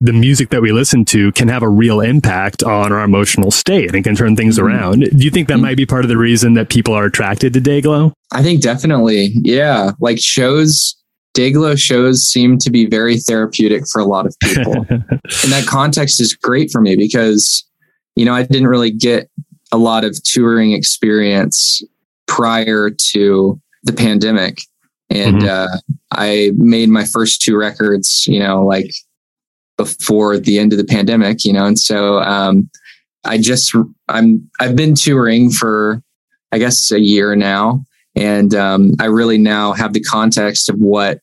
the 0.00 0.12
music 0.12 0.50
that 0.50 0.60
we 0.60 0.72
listen 0.72 1.04
to 1.06 1.32
can 1.32 1.48
have 1.48 1.62
a 1.62 1.68
real 1.68 2.00
impact 2.00 2.62
on 2.62 2.92
our 2.92 3.04
emotional 3.04 3.50
state 3.50 3.94
and 3.94 4.04
can 4.04 4.14
turn 4.14 4.36
things 4.36 4.58
mm-hmm. 4.58 4.66
around. 4.66 5.00
Do 5.00 5.24
you 5.24 5.30
think 5.30 5.48
that 5.48 5.54
mm-hmm. 5.54 5.62
might 5.62 5.76
be 5.76 5.86
part 5.86 6.04
of 6.04 6.08
the 6.08 6.18
reason 6.18 6.54
that 6.54 6.68
people 6.68 6.94
are 6.94 7.04
attracted 7.04 7.52
to 7.54 7.60
Dayglow? 7.60 8.12
I 8.32 8.42
think 8.42 8.62
definitely. 8.62 9.32
Yeah. 9.42 9.92
Like 10.00 10.18
shows, 10.20 10.96
Dayglow 11.34 11.78
shows 11.78 12.22
seem 12.22 12.58
to 12.58 12.70
be 12.70 12.86
very 12.86 13.18
therapeutic 13.18 13.84
for 13.90 14.00
a 14.00 14.04
lot 14.04 14.26
of 14.26 14.36
people. 14.40 14.86
and 14.90 15.52
that 15.52 15.64
context 15.66 16.20
is 16.20 16.34
great 16.34 16.70
for 16.70 16.80
me 16.80 16.96
because, 16.96 17.64
you 18.16 18.24
know, 18.24 18.34
I 18.34 18.42
didn't 18.42 18.68
really 18.68 18.90
get 18.90 19.30
a 19.72 19.78
lot 19.78 20.04
of 20.04 20.22
touring 20.22 20.72
experience 20.72 21.82
prior 22.26 22.90
to 22.90 23.60
the 23.84 23.92
pandemic. 23.92 24.58
And 25.10 25.42
mm-hmm. 25.42 25.48
uh, 25.48 25.78
I 26.12 26.52
made 26.56 26.88
my 26.88 27.04
first 27.04 27.42
two 27.42 27.56
records, 27.56 28.26
you 28.26 28.38
know, 28.38 28.64
like 28.64 28.90
before 29.76 30.38
the 30.38 30.58
end 30.58 30.72
of 30.72 30.78
the 30.78 30.84
pandemic, 30.84 31.44
you 31.44 31.52
know, 31.52 31.66
and 31.66 31.78
so 31.78 32.18
um, 32.20 32.70
I 33.24 33.38
just 33.38 33.74
I'm 34.08 34.48
I've 34.60 34.76
been 34.76 34.94
touring 34.94 35.50
for 35.50 36.02
I 36.52 36.58
guess 36.58 36.90
a 36.90 37.00
year 37.00 37.34
now, 37.34 37.84
and 38.14 38.54
um, 38.54 38.92
I 39.00 39.06
really 39.06 39.38
now 39.38 39.72
have 39.72 39.92
the 39.92 40.00
context 40.00 40.68
of 40.68 40.76
what 40.76 41.20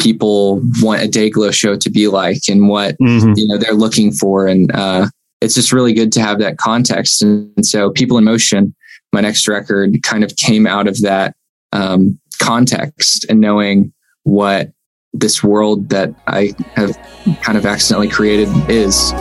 people 0.00 0.60
want 0.80 1.02
a 1.02 1.06
Dayglow 1.06 1.52
show 1.52 1.76
to 1.76 1.90
be 1.90 2.08
like 2.08 2.42
and 2.48 2.68
what 2.68 2.96
mm-hmm. 2.98 3.32
you 3.36 3.46
know 3.46 3.56
they're 3.56 3.74
looking 3.74 4.12
for, 4.12 4.46
and 4.46 4.70
uh, 4.74 5.08
it's 5.40 5.54
just 5.54 5.72
really 5.72 5.92
good 5.92 6.12
to 6.12 6.20
have 6.20 6.38
that 6.40 6.58
context. 6.58 7.22
And, 7.22 7.52
and, 7.56 7.66
so, 7.66 7.90
People 7.90 8.18
in 8.18 8.24
Motion, 8.24 8.74
my 9.12 9.20
next 9.20 9.46
record, 9.46 10.02
kind 10.02 10.24
of 10.24 10.34
came 10.36 10.66
out 10.66 10.88
of 10.88 11.00
that 11.02 11.36
um, 11.72 12.18
context 12.40 13.26
and 13.28 13.40
knowing 13.40 13.92
what 14.24 14.70
this 15.14 15.42
world 15.42 15.88
that 15.90 16.12
I 16.26 16.52
have 16.74 16.96
kind 17.42 17.56
of 17.56 17.64
accidentally 17.64 18.08
created 18.08 18.48
is. 18.68 19.12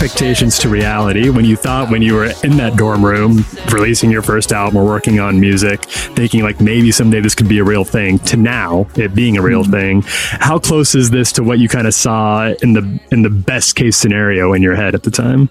Expectations 0.00 0.58
to 0.58 0.70
reality 0.70 1.28
when 1.28 1.44
you 1.44 1.56
thought 1.56 1.90
when 1.90 2.00
you 2.00 2.14
were 2.14 2.32
in 2.42 2.56
that 2.56 2.74
dorm 2.74 3.04
room 3.04 3.44
releasing 3.70 4.10
your 4.10 4.22
first 4.22 4.50
album 4.50 4.78
or 4.78 4.84
working 4.86 5.20
on 5.20 5.38
music 5.38 5.84
thinking 6.16 6.42
like 6.42 6.58
maybe 6.58 6.90
someday 6.90 7.20
this 7.20 7.34
could 7.34 7.50
be 7.50 7.58
a 7.58 7.64
real 7.64 7.84
thing 7.84 8.18
to 8.20 8.38
now 8.38 8.86
it 8.96 9.14
being 9.14 9.36
a 9.36 9.42
real 9.42 9.62
mm-hmm. 9.62 9.72
thing 9.72 10.02
how 10.40 10.58
close 10.58 10.94
is 10.94 11.10
this 11.10 11.32
to 11.32 11.42
what 11.42 11.58
you 11.58 11.68
kind 11.68 11.86
of 11.86 11.92
saw 11.92 12.50
in 12.62 12.72
the 12.72 13.00
in 13.10 13.20
the 13.20 13.28
best 13.28 13.76
case 13.76 13.94
scenario 13.94 14.54
in 14.54 14.62
your 14.62 14.74
head 14.74 14.94
at 14.94 15.02
the 15.02 15.10
time 15.10 15.50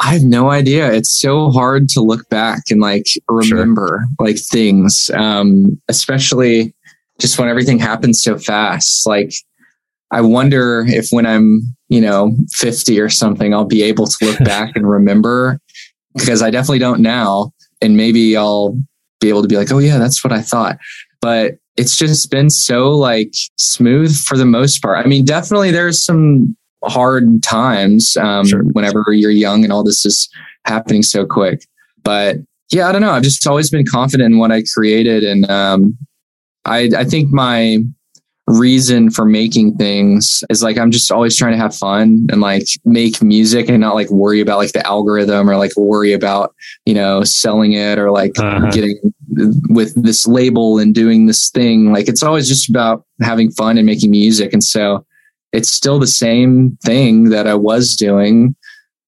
I 0.00 0.14
have 0.14 0.24
no 0.24 0.50
idea. 0.50 0.92
It's 0.92 1.10
so 1.10 1.52
hard 1.52 1.88
to 1.90 2.00
look 2.00 2.28
back 2.28 2.72
and 2.72 2.80
like 2.80 3.06
remember 3.28 4.04
sure. 4.18 4.26
like 4.26 4.36
things, 4.36 5.12
um, 5.14 5.80
especially 5.88 6.74
just 7.20 7.38
when 7.38 7.48
everything 7.48 7.78
happens 7.78 8.20
so 8.20 8.36
fast. 8.36 9.06
Like 9.06 9.32
I 10.12 10.20
wonder 10.20 10.84
if 10.86 11.08
when 11.10 11.26
I'm, 11.26 11.62
you 11.88 12.00
know, 12.00 12.36
50 12.52 13.00
or 13.00 13.08
something, 13.08 13.52
I'll 13.52 13.64
be 13.64 13.82
able 13.82 14.06
to 14.06 14.24
look 14.24 14.38
back 14.44 14.76
and 14.76 14.88
remember 14.88 15.58
because 16.14 16.42
I 16.42 16.50
definitely 16.50 16.78
don't 16.78 17.00
now. 17.00 17.52
And 17.80 17.96
maybe 17.96 18.36
I'll 18.36 18.78
be 19.20 19.30
able 19.30 19.42
to 19.42 19.48
be 19.48 19.56
like, 19.56 19.72
oh, 19.72 19.78
yeah, 19.78 19.98
that's 19.98 20.22
what 20.22 20.32
I 20.32 20.42
thought. 20.42 20.78
But 21.20 21.54
it's 21.76 21.96
just 21.96 22.30
been 22.30 22.50
so 22.50 22.90
like 22.90 23.32
smooth 23.56 24.16
for 24.16 24.36
the 24.36 24.44
most 24.44 24.82
part. 24.82 25.04
I 25.04 25.08
mean, 25.08 25.24
definitely 25.24 25.70
there's 25.70 26.04
some 26.04 26.56
hard 26.84 27.42
times 27.42 28.16
um, 28.18 28.46
sure. 28.46 28.64
whenever 28.72 29.06
you're 29.10 29.30
young 29.30 29.64
and 29.64 29.72
all 29.72 29.82
this 29.82 30.04
is 30.04 30.28
happening 30.66 31.02
so 31.02 31.24
quick. 31.24 31.64
But 32.02 32.36
yeah, 32.70 32.88
I 32.88 32.92
don't 32.92 33.00
know. 33.00 33.12
I've 33.12 33.22
just 33.22 33.46
always 33.46 33.70
been 33.70 33.84
confident 33.90 34.32
in 34.32 34.38
what 34.38 34.52
I 34.52 34.62
created. 34.74 35.24
And 35.24 35.48
um, 35.50 35.96
I, 36.64 36.90
I 36.96 37.04
think 37.04 37.32
my 37.32 37.78
reason 38.52 39.10
for 39.10 39.24
making 39.24 39.76
things 39.76 40.44
is 40.50 40.62
like 40.62 40.78
I'm 40.78 40.90
just 40.90 41.10
always 41.10 41.36
trying 41.36 41.52
to 41.52 41.58
have 41.58 41.74
fun 41.74 42.26
and 42.30 42.40
like 42.40 42.66
make 42.84 43.22
music 43.22 43.68
and 43.68 43.80
not 43.80 43.94
like 43.94 44.10
worry 44.10 44.40
about 44.40 44.58
like 44.58 44.72
the 44.72 44.86
algorithm 44.86 45.48
or 45.48 45.56
like 45.56 45.76
worry 45.76 46.12
about, 46.12 46.54
you 46.86 46.94
know, 46.94 47.24
selling 47.24 47.72
it 47.72 47.98
or 47.98 48.10
like 48.10 48.38
uh-huh. 48.38 48.70
getting 48.70 48.98
with 49.68 49.94
this 50.02 50.26
label 50.26 50.78
and 50.78 50.94
doing 50.94 51.26
this 51.26 51.50
thing. 51.50 51.92
Like 51.92 52.08
it's 52.08 52.22
always 52.22 52.48
just 52.48 52.68
about 52.68 53.04
having 53.20 53.50
fun 53.50 53.78
and 53.78 53.86
making 53.86 54.10
music. 54.10 54.52
And 54.52 54.62
so 54.62 55.04
it's 55.52 55.70
still 55.70 55.98
the 55.98 56.06
same 56.06 56.78
thing 56.84 57.30
that 57.30 57.46
I 57.46 57.54
was 57.54 57.96
doing. 57.96 58.54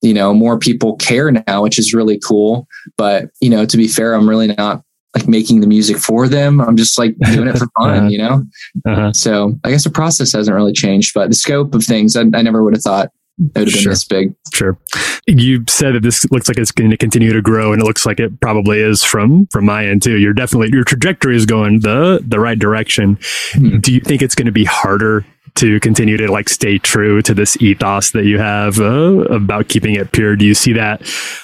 You 0.03 0.13
know, 0.13 0.35
more 0.35 0.59
people 0.59 0.97
care 0.97 1.31
now, 1.31 1.63
which 1.63 1.79
is 1.79 1.95
really 1.95 2.19
cool. 2.19 2.69
But, 2.99 3.31
you 3.41 3.49
know, 3.49 3.65
to 3.65 3.77
be 3.77 3.89
fair, 3.89 4.15
I'm 4.15 4.29
really 4.29 4.49
not 4.49 4.83
like 5.15 5.29
making 5.29 5.61
the 5.61 5.67
music 5.67 5.99
for 5.99 6.29
them. 6.29 6.61
I'm 6.61 6.77
just 6.77 6.99
like 6.99 7.17
doing 7.33 7.49
it 7.49 7.59
for 7.59 7.67
fun, 7.79 7.91
uh-huh. 7.91 8.09
you 8.09 8.19
know? 8.19 8.45
Uh-huh. 8.87 9.13
So 9.13 9.59
I 9.65 9.71
guess 9.71 9.85
the 9.85 9.91
process 9.91 10.33
hasn't 10.33 10.55
really 10.55 10.73
changed, 10.73 11.13
but 11.15 11.29
the 11.29 11.35
scope 11.35 11.75
of 11.75 11.85
things, 11.85 12.17
I, 12.17 12.23
I 12.23 12.43
never 12.43 12.63
would 12.63 12.75
have 12.75 12.83
thought 12.83 13.11
it 13.39 13.59
would 13.59 13.69
have 13.69 13.75
been 13.75 13.91
this 13.91 14.05
big. 14.05 14.35
Sure. 14.53 14.79
You 15.27 15.65
said 15.69 15.95
that 15.95 16.03
this 16.03 16.25
looks 16.31 16.49
like 16.49 16.59
it's 16.59 16.71
going 16.71 16.91
to 16.91 16.97
continue 16.97 17.33
to 17.33 17.43
grow, 17.43 17.73
and 17.73 17.83
it 17.83 17.85
looks 17.85 18.07
like 18.07 18.21
it 18.21 18.41
probably 18.41 18.81
is 18.81 19.03
from 19.03 19.47
from 19.47 19.65
my 19.65 19.87
end 19.87 20.03
too. 20.03 20.19
You're 20.19 20.35
definitely 20.35 20.69
your 20.71 20.85
trajectory 20.85 21.35
is 21.35 21.47
going 21.47 21.81
the 21.81 22.23
the 22.25 22.39
right 22.39 22.59
direction. 22.59 23.19
Hmm. 23.53 23.79
Do 23.79 23.93
you 23.93 24.01
think 24.01 24.23
it's 24.23 24.37
going 24.37 24.47
to 24.47 24.53
be 24.53 24.65
harder 24.65 25.25
to 25.57 25.79
continue 25.81 26.17
to 26.17 26.31
like 26.31 26.49
stay 26.49 26.79
true 26.79 27.23
to 27.23 27.33
this 27.33 27.57
ethos 27.63 28.11
that 28.11 28.25
you 28.25 28.39
have 28.39 28.81
uh, 28.81 29.23
about 29.31 29.69
keeping 29.69 29.95
it 29.95 30.11
pure? 30.13 30.35
Do 30.37 30.45
you 30.45 30.55
see 30.55 30.73
that 30.73 31.01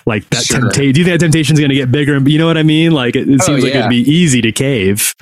like 0.07 0.29
that 0.31 0.45
Sure. 0.45 0.61
temptation? 0.61 0.93
Do 0.95 1.01
you 1.01 1.05
think 1.07 1.21
that 1.21 1.25
temptation 1.25 1.55
is 1.55 1.61
going 1.61 1.71
to 1.71 1.77
get 1.77 1.93
bigger? 1.93 2.17
And 2.17 2.29
you 2.29 2.39
know 2.39 2.47
what 2.47 2.57
I 2.59 2.63
mean? 2.65 2.93
Like 2.93 3.15
it, 3.17 3.29
it 3.29 3.41
Oh, 3.43 3.45
seems 3.47 3.63
like 3.63 3.75
it'd 3.75 3.89
be 3.89 3.99
easy 4.11 4.41
to 4.43 4.51
cave. 4.53 5.15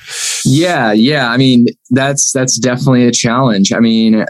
Yeah, 0.44 0.92
yeah. 0.92 1.30
I 1.30 1.36
mean, 1.36 1.66
that's 1.90 2.32
that's 2.32 2.58
definitely 2.58 3.04
a 3.06 3.12
challenge. 3.12 3.72
I 3.72 3.80
mean, 3.80 4.24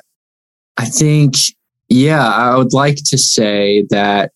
I 0.76 0.84
think, 0.86 1.34
yeah, 1.88 2.26
I 2.26 2.56
would 2.56 2.72
like 2.72 2.96
to 3.06 3.18
say 3.18 3.84
that 3.90 4.32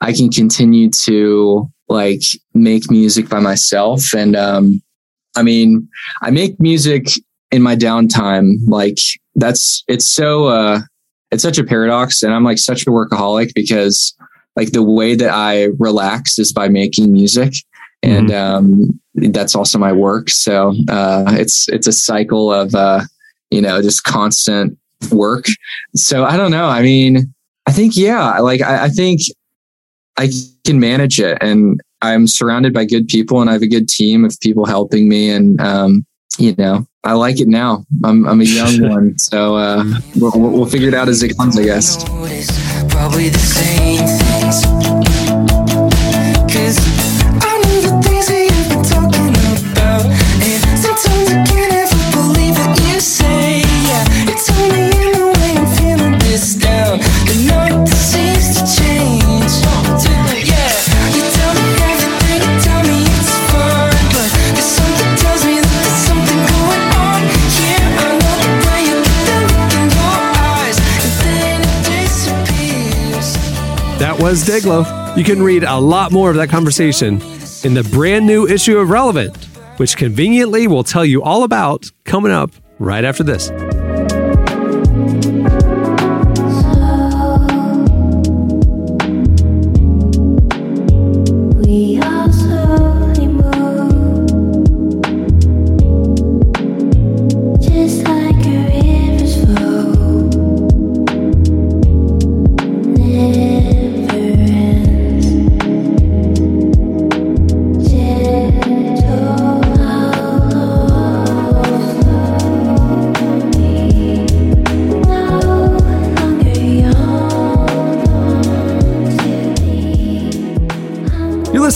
I 0.00 0.12
can 0.12 0.30
continue 0.30 0.90
to 1.04 1.70
like 1.88 2.22
make 2.54 2.90
music 2.90 3.28
by 3.28 3.40
myself. 3.40 4.14
And 4.14 4.36
um, 4.36 4.82
I 5.36 5.42
mean, 5.42 5.86
I 6.22 6.30
make 6.30 6.58
music 6.60 7.08
in 7.54 7.62
my 7.62 7.76
downtime. 7.76 8.54
Like 8.66 8.98
that's 9.34 9.84
it's 9.88 10.06
so 10.06 10.46
uh 10.46 10.80
it's 11.30 11.42
such 11.42 11.58
a 11.58 11.64
paradox. 11.64 12.22
And 12.22 12.32
I'm 12.32 12.44
like 12.44 12.58
such 12.58 12.86
a 12.86 12.90
workaholic 12.90 13.52
because 13.54 14.14
like 14.56 14.72
the 14.72 14.82
way 14.82 15.14
that 15.14 15.30
I 15.30 15.68
relax 15.78 16.38
is 16.38 16.52
by 16.52 16.68
making 16.68 17.12
music. 17.12 17.54
And 18.02 18.30
um 18.32 19.00
that's 19.14 19.54
also 19.54 19.78
my 19.78 19.92
work. 19.92 20.30
So 20.30 20.74
uh 20.88 21.36
it's 21.38 21.68
it's 21.68 21.86
a 21.86 21.92
cycle 21.92 22.52
of 22.52 22.74
uh, 22.74 23.02
you 23.50 23.60
know, 23.60 23.80
just 23.80 24.04
constant 24.04 24.76
work. 25.12 25.46
So 25.94 26.24
I 26.24 26.36
don't 26.36 26.50
know. 26.50 26.66
I 26.66 26.82
mean, 26.82 27.32
I 27.66 27.72
think 27.72 27.96
yeah, 27.96 28.38
like 28.40 28.62
I, 28.62 28.84
I 28.84 28.88
think 28.88 29.20
I 30.16 30.30
can 30.64 30.80
manage 30.80 31.20
it 31.20 31.38
and 31.40 31.80
I'm 32.02 32.26
surrounded 32.26 32.74
by 32.74 32.84
good 32.84 33.08
people 33.08 33.40
and 33.40 33.48
I 33.48 33.54
have 33.54 33.62
a 33.62 33.68
good 33.68 33.88
team 33.88 34.24
of 34.24 34.38
people 34.40 34.66
helping 34.66 35.08
me 35.08 35.30
and 35.30 35.60
um, 35.60 36.04
you 36.38 36.54
know, 36.56 36.86
I 37.02 37.12
like 37.12 37.40
it 37.40 37.48
now. 37.48 37.84
I'm 38.02 38.26
I'm 38.26 38.40
a 38.40 38.44
young 38.44 38.88
one, 38.90 39.18
so 39.18 39.56
uh, 39.56 39.84
we'll, 40.16 40.32
we'll 40.34 40.50
we'll 40.50 40.66
figure 40.66 40.88
it 40.88 40.94
out 40.94 41.08
as 41.08 41.22
it 41.22 41.36
comes, 41.36 41.58
I 41.58 41.64
guess. 41.64 42.04
Was 74.24 74.42
Dayglow. 74.42 75.18
You 75.18 75.22
can 75.22 75.42
read 75.42 75.64
a 75.64 75.76
lot 75.76 76.10
more 76.10 76.30
of 76.30 76.36
that 76.36 76.48
conversation 76.48 77.20
in 77.62 77.74
the 77.74 77.86
brand 77.92 78.26
new 78.26 78.46
issue 78.46 78.78
of 78.78 78.88
Relevant, 78.88 79.36
which 79.76 79.98
conveniently 79.98 80.66
will 80.66 80.82
tell 80.82 81.04
you 81.04 81.22
all 81.22 81.44
about 81.44 81.92
coming 82.06 82.32
up 82.32 82.50
right 82.78 83.04
after 83.04 83.22
this. 83.22 83.50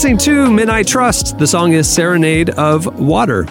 Listening 0.09 0.35
to 0.35 0.51
Midnight 0.51 0.87
Trust. 0.87 1.37
The 1.37 1.45
song 1.45 1.73
is 1.73 1.87
Serenade 1.87 2.49
of 2.51 2.99
Water. 2.99 3.45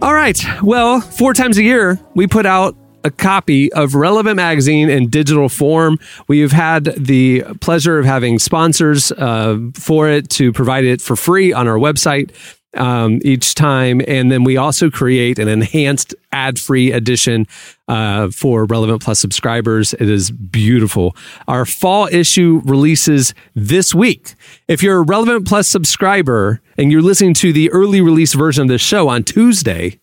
All 0.00 0.14
right. 0.14 0.40
Well, 0.62 1.00
four 1.00 1.34
times 1.34 1.58
a 1.58 1.62
year, 1.64 1.98
we 2.14 2.28
put 2.28 2.46
out 2.46 2.76
a 3.02 3.10
copy 3.10 3.72
of 3.72 3.96
Relevant 3.96 4.36
Magazine 4.36 4.88
in 4.88 5.10
digital 5.10 5.48
form. 5.48 5.98
We've 6.28 6.52
had 6.52 6.84
the 6.96 7.42
pleasure 7.60 7.98
of 7.98 8.04
having 8.04 8.38
sponsors 8.38 9.10
uh, 9.10 9.58
for 9.74 10.08
it 10.08 10.30
to 10.30 10.52
provide 10.52 10.84
it 10.84 11.00
for 11.00 11.16
free 11.16 11.52
on 11.52 11.66
our 11.66 11.78
website 11.78 12.30
um, 12.74 13.20
each 13.24 13.54
time. 13.54 14.00
And 14.06 14.30
then 14.30 14.44
we 14.44 14.56
also 14.56 14.90
create 14.90 15.38
an 15.38 15.48
enhanced 15.48 16.14
ad 16.32 16.58
free 16.58 16.92
edition 16.92 17.46
uh, 17.88 18.30
for 18.30 18.64
Relevant 18.64 19.02
Plus 19.02 19.18
subscribers. 19.18 19.94
It 19.94 20.08
is 20.08 20.30
beautiful. 20.30 21.16
Our 21.48 21.66
fall 21.66 22.06
issue 22.06 22.62
releases 22.64 23.34
this 23.54 23.94
week. 23.94 24.34
If 24.68 24.82
you're 24.82 24.98
a 24.98 25.02
Relevant 25.02 25.46
Plus 25.46 25.68
subscriber 25.68 26.60
and 26.78 26.92
you're 26.92 27.02
listening 27.02 27.34
to 27.34 27.52
the 27.52 27.70
early 27.72 28.00
release 28.00 28.34
version 28.34 28.62
of 28.62 28.68
this 28.68 28.82
show 28.82 29.08
on 29.08 29.24
Tuesday, 29.24 29.98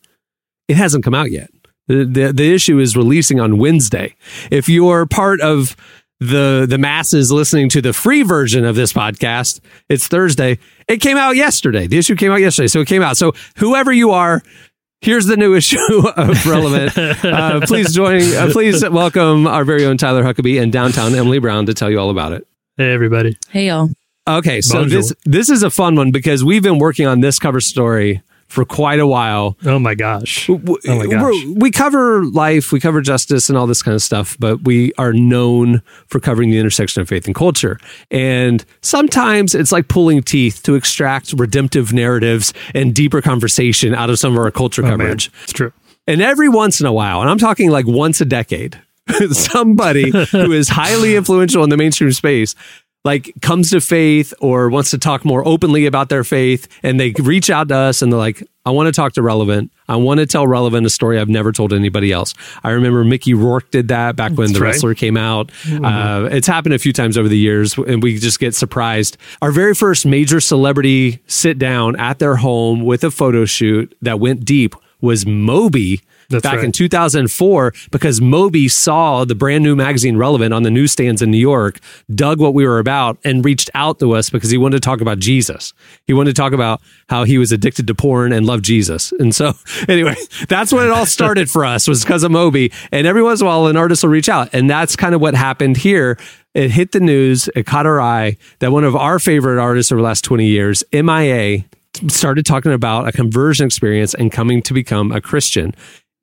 it 0.68 0.76
hasn't 0.76 1.04
come 1.04 1.16
out 1.16 1.32
yet. 1.32 1.50
The, 1.88 2.04
the, 2.04 2.34
the 2.34 2.54
issue 2.54 2.80
is 2.80 2.98
releasing 2.98 3.40
on 3.40 3.58
Wednesday. 3.58 4.16
If 4.52 4.68
you're 4.68 5.06
part 5.06 5.40
of 5.40 5.78
the 6.20 6.66
the 6.68 6.78
masses 6.78 7.32
listening 7.32 7.70
to 7.70 7.82
the 7.82 7.94
free 7.94 8.24
version 8.24 8.66
of 8.66 8.76
this 8.76 8.94
podcast, 8.94 9.60
it's 9.90 10.08
Thursday. 10.08 10.60
It 10.88 10.98
came 10.98 11.18
out 11.18 11.36
yesterday. 11.36 11.88
The 11.88 11.98
issue 11.98 12.16
came 12.16 12.32
out 12.32 12.40
yesterday, 12.40 12.68
so 12.68 12.80
it 12.82 12.88
came 12.88 13.02
out. 13.02 13.18
So 13.18 13.34
whoever 13.58 13.92
you 13.92 14.12
are, 14.12 14.42
here's 15.02 15.26
the 15.28 15.38
new 15.38 15.56
issue 15.56 15.78
of 16.16 16.46
Relevant. 16.46 16.98
Uh, 16.98 17.62
please 17.66 17.94
join. 17.94 18.22
Uh, 18.22 18.50
please 18.52 18.88
welcome 18.88 19.48
our 19.48 19.64
very 19.64 19.86
own 19.86 19.98
Tyler 19.98 20.24
Huckabee 20.24 20.62
and 20.62 20.72
downtown 20.72 21.14
Emily 21.14 21.40
Brown 21.40 21.66
to 21.68 21.74
tell 21.74 21.90
you 21.92 22.00
all 22.00 22.10
about 22.10 22.32
it. 22.32 22.48
Hey, 22.78 22.92
everybody. 22.94 23.38
Hey, 23.50 23.68
y'all. 23.68 23.90
Okay, 24.28 24.60
so 24.60 24.80
Bonjour. 24.82 25.00
this 25.02 25.14
this 25.24 25.50
is 25.50 25.64
a 25.64 25.70
fun 25.70 25.96
one 25.96 26.12
because 26.12 26.44
we've 26.44 26.64
been 26.64 26.80
working 26.80 27.08
on 27.08 27.22
this 27.22 27.40
cover 27.40 27.62
story 27.62 28.22
for 28.48 28.64
quite 28.66 29.00
a 29.00 29.06
while. 29.08 29.58
Oh 29.66 29.78
my 29.78 29.94
gosh. 29.94 30.50
Oh 30.50 30.58
my 30.86 31.06
gosh. 31.08 31.34
We're- 31.46 31.72
cover 31.72 32.24
life, 32.26 32.72
we 32.72 32.80
cover 32.80 33.02
justice, 33.02 33.50
and 33.50 33.58
all 33.58 33.68
this 33.68 33.84
kind 33.84 33.94
of 33.94 34.02
stuff, 34.02 34.36
but 34.40 34.64
we 34.64 34.94
are 34.98 35.14
known 35.14 35.82
for 36.08 36.20
covering 36.20 36.50
the 36.50 36.58
intersection 36.58 37.02
of 37.02 37.10
faith 37.10 37.26
and 37.28 37.36
culture. 37.36 37.78
And 38.10 38.64
sometimes 38.82 39.54
it's 39.54 39.72
like 39.72 39.90
pulling 39.90 40.24
teeth 40.24 40.64
to 40.64 40.76
extract 40.76 41.34
redemptive 41.34 41.94
narratives 41.94 42.54
and 42.74 42.96
deeper 42.96 43.22
conversation 43.22 43.94
out 43.94 44.10
of 44.10 44.18
some 44.18 44.32
of 44.34 44.40
our 44.40 44.50
culture 44.50 44.82
Oh, 44.84 44.88
man. 44.88 44.98
coverage. 45.00 45.30
It's 45.44 45.54
true. 45.54 45.72
And 46.08 46.22
every 46.22 46.48
once 46.50 46.80
in 46.80 46.88
a 46.88 46.94
while, 46.94 47.22
and 47.22 47.30
I'm 47.30 47.38
talking 47.38 47.70
like 47.70 47.86
once 47.86 48.22
a 48.22 48.26
decade, 48.26 48.82
somebody 49.32 50.10
who 50.32 50.52
is 50.52 50.70
highly 50.70 51.16
influential 51.16 51.64
in 51.64 51.70
the 51.70 51.78
mainstream 51.78 52.12
space 52.12 52.56
like 53.08 53.34
comes 53.42 53.72
to 53.72 53.80
faith 53.80 54.34
or 54.42 54.70
wants 54.70 54.92
to 54.92 54.98
talk 54.98 55.24
more 55.24 55.48
openly 55.48 55.86
about 55.86 56.10
their 56.10 56.26
faith 56.26 56.68
and 56.84 57.00
they 57.00 57.14
reach 57.20 57.50
out 57.50 57.70
to 57.70 57.76
us 57.76 58.02
and 58.02 58.12
they're 58.12 58.20
like 58.20 58.44
i 58.66 58.70
want 58.70 58.88
to 58.88 58.92
talk 58.92 59.14
to 59.14 59.22
relevant. 59.22 59.72
I 59.88 59.96
want 59.96 60.20
to 60.20 60.26
tell 60.26 60.46
relevant 60.46 60.86
a 60.86 60.90
story 60.90 61.18
i've 61.18 61.30
never 61.30 61.54
told 61.54 61.72
anybody 61.72 62.12
else. 62.12 62.34
I 62.64 62.72
remember 62.72 63.06
mickey 63.06 63.34
rourke 63.34 63.72
did 63.72 63.88
that 63.88 64.18
back 64.18 64.32
when 64.32 64.48
That's 64.48 64.54
the 64.54 64.60
right. 64.60 64.72
wrestler 64.72 64.94
came 64.94 65.16
out. 65.16 65.52
Uh, 65.72 66.28
it's 66.32 66.48
happened 66.48 66.76
a 66.76 66.80
few 66.80 66.92
times 66.92 67.18
over 67.18 67.30
the 67.30 67.38
years 67.38 67.78
and 67.78 68.04
we 68.04 68.18
just 68.18 68.40
get 68.40 68.54
surprised. 68.54 69.18
Our 69.42 69.52
very 69.52 69.74
first 69.74 70.06
major 70.06 70.42
celebrity 70.42 71.20
sit 71.28 71.58
down 71.58 71.98
at 71.98 72.20
their 72.20 72.36
home 72.36 72.84
with 72.84 73.04
a 73.06 73.12
photo 73.12 73.46
shoot 73.46 73.96
that 74.02 74.20
went 74.20 74.44
deep 74.44 74.76
was 75.00 75.26
moby 75.26 76.02
That's 76.30 76.44
back 76.44 76.58
right. 76.58 76.66
in 76.66 76.72
2004 76.72 77.74
because 77.92 78.20
Moby 78.20 78.68
saw 78.68 79.24
the 79.24 79.36
brand 79.36 79.64
new 79.64 79.76
magazine 79.76 80.18
Relevant 80.18 80.54
on 80.54 80.64
the 80.64 80.72
newsstands 80.72 81.22
in 81.22 81.32
New 81.32 81.38
York, 81.38 81.80
dug 82.14 82.40
what 82.40 82.54
we 82.54 82.66
were 82.66 82.80
about, 82.80 83.18
and 83.24 83.46
reached 83.46 83.70
out 83.74 84.00
to 84.00 84.14
us 84.14 84.30
because 84.30 84.50
he 84.50 84.58
wanted 84.58 84.78
to 84.78 84.86
talk 84.86 85.00
about 85.00 85.20
Jesus. 85.20 85.74
He 86.06 86.14
wanted 86.14 86.36
to 86.36 86.42
talk 86.42 86.54
about 86.54 86.82
how 87.08 87.24
he 87.24 87.38
was 87.38 87.52
addicted 87.52 87.88
to 87.88 87.96
porn 87.96 88.34
and 88.34 88.46
loved 88.46 88.66
Jesus. 88.66 89.14
And 89.20 89.34
so, 89.34 89.54
anyway, 89.88 90.16
that's 90.50 90.74
when 90.74 90.86
it 90.86 90.92
all 90.92 91.06
started 91.06 91.50
for 91.50 91.64
us 91.64 91.88
was 91.88 92.04
because 92.04 92.24
of 92.24 92.32
Moby. 92.32 92.72
And 92.92 93.08
every 93.08 93.24
once 93.24 93.42
in 93.42 93.48
a 93.48 93.50
while, 93.50 93.68
an 93.68 93.78
artist 93.78 94.04
will 94.04 94.10
reach 94.10 94.30
out. 94.30 94.50
And 94.54 94.70
that's 94.70 94.96
kind 94.96 95.16
of 95.16 95.22
what 95.22 95.34
happened 95.34 95.78
here. 95.78 96.18
It 96.54 96.72
hit 96.72 96.92
the 96.92 97.00
news, 97.00 97.50
it 97.56 97.66
caught 97.68 97.86
our 97.86 98.02
eye 98.02 98.38
that 98.60 98.72
one 98.72 98.84
of 98.84 98.96
our 98.96 99.20
favorite 99.20 99.62
artists 99.62 99.92
over 99.92 100.02
the 100.02 100.06
last 100.06 100.24
20 100.24 100.46
years, 100.46 100.84
MIA, 100.92 101.66
started 102.08 102.46
talking 102.46 102.72
about 102.72 103.08
a 103.08 103.12
conversion 103.12 103.66
experience 103.66 104.14
and 104.14 104.32
coming 104.32 104.62
to 104.64 104.74
become 104.74 105.12
a 105.12 105.22
Christian. 105.22 105.74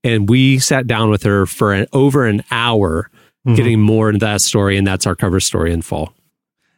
And 0.05 0.29
we 0.29 0.59
sat 0.61 0.87
down 0.87 1.11
with 1.11 1.23
her 1.25 1.47
for 1.47 1.73
an, 1.73 1.87
over 1.93 2.27
an 2.27 2.45
hour, 2.51 3.11
Mm-hmm. 3.47 3.57
getting 3.57 3.79
more 3.79 4.09
into 4.09 4.25
that 4.25 4.41
story. 4.41 4.79
And 4.79 4.87
that's 4.87 5.07
our 5.07 5.15
cover 5.15 5.39
story 5.39 5.71
in 5.71 5.83
fall. 5.83 6.15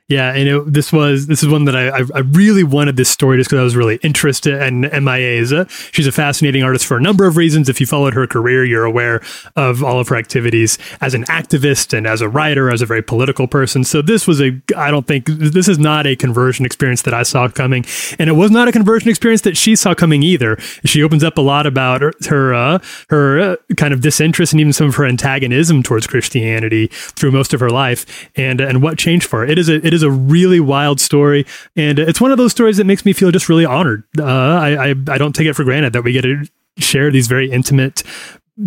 Yeah, 0.08 0.32
and 0.32 0.48
it, 0.48 0.72
this 0.72 0.92
was 0.92 1.26
this 1.26 1.42
is 1.42 1.48
one 1.48 1.64
that 1.64 1.74
I 1.74 1.88
I, 1.88 2.20
really 2.20 2.62
wanted 2.62 2.96
this 2.96 3.08
story 3.08 3.38
just 3.38 3.50
because 3.50 3.58
I 3.58 3.64
was 3.64 3.74
really 3.74 3.96
interested. 4.04 4.54
And 4.54 4.82
MIA 4.82 5.40
is 5.40 5.50
a 5.50 5.66
she's 5.68 6.06
a 6.06 6.12
fascinating 6.12 6.62
artist 6.62 6.86
for 6.86 6.96
a 6.96 7.00
number 7.00 7.26
of 7.26 7.36
reasons. 7.36 7.68
If 7.68 7.80
you 7.80 7.88
followed 7.88 8.14
her 8.14 8.24
career, 8.28 8.64
you're 8.64 8.84
aware 8.84 9.20
of 9.56 9.82
all 9.82 9.98
of 9.98 10.06
her 10.08 10.14
activities 10.14 10.78
as 11.00 11.14
an 11.14 11.24
activist 11.24 11.92
and 11.92 12.06
as 12.06 12.20
a 12.20 12.28
writer, 12.28 12.70
as 12.70 12.82
a 12.82 12.86
very 12.86 13.02
political 13.02 13.48
person. 13.48 13.82
So 13.82 14.00
this 14.00 14.28
was 14.28 14.40
a 14.40 14.52
I 14.76 14.92
don't 14.92 15.08
think 15.08 15.26
this 15.26 15.66
is 15.66 15.76
not 15.76 16.06
a 16.06 16.14
conversion 16.14 16.64
experience 16.64 17.02
that 17.02 17.14
I 17.14 17.24
saw 17.24 17.48
coming, 17.48 17.84
and 18.20 18.30
it 18.30 18.34
was 18.34 18.52
not 18.52 18.68
a 18.68 18.72
conversion 18.72 19.10
experience 19.10 19.40
that 19.40 19.56
she 19.56 19.74
saw 19.74 19.92
coming 19.92 20.22
either. 20.22 20.56
She 20.84 21.02
opens 21.02 21.24
up 21.24 21.36
a 21.36 21.42
lot 21.42 21.66
about 21.66 22.02
her 22.02 22.12
her, 22.28 22.54
uh, 22.54 22.78
her 23.08 23.40
uh, 23.40 23.56
kind 23.76 23.92
of 23.92 24.02
disinterest 24.02 24.52
and 24.52 24.60
even 24.60 24.72
some 24.72 24.86
of 24.86 24.94
her 24.94 25.04
antagonism 25.04 25.82
towards 25.82 26.06
Christianity 26.06 26.86
through 26.92 27.32
most 27.32 27.52
of 27.52 27.58
her 27.58 27.70
life, 27.70 28.30
and 28.36 28.60
and 28.60 28.84
what 28.84 28.98
changed 28.98 29.26
for 29.26 29.40
her. 29.40 29.46
It 29.46 29.58
is 29.58 29.68
a 29.68 29.84
it 29.84 29.95
a 30.02 30.10
really 30.10 30.60
wild 30.60 31.00
story, 31.00 31.46
and 31.74 31.98
it's 31.98 32.20
one 32.20 32.32
of 32.32 32.38
those 32.38 32.52
stories 32.52 32.76
that 32.76 32.84
makes 32.84 33.04
me 33.04 33.12
feel 33.12 33.30
just 33.30 33.48
really 33.48 33.64
honored. 33.64 34.04
Uh, 34.18 34.24
I, 34.24 34.90
I 34.90 34.94
I 35.08 35.18
don't 35.18 35.34
take 35.34 35.46
it 35.46 35.54
for 35.54 35.64
granted 35.64 35.92
that 35.92 36.02
we 36.02 36.12
get 36.12 36.22
to 36.22 36.46
share 36.78 37.10
these 37.10 37.26
very 37.26 37.50
intimate 37.50 38.02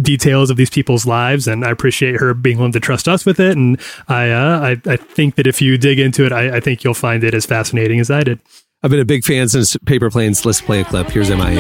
details 0.01 0.51
of 0.51 0.57
these 0.57 0.69
people's 0.69 1.05
lives 1.07 1.47
and 1.47 1.65
I 1.65 1.71
appreciate 1.71 2.19
her 2.19 2.36
being 2.36 2.57
willing 2.57 2.73
to 2.73 2.80
trust 2.80 3.07
us 3.07 3.25
with 3.25 3.39
it 3.39 3.57
and 3.57 3.80
I 4.07 4.30
uh, 4.30 4.59
I, 4.59 4.91
I 4.91 4.97
think 4.97 5.36
that 5.36 5.47
if 5.47 5.63
you 5.63 5.80
dig 5.80 5.99
into 5.99 6.27
it 6.27 6.32
I, 6.32 6.57
I 6.57 6.59
think 6.59 6.84
you'll 6.84 6.93
find 6.93 7.23
it 7.23 7.34
as 7.34 7.47
fascinating 7.47 7.99
as 7.99 8.11
I 8.11 8.23
did. 8.23 8.39
I've 8.84 8.91
been 8.91 8.99
a 8.99 9.05
big 9.05 9.25
fan 9.25 9.49
since 9.49 9.75
Paper 9.86 10.09
Planes. 10.09 10.45
Let's 10.45 10.61
play 10.61 10.82
a 10.82 10.86
clip. 10.86 11.09
Here's 11.09 11.30
MIA. 11.30 11.59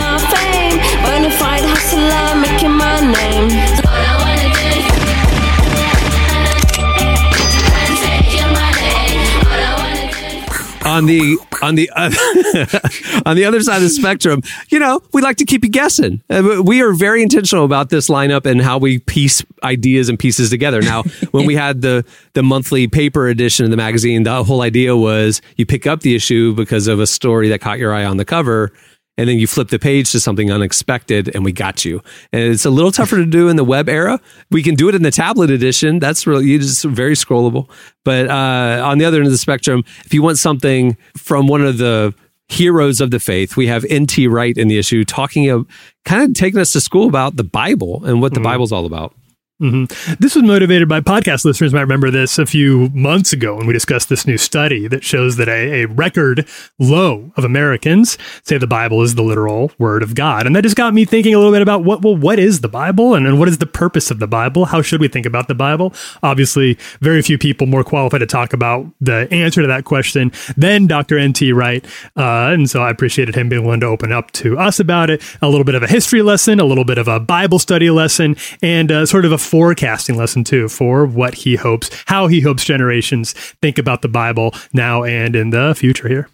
On 10.99 11.05
the 11.05 11.39
on 11.61 11.75
the 11.75 11.89
on 13.25 13.35
the 13.35 13.45
other 13.45 13.61
side 13.61 13.77
of 13.77 13.83
the 13.83 13.89
spectrum, 13.89 14.41
you 14.69 14.79
know, 14.79 15.01
we 15.13 15.21
like 15.21 15.37
to 15.37 15.45
keep 15.45 15.63
you 15.63 15.69
guessing. 15.69 16.21
Uh, 16.29 16.61
We 16.63 16.81
are 16.81 16.93
very 16.93 17.21
intentional 17.21 17.63
about 17.63 17.89
this 17.89 18.09
lineup 18.09 18.45
and 18.45 18.61
how 18.61 18.77
we 18.77 18.99
piece 18.99 19.43
ideas 19.63 20.09
and 20.09 20.19
pieces 20.19 20.49
together. 20.49 20.81
Now, 20.81 21.03
when 21.31 21.45
we 21.45 21.55
had 21.55 21.81
the 21.81 22.05
the 22.33 22.43
monthly 22.43 22.87
paper 22.87 23.27
edition 23.27 23.63
of 23.65 23.71
the 23.71 23.77
magazine, 23.77 24.23
the 24.23 24.43
whole 24.43 24.61
idea 24.61 24.95
was 24.95 25.41
you 25.55 25.65
pick 25.65 25.87
up 25.87 26.01
the 26.01 26.15
issue 26.15 26.53
because 26.53 26.87
of 26.87 26.99
a 26.99 27.07
story 27.07 27.49
that 27.49 27.61
caught 27.61 27.79
your 27.79 27.93
eye 27.93 28.05
on 28.05 28.17
the 28.17 28.25
cover. 28.25 28.71
And 29.19 29.27
then 29.27 29.37
you 29.37 29.47
flip 29.47 29.67
the 29.67 29.79
page 29.79 30.13
to 30.13 30.19
something 30.21 30.49
unexpected, 30.49 31.35
and 31.35 31.43
we 31.43 31.51
got 31.51 31.83
you. 31.83 32.01
And 32.31 32.41
it's 32.41 32.63
a 32.63 32.69
little 32.69 32.93
tougher 32.93 33.17
to 33.17 33.25
do 33.25 33.49
in 33.49 33.57
the 33.57 33.65
web 33.65 33.89
era. 33.89 34.21
We 34.49 34.63
can 34.63 34.75
do 34.75 34.87
it 34.87 34.95
in 34.95 35.03
the 35.03 35.11
tablet 35.11 35.49
edition. 35.49 35.99
That's 35.99 36.25
really 36.25 36.45
you 36.45 36.57
just 36.57 36.85
very 36.85 37.15
scrollable. 37.15 37.69
But 38.05 38.29
uh, 38.29 38.81
on 38.85 38.97
the 38.97 39.03
other 39.03 39.17
end 39.17 39.25
of 39.25 39.33
the 39.33 39.37
spectrum, 39.37 39.83
if 40.05 40.13
you 40.13 40.23
want 40.23 40.37
something 40.37 40.95
from 41.17 41.47
one 41.47 41.65
of 41.65 41.79
the 41.79 42.15
heroes 42.47 43.01
of 43.01 43.11
the 43.11 43.19
faith, 43.19 43.57
we 43.57 43.67
have 43.67 43.83
N.T. 43.89 44.25
Wright 44.29 44.57
in 44.57 44.69
the 44.69 44.77
issue 44.77 45.03
talking 45.03 45.49
of 45.49 45.67
kind 46.05 46.23
of 46.23 46.33
taking 46.33 46.61
us 46.61 46.71
to 46.71 46.79
school 46.79 47.09
about 47.09 47.35
the 47.35 47.43
Bible 47.43 48.05
and 48.05 48.21
what 48.21 48.33
the 48.33 48.39
Bible's 48.39 48.71
all 48.71 48.85
about. 48.85 49.13
Hmm 49.59 49.85
This 50.19 50.35
was 50.35 50.43
motivated 50.43 50.87
by 50.87 51.01
podcast 51.01 51.43
listeners 51.43 51.73
might 51.73 51.81
remember 51.81 52.09
this 52.09 52.39
a 52.39 52.45
few 52.45 52.89
months 52.93 53.33
ago 53.33 53.55
when 53.55 53.67
we 53.67 53.73
discussed 53.73 54.07
this 54.07 54.25
new 54.25 54.37
study 54.37 54.87
that 54.87 55.03
shows 55.03 55.35
that 55.35 55.49
a, 55.49 55.81
a 55.81 55.85
record 55.85 56.47
low 56.79 57.31
of 57.35 57.43
Americans 57.43 58.17
say 58.43 58.57
the 58.57 58.67
Bible 58.67 59.01
is 59.01 59.15
the 59.15 59.21
literal 59.21 59.73
word 59.77 60.01
of 60.01 60.15
God. 60.15 60.47
And 60.47 60.55
that 60.55 60.63
just 60.63 60.77
got 60.77 60.93
me 60.93 61.03
thinking 61.03 61.33
a 61.33 61.37
little 61.37 61.51
bit 61.51 61.61
about 61.61 61.83
what 61.83 62.01
well, 62.01 62.15
what 62.15 62.39
is 62.39 62.61
the 62.61 62.69
Bible 62.69 63.15
and, 63.15 63.27
and 63.27 63.37
what 63.37 63.49
is 63.49 63.57
the 63.57 63.65
purpose 63.65 64.09
of 64.09 64.19
the 64.19 64.27
Bible? 64.27 64.63
How 64.65 64.81
should 64.81 65.01
we 65.01 65.09
think 65.09 65.25
about 65.25 65.49
the 65.49 65.55
Bible? 65.55 65.93
Obviously, 66.23 66.77
very 67.01 67.21
few 67.21 67.37
people 67.37 67.67
more 67.67 67.83
qualified 67.83 68.21
to 68.21 68.25
talk 68.25 68.53
about 68.53 68.85
the 69.01 69.27
answer 69.29 69.61
to 69.61 69.67
that 69.67 69.83
question 69.83 70.31
than 70.55 70.87
Dr. 70.87 71.17
N.T. 71.17 71.51
Wright. 71.51 71.85
Uh, 72.15 72.53
and 72.53 72.69
so 72.69 72.81
I 72.81 72.89
appreciated 72.89 73.35
him 73.35 73.49
being 73.49 73.65
willing 73.65 73.81
to 73.81 73.87
open 73.87 74.13
up 74.13 74.31
to 74.31 74.57
us 74.57 74.79
about 74.79 75.09
it. 75.09 75.21
A 75.41 75.49
little 75.49 75.65
bit 75.65 75.75
of 75.75 75.83
a 75.83 75.87
history 75.87 76.21
lesson, 76.21 76.61
a 76.61 76.65
little 76.65 76.85
bit 76.85 76.97
of 76.97 77.09
a 77.09 77.19
Bible 77.19 77.59
study 77.59 77.89
lesson, 77.89 78.37
and 78.61 78.89
uh, 78.89 79.05
sort 79.05 79.25
of 79.25 79.33
a 79.33 79.37
forecasting 79.49 80.15
lesson 80.15 80.43
too 80.43 80.69
for 80.69 81.05
what 81.05 81.33
he 81.33 81.55
hopes, 81.55 81.89
how 82.05 82.27
he 82.27 82.41
hopes 82.41 82.63
generations 82.63 83.33
think 83.33 83.77
about 83.77 84.01
the 84.01 84.07
Bible 84.07 84.53
now 84.73 85.03
and 85.03 85.35
in 85.35 85.49
the 85.49 85.73
future 85.75 86.07
here. 86.07 86.29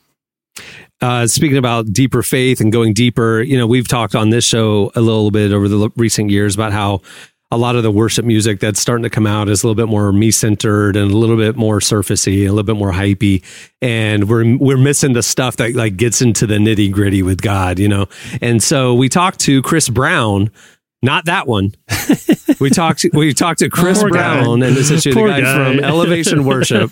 Uh, 1.02 1.28
speaking 1.28 1.58
about 1.58 1.92
deeper 1.92 2.24
faith 2.24 2.62
and 2.62 2.72
going 2.72 2.94
deeper, 2.94 3.42
you 3.42 3.58
know, 3.58 3.68
we've 3.68 3.88
talked 3.88 4.16
on 4.16 4.30
this 4.30 4.46
show 4.46 4.92
a 4.96 5.02
little 5.02 5.32
bit 5.32 5.52
over 5.52 5.68
the 5.68 5.90
recent 5.96 6.30
years 6.30 6.56
about 6.56 6.72
how 6.72 7.02
a 7.52 7.58
lot 7.58 7.76
of 7.76 7.84
the 7.84 7.92
worship 7.92 8.26
music 8.26 8.60
that's 8.60 8.80
starting 8.80 9.04
to 9.04 9.10
come 9.10 9.28
out 9.28 9.48
is 9.50 9.64
a 9.64 9.68
little 9.68 9.76
bit 9.76 9.90
more 9.90 10.12
me 10.12 10.32
centered 10.32 10.96
and 10.96 11.12
a 11.12 11.18
little 11.18 11.38
bit 11.38 11.56
more 11.56 11.80
surfacey, 11.80 12.46
a 12.46 12.50
little 12.50 12.64
bit 12.64 12.76
more 12.76 12.92
hypey, 12.92 13.44
and 13.82 14.28
we're 14.28 14.58
we're 14.58 14.78
missing 14.78 15.14
the 15.14 15.22
stuff 15.24 15.58
that 15.58 15.76
like 15.76 15.96
gets 15.96 16.22
into 16.22 16.48
the 16.48 16.56
nitty 16.56 16.92
gritty 16.92 17.22
with 17.22 17.42
God, 17.42 17.78
you 17.78 17.88
know. 17.88 18.08
And 18.42 18.64
so 18.64 18.94
we 18.94 19.10
talked 19.10 19.40
to 19.42 19.62
Chris 19.62 19.90
Brown. 19.90 20.52
Not 21.02 21.26
that 21.26 21.48
one. 21.48 21.74
we 22.60 22.70
talked. 22.70 23.06
We 23.14 23.34
talked 23.34 23.60
to 23.60 23.70
Chris 23.70 24.00
Poor 24.00 24.10
guy. 24.10 24.42
Brown, 24.42 24.64
and 24.64 24.76
essentially 24.78 25.14
the 25.14 25.20
Poor 25.20 25.30
guy, 25.30 25.42
guy. 25.42 25.54
from 25.76 25.84
Elevation 25.84 26.46
Worship. 26.46 26.92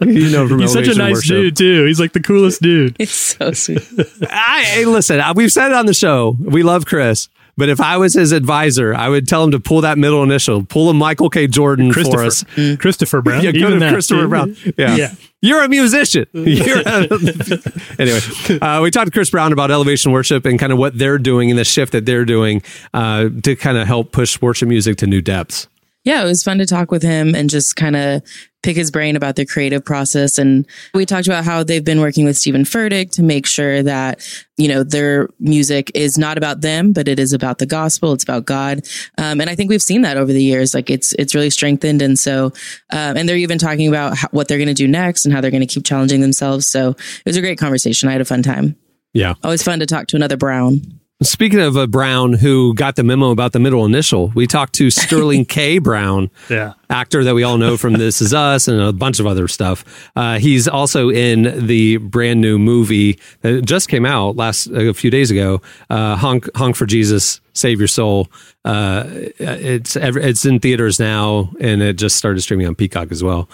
You 0.00 0.30
know, 0.30 0.48
from 0.48 0.60
He's 0.60 0.72
such 0.72 0.88
a 0.88 0.90
Elevation 0.92 0.98
nice 0.98 1.14
Worship. 1.16 1.28
dude 1.28 1.56
too. 1.56 1.84
He's 1.86 2.00
like 2.00 2.12
the 2.12 2.20
coolest 2.22 2.60
dude. 2.62 2.96
It's 2.98 3.12
so 3.12 3.52
sweet. 3.52 3.82
I, 4.30 4.62
hey, 4.64 4.84
listen, 4.84 5.20
I- 5.20 5.32
we've 5.32 5.52
said 5.52 5.68
it 5.70 5.74
on 5.74 5.86
the 5.86 5.94
show. 5.94 6.36
We 6.40 6.62
love 6.62 6.86
Chris. 6.86 7.28
But 7.56 7.68
if 7.68 7.80
I 7.80 7.98
was 7.98 8.14
his 8.14 8.32
advisor, 8.32 8.94
I 8.94 9.08
would 9.10 9.28
tell 9.28 9.44
him 9.44 9.50
to 9.50 9.60
pull 9.60 9.82
that 9.82 9.98
middle 9.98 10.22
initial, 10.22 10.64
pull 10.64 10.88
a 10.88 10.94
Michael 10.94 11.28
K. 11.28 11.46
Jordan 11.46 11.92
for 11.92 12.02
Christopher. 12.02 12.24
us. 12.24 12.76
Christopher 12.78 13.20
Brown. 13.20 13.44
Yeah, 13.44 13.52
go 13.52 13.58
Even 13.58 13.72
to 13.74 13.78
that. 13.80 13.92
Christopher 13.92 14.26
Brown. 14.26 14.56
Yeah. 14.78 14.96
Yeah. 14.96 15.14
You're 15.42 15.62
a 15.62 15.68
musician. 15.68 16.26
You're 16.32 16.80
a- 16.80 17.08
anyway, 17.98 18.58
uh, 18.60 18.80
we 18.80 18.90
talked 18.90 19.06
to 19.06 19.10
Chris 19.12 19.28
Brown 19.28 19.52
about 19.52 19.70
elevation 19.70 20.12
worship 20.12 20.46
and 20.46 20.58
kind 20.58 20.72
of 20.72 20.78
what 20.78 20.96
they're 20.96 21.18
doing 21.18 21.50
and 21.50 21.58
the 21.58 21.64
shift 21.64 21.92
that 21.92 22.06
they're 22.06 22.24
doing 22.24 22.62
uh, 22.94 23.28
to 23.42 23.54
kind 23.56 23.76
of 23.76 23.86
help 23.86 24.12
push 24.12 24.40
worship 24.40 24.68
music 24.68 24.96
to 24.98 25.06
new 25.06 25.20
depths. 25.20 25.68
Yeah, 26.04 26.22
it 26.22 26.26
was 26.26 26.42
fun 26.42 26.58
to 26.58 26.66
talk 26.66 26.90
with 26.90 27.02
him 27.02 27.34
and 27.34 27.48
just 27.48 27.76
kind 27.76 27.94
of 27.94 28.22
pick 28.62 28.76
his 28.76 28.90
brain 28.90 29.16
about 29.16 29.36
the 29.36 29.46
creative 29.46 29.84
process. 29.84 30.38
And 30.38 30.66
we 30.94 31.06
talked 31.06 31.26
about 31.26 31.44
how 31.44 31.62
they've 31.62 31.84
been 31.84 32.00
working 32.00 32.24
with 32.24 32.36
Steven 32.36 32.64
Furtick 32.64 33.10
to 33.12 33.22
make 33.22 33.46
sure 33.46 33.82
that, 33.82 34.20
you 34.56 34.68
know, 34.68 34.82
their 34.84 35.28
music 35.38 35.90
is 35.94 36.18
not 36.18 36.38
about 36.38 36.60
them, 36.60 36.92
but 36.92 37.08
it 37.08 37.18
is 37.18 37.32
about 37.32 37.58
the 37.58 37.66
gospel. 37.66 38.12
It's 38.12 38.22
about 38.24 38.46
God. 38.46 38.82
Um, 39.18 39.40
and 39.40 39.50
I 39.50 39.54
think 39.54 39.68
we've 39.68 39.82
seen 39.82 40.02
that 40.02 40.16
over 40.16 40.32
the 40.32 40.42
years. 40.42 40.74
Like 40.74 40.90
it's, 40.90 41.12
it's 41.14 41.34
really 41.34 41.50
strengthened. 41.50 42.02
And 42.02 42.18
so, 42.18 42.46
um, 42.90 43.16
and 43.16 43.28
they're 43.28 43.36
even 43.36 43.58
talking 43.58 43.88
about 43.88 44.16
how, 44.16 44.28
what 44.30 44.48
they're 44.48 44.58
going 44.58 44.68
to 44.68 44.74
do 44.74 44.88
next 44.88 45.24
and 45.24 45.34
how 45.34 45.40
they're 45.40 45.50
going 45.50 45.66
to 45.66 45.72
keep 45.72 45.84
challenging 45.84 46.20
themselves. 46.20 46.66
So 46.66 46.90
it 46.90 47.26
was 47.26 47.36
a 47.36 47.40
great 47.40 47.58
conversation. 47.58 48.08
I 48.08 48.12
had 48.12 48.20
a 48.20 48.24
fun 48.24 48.42
time. 48.42 48.76
Yeah. 49.12 49.34
Always 49.42 49.62
fun 49.62 49.80
to 49.80 49.86
talk 49.86 50.06
to 50.08 50.16
another 50.16 50.36
Brown. 50.36 51.01
Speaking 51.24 51.60
of 51.60 51.76
uh, 51.76 51.86
Brown, 51.86 52.32
who 52.32 52.74
got 52.74 52.96
the 52.96 53.02
memo 53.04 53.30
about 53.30 53.52
the 53.52 53.58
middle 53.58 53.84
initial, 53.84 54.28
we 54.34 54.46
talked 54.46 54.72
to 54.74 54.90
Sterling 54.90 55.44
K. 55.48 55.78
Brown, 55.78 56.30
Yeah. 56.48 56.72
actor 56.90 57.22
that 57.24 57.34
we 57.34 57.42
all 57.42 57.58
know 57.58 57.76
from 57.76 57.94
This 57.94 58.20
Is 58.20 58.32
Us 58.34 58.66
and 58.68 58.80
a 58.80 58.92
bunch 58.92 59.20
of 59.20 59.26
other 59.26 59.46
stuff. 59.48 60.10
Uh, 60.16 60.38
he's 60.38 60.66
also 60.68 61.10
in 61.10 61.66
the 61.66 61.98
brand 61.98 62.40
new 62.40 62.58
movie 62.58 63.18
that 63.42 63.62
just 63.64 63.88
came 63.88 64.06
out 64.06 64.36
last 64.36 64.66
a 64.68 64.92
few 64.94 65.10
days 65.10 65.30
ago, 65.30 65.60
uh, 65.90 66.16
"Honk 66.16 66.48
Honk 66.56 66.76
for 66.76 66.86
Jesus, 66.86 67.40
Save 67.52 67.78
Your 67.78 67.88
Soul." 67.88 68.28
Uh, 68.64 69.04
it's 69.38 69.96
it's 69.96 70.44
in 70.44 70.60
theaters 70.60 70.98
now, 71.00 71.50
and 71.60 71.82
it 71.82 71.96
just 71.96 72.16
started 72.16 72.40
streaming 72.40 72.66
on 72.66 72.74
Peacock 72.74 73.10
as 73.12 73.22
well. 73.22 73.48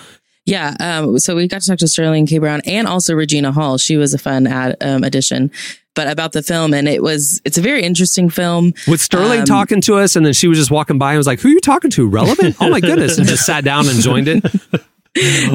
Yeah. 0.46 0.74
Um, 0.80 1.18
so 1.18 1.36
we 1.36 1.46
got 1.46 1.60
to 1.60 1.66
talk 1.68 1.78
to 1.80 1.88
Sterling 1.88 2.26
K. 2.26 2.38
Brown 2.38 2.62
and 2.64 2.86
also 2.88 3.14
Regina 3.14 3.52
Hall. 3.52 3.76
She 3.76 3.98
was 3.98 4.14
a 4.14 4.18
fun 4.18 4.46
ad, 4.46 4.76
um, 4.80 5.04
addition, 5.04 5.50
but 5.98 6.08
about 6.08 6.30
the 6.30 6.44
film. 6.44 6.72
And 6.72 6.86
it 6.86 7.02
was, 7.02 7.42
it's 7.44 7.58
a 7.58 7.60
very 7.60 7.82
interesting 7.82 8.30
film. 8.30 8.72
With 8.86 9.00
Sterling 9.00 9.40
Um, 9.40 9.46
talking 9.46 9.80
to 9.82 9.96
us, 9.96 10.14
and 10.14 10.24
then 10.24 10.32
she 10.32 10.46
was 10.46 10.56
just 10.56 10.70
walking 10.70 10.96
by 10.96 11.10
and 11.10 11.18
was 11.18 11.26
like, 11.26 11.40
"Who 11.40 11.48
are 11.48 11.52
you 11.52 11.60
talking 11.60 11.90
to? 11.90 12.06
Relevant? 12.08 12.54
Oh 12.60 12.70
my 12.70 12.80
goodness!" 12.80 13.18
and 13.18 13.26
just 13.26 13.44
sat 13.44 13.64
down 13.64 13.88
and 13.88 13.98
joined 14.00 14.28
it. 14.28 14.44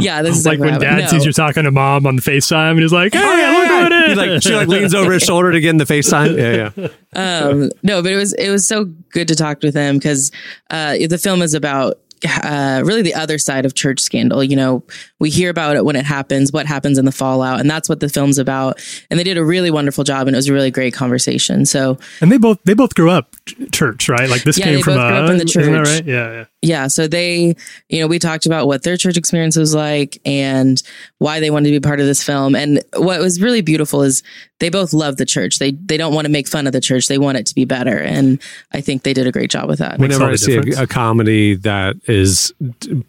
Yeah. 0.02 0.22
This 0.24 0.36
is 0.36 0.46
like 0.46 0.60
when 0.60 0.78
dad 0.78 1.02
what- 1.02 1.10
sees 1.10 1.20
no. 1.22 1.28
you 1.28 1.32
talking 1.32 1.64
to 1.64 1.72
mom 1.72 2.06
on 2.06 2.18
the 2.18 2.22
FaceTime 2.22 2.72
and 2.72 2.80
he's 2.82 2.92
like, 2.92 3.14
hey, 3.14 3.22
Oh, 3.24 3.38
yeah, 3.38 3.52
look 3.52 3.68
yeah. 3.68 3.84
what 3.84 3.92
it 3.94 4.10
He 4.10 4.16
like 4.16 4.42
she 4.44 4.54
like 4.56 4.68
leans 4.68 4.94
over 4.94 5.14
his 5.14 5.24
shoulder 5.24 5.54
to 5.54 5.62
get 5.62 5.70
in 5.70 5.78
the 5.78 5.86
FaceTime. 5.86 6.38
Yeah, 6.38 6.90
yeah. 7.16 7.48
um, 7.48 7.70
no, 7.82 8.02
but 8.02 8.12
it 8.12 8.18
was 8.18 8.34
it 8.34 8.50
was 8.50 8.68
so 8.68 8.86
good 9.12 9.30
to 9.30 9.36
talk 9.36 9.62
with 9.62 9.74
him 9.74 10.00
because 10.00 10.32
uh, 10.70 10.98
the 11.08 11.18
film 11.18 11.42
is 11.42 11.54
about 11.54 12.00
uh, 12.44 12.82
really 12.86 13.02
the 13.02 13.14
other 13.16 13.38
side 13.38 13.66
of 13.66 13.74
church 13.76 14.00
scandal. 14.00 14.44
You 14.44 14.56
know, 14.56 14.84
we 15.20 15.30
hear 15.30 15.50
about 15.50 15.76
it 15.76 15.86
when 15.86 15.96
it 15.96 16.06
happens, 16.06 16.52
what 16.52 16.66
happens 16.66 16.98
in 16.98 17.06
the 17.06 17.12
fallout, 17.12 17.60
and 17.60 17.70
that's 17.70 17.90
what 17.90 18.00
the 18.00 18.10
film's 18.10 18.38
about. 18.38 18.82
And 19.10 19.20
they 19.20 19.24
did 19.24 19.38
a 19.38 19.44
really 19.46 19.72
wonderful 19.72 20.04
job, 20.04 20.28
and 20.28 20.36
it 20.36 20.38
was 20.38 20.48
a 20.48 20.54
really 20.54 20.72
great 20.72 20.94
conversation. 20.94 21.66
So 21.66 21.98
And 22.22 22.32
they 22.32 22.38
both 22.38 22.60
they 22.66 22.74
both 22.74 22.96
grew 22.96 23.10
up 23.10 23.36
ch- 23.46 23.56
church, 23.72 24.10
right? 24.10 24.30
Like 24.30 24.44
this 24.44 24.58
Yeah, 24.58 24.66
came 24.66 24.76
they 24.76 24.82
from 24.82 24.96
both 24.96 25.08
grew 25.08 25.18
a, 25.18 25.24
up 25.24 25.30
in 25.32 25.38
the 25.38 25.46
church. 25.46 25.88
right? 25.88 26.06
Yeah, 26.06 26.32
yeah. 26.32 26.46
Yeah, 26.64 26.88
so 26.88 27.08
they, 27.08 27.56
you 27.90 28.00
know, 28.00 28.08
we 28.08 28.18
talked 28.20 28.46
about 28.46 28.68
what 28.68 28.84
their 28.84 28.96
church 28.96 29.18
experience 29.18 29.58
was 29.58 29.76
like 29.76 30.18
and 30.26 30.82
why 31.18 31.42
they 31.42 31.52
wanted 31.52 31.68
to 31.70 31.80
be 31.80 31.80
part 31.82 32.00
of 32.00 32.06
this 32.06 32.24
film. 32.24 32.56
And 32.56 32.82
what 32.96 33.20
was 33.20 33.42
really 33.42 33.62
beautiful 33.62 34.02
is 34.02 34.24
they 34.62 34.70
both 34.70 34.94
love 34.94 35.18
the 35.18 35.26
church. 35.26 35.60
They 35.60 35.72
they 35.72 35.98
don't 35.98 36.14
want 36.14 36.26
to 36.26 36.32
make 36.32 36.48
fun 36.48 36.66
of 36.66 36.72
the 36.72 36.80
church. 36.80 37.08
They 37.08 37.18
want 37.18 37.38
it 37.38 37.46
to 37.48 37.56
be 37.56 37.66
better. 37.66 37.98
And 37.98 38.42
I 38.72 38.80
think 38.80 39.04
they 39.04 39.14
did 39.14 39.28
a 39.28 39.32
great 39.32 39.52
job 39.52 39.68
with 39.68 39.80
that. 39.80 40.00
Whenever 40.00 40.24
I 40.24 40.36
see 40.36 40.56
a, 40.56 40.84
a 40.84 40.88
comedy 40.88 41.56
that 41.56 41.98
is 42.08 42.54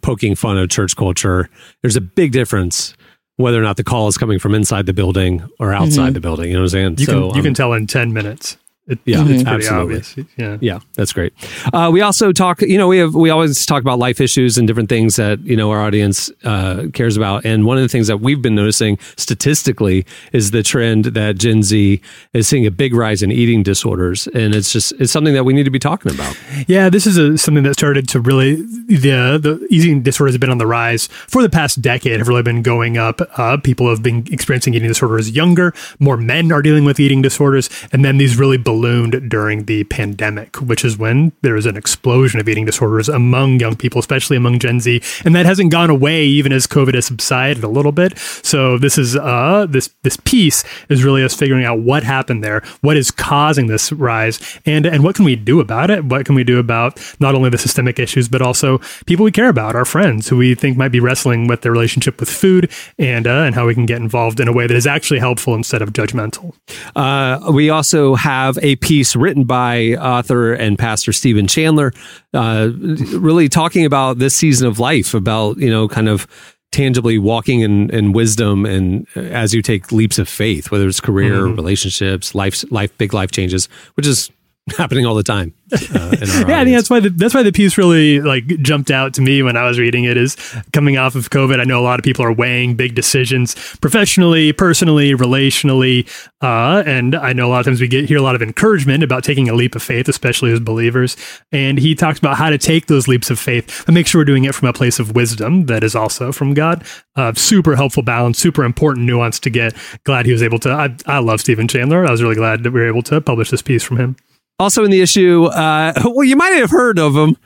poking 0.02 0.34
fun 0.34 0.58
of 0.58 0.68
church 0.68 0.96
culture, 0.96 1.48
there's 1.82 1.96
a 1.96 2.00
big 2.00 2.32
difference 2.32 2.94
whether 3.36 3.58
or 3.58 3.62
not 3.62 3.76
the 3.76 3.84
call 3.84 4.08
is 4.08 4.16
coming 4.16 4.38
from 4.38 4.54
inside 4.54 4.86
the 4.86 4.92
building 4.92 5.42
or 5.58 5.72
outside 5.72 6.10
Mhm. 6.10 6.14
the 6.14 6.20
building. 6.20 6.48
You 6.48 6.54
know 6.54 6.60
what 6.60 6.74
I'm 6.74 6.96
saying? 6.96 6.98
You 6.98 7.06
so, 7.06 7.12
can 7.12 7.22
you 7.22 7.40
um, 7.40 7.42
can 7.44 7.54
tell 7.54 7.72
in 7.72 7.86
ten 7.86 8.12
minutes. 8.12 8.56
It, 8.86 8.98
Yeah, 9.06 9.20
it's 9.22 9.42
pretty 9.42 9.46
absolutely. 9.46 9.96
obvious. 9.96 10.16
Yeah. 10.36 10.58
Yeah, 10.60 10.80
that's 10.94 11.12
great. 11.12 11.32
Uh, 11.72 11.90
we 11.92 12.02
also 12.02 12.32
talk, 12.32 12.60
you 12.60 12.76
know, 12.76 12.86
we 12.86 12.98
have 12.98 13.14
we 13.14 13.30
always 13.30 13.64
talk 13.64 13.80
about 13.80 13.98
life 13.98 14.20
issues 14.20 14.58
and 14.58 14.68
different 14.68 14.88
things 14.90 15.16
that 15.16 15.40
you 15.40 15.56
know 15.56 15.70
our 15.70 15.80
audience 15.80 16.30
uh, 16.44 16.86
cares 16.92 17.16
about. 17.16 17.46
And 17.46 17.64
one 17.64 17.78
of 17.78 17.82
the 17.82 17.88
things 17.88 18.08
that 18.08 18.18
we've 18.20 18.42
been 18.42 18.54
noticing 18.54 18.98
statistically 19.16 20.04
is 20.32 20.50
the 20.50 20.62
trend 20.62 21.06
that 21.06 21.36
Gen 21.38 21.62
Z 21.62 22.00
is 22.34 22.46
seeing 22.46 22.66
a 22.66 22.70
big 22.70 22.94
rise 22.94 23.22
in 23.22 23.32
eating 23.32 23.62
disorders, 23.62 24.26
and 24.28 24.54
it's 24.54 24.72
just 24.72 24.92
it's 25.00 25.12
something 25.12 25.34
that 25.34 25.44
we 25.44 25.52
need 25.54 25.64
to 25.64 25.70
be 25.70 25.78
talking 25.78 26.12
about. 26.12 26.36
Yeah, 26.66 26.90
this 26.90 27.06
is 27.06 27.16
a, 27.16 27.38
something 27.38 27.64
that 27.64 27.74
started 27.74 28.08
to 28.10 28.20
really 28.20 28.56
the 28.56 29.38
the 29.40 29.66
eating 29.70 30.02
disorders 30.02 30.34
have 30.34 30.40
been 30.40 30.50
on 30.50 30.58
the 30.58 30.66
rise 30.66 31.06
for 31.06 31.42
the 31.42 31.48
past 31.48 31.80
decade. 31.80 32.18
Have 32.18 32.28
really 32.28 32.42
been 32.42 32.62
going 32.62 32.98
up. 32.98 33.20
Uh, 33.38 33.56
people 33.56 33.88
have 33.88 34.02
been 34.02 34.26
experiencing 34.30 34.74
eating 34.74 34.88
disorders 34.88 35.30
younger. 35.30 35.72
More 35.98 36.16
men 36.16 36.52
are 36.52 36.62
dealing 36.62 36.84
with 36.84 37.00
eating 37.00 37.22
disorders, 37.22 37.70
and 37.92 38.04
then 38.04 38.18
these 38.18 38.36
really 38.36 38.58
ballooned 38.74 39.30
during 39.30 39.66
the 39.66 39.84
pandemic, 39.84 40.56
which 40.60 40.84
is 40.84 40.98
when 40.98 41.30
there 41.42 41.54
was 41.54 41.66
an 41.66 41.76
explosion 41.76 42.40
of 42.40 42.48
eating 42.48 42.64
disorders 42.64 43.08
among 43.08 43.60
young 43.60 43.76
people, 43.76 44.00
especially 44.00 44.36
among 44.36 44.58
Gen 44.58 44.80
Z, 44.80 45.00
and 45.24 45.34
that 45.36 45.46
hasn't 45.46 45.70
gone 45.70 45.90
away 45.90 46.24
even 46.24 46.52
as 46.52 46.66
COVID 46.66 46.94
has 46.94 47.06
subsided 47.06 47.62
a 47.62 47.68
little 47.68 47.92
bit. 47.92 48.18
So 48.18 48.78
this 48.78 48.98
is 48.98 49.16
uh 49.16 49.66
this 49.68 49.90
this 50.02 50.16
piece 50.24 50.64
is 50.88 51.04
really 51.04 51.22
us 51.22 51.34
figuring 51.34 51.64
out 51.64 51.78
what 51.78 52.02
happened 52.02 52.42
there, 52.42 52.62
what 52.80 52.96
is 52.96 53.10
causing 53.12 53.68
this 53.68 53.92
rise, 53.92 54.40
and 54.66 54.86
and 54.86 55.04
what 55.04 55.14
can 55.14 55.24
we 55.24 55.36
do 55.36 55.60
about 55.60 55.90
it? 55.90 56.04
What 56.04 56.26
can 56.26 56.34
we 56.34 56.44
do 56.44 56.58
about 56.58 56.98
not 57.20 57.34
only 57.34 57.50
the 57.50 57.58
systemic 57.58 57.98
issues 57.98 58.28
but 58.28 58.42
also 58.42 58.80
people 59.06 59.24
we 59.24 59.30
care 59.30 59.48
about, 59.48 59.76
our 59.76 59.84
friends 59.84 60.28
who 60.28 60.36
we 60.36 60.54
think 60.56 60.76
might 60.76 60.92
be 60.92 61.00
wrestling 61.00 61.46
with 61.46 61.62
their 61.62 61.72
relationship 61.72 62.18
with 62.18 62.30
food, 62.30 62.70
and 62.98 63.26
uh, 63.26 63.46
and 63.46 63.54
how 63.54 63.66
we 63.66 63.74
can 63.74 63.86
get 63.86 64.00
involved 64.00 64.40
in 64.40 64.48
a 64.48 64.52
way 64.52 64.66
that 64.66 64.76
is 64.76 64.86
actually 64.86 65.20
helpful 65.20 65.54
instead 65.54 65.80
of 65.80 65.92
judgmental. 65.92 66.52
Uh, 66.96 67.52
we 67.52 67.70
also 67.70 68.16
have 68.16 68.58
a 68.64 68.76
piece 68.76 69.14
written 69.14 69.44
by 69.44 69.94
author 69.96 70.54
and 70.54 70.78
pastor 70.78 71.12
Stephen 71.12 71.46
Chandler, 71.46 71.92
uh, 72.32 72.70
really 73.12 73.48
talking 73.48 73.84
about 73.84 74.18
this 74.18 74.34
season 74.34 74.66
of 74.66 74.78
life, 74.80 75.12
about 75.12 75.58
you 75.58 75.68
know, 75.70 75.86
kind 75.86 76.08
of 76.08 76.26
tangibly 76.72 77.18
walking 77.18 77.60
in, 77.60 77.88
in 77.90 78.12
wisdom 78.12 78.64
and 78.66 79.06
uh, 79.16 79.20
as 79.20 79.54
you 79.54 79.62
take 79.62 79.92
leaps 79.92 80.18
of 80.18 80.28
faith, 80.28 80.70
whether 80.72 80.88
it's 80.88 80.98
career, 81.00 81.42
Mhm. 81.46 81.56
relationships, 81.56 82.34
life, 82.34 82.64
life, 82.72 82.90
big 82.98 83.14
life 83.14 83.30
changes, 83.30 83.68
which 83.94 84.06
is 84.06 84.30
happening 84.78 85.04
all 85.04 85.14
the 85.14 85.22
time. 85.22 85.52
Uh, 85.72 86.16
in 86.20 86.30
our 86.30 86.48
yeah, 86.48 86.60
I 86.60 86.64
think 86.64 86.76
that's 86.76 86.88
why 86.88 87.00
the, 87.00 87.10
that's 87.10 87.34
why 87.34 87.42
the 87.42 87.52
piece 87.52 87.76
really 87.76 88.20
like 88.20 88.46
jumped 88.62 88.90
out 88.90 89.12
to 89.14 89.20
me 89.20 89.42
when 89.42 89.58
I 89.58 89.64
was 89.64 89.78
reading 89.78 90.04
it. 90.04 90.16
Is 90.16 90.36
coming 90.72 90.96
off 90.96 91.14
of 91.14 91.28
COVID, 91.28 91.60
I 91.60 91.64
know 91.64 91.80
a 91.80 91.84
lot 91.84 91.98
of 91.98 92.04
people 92.04 92.24
are 92.24 92.32
weighing 92.32 92.74
big 92.74 92.94
decisions 92.94 93.54
professionally, 93.80 94.54
personally, 94.54 95.12
relationally, 95.12 96.08
uh, 96.40 96.82
and 96.86 97.14
I 97.14 97.34
know 97.34 97.48
a 97.48 97.50
lot 97.50 97.60
of 97.60 97.66
times 97.66 97.82
we 97.82 97.88
get 97.88 98.06
hear 98.06 98.16
a 98.16 98.22
lot 98.22 98.34
of 98.34 98.40
encouragement 98.40 99.02
about 99.02 99.22
taking 99.22 99.50
a 99.50 99.54
leap 99.54 99.74
of 99.74 99.82
faith, 99.82 100.08
especially 100.08 100.50
as 100.50 100.60
believers. 100.60 101.16
And 101.52 101.78
he 101.78 101.94
talks 101.94 102.18
about 102.18 102.38
how 102.38 102.48
to 102.48 102.56
take 102.56 102.86
those 102.86 103.06
leaps 103.06 103.30
of 103.30 103.38
faith 103.38 103.86
and 103.86 103.94
make 103.94 104.06
sure 104.06 104.20
we're 104.20 104.26
doing 104.26 104.44
it 104.44 104.54
from 104.54 104.68
a 104.68 104.72
place 104.72 104.98
of 104.98 105.14
wisdom 105.14 105.66
that 105.66 105.84
is 105.84 105.94
also 105.94 106.32
from 106.32 106.54
God. 106.54 106.86
Uh, 107.16 107.34
super 107.34 107.76
helpful 107.76 108.02
balance, 108.02 108.38
super 108.38 108.64
important 108.64 109.04
nuance 109.04 109.38
to 109.40 109.50
get. 109.50 109.74
Glad 110.04 110.24
he 110.24 110.32
was 110.32 110.42
able 110.42 110.58
to. 110.60 110.70
I, 110.70 110.96
I 111.06 111.18
love 111.18 111.40
Stephen 111.40 111.68
Chandler. 111.68 112.06
I 112.06 112.10
was 112.10 112.22
really 112.22 112.34
glad 112.34 112.62
that 112.62 112.70
we 112.70 112.80
were 112.80 112.88
able 112.88 113.02
to 113.02 113.20
publish 113.20 113.50
this 113.50 113.60
piece 113.60 113.82
from 113.82 113.98
him. 113.98 114.16
Also 114.58 114.84
in 114.84 114.90
the 114.90 115.00
issue, 115.00 115.44
uh, 115.46 115.92
well, 116.04 116.24
you 116.24 116.36
might 116.36 116.54
have 116.54 116.70
heard 116.70 116.98
of 116.98 117.16
him 117.16 117.36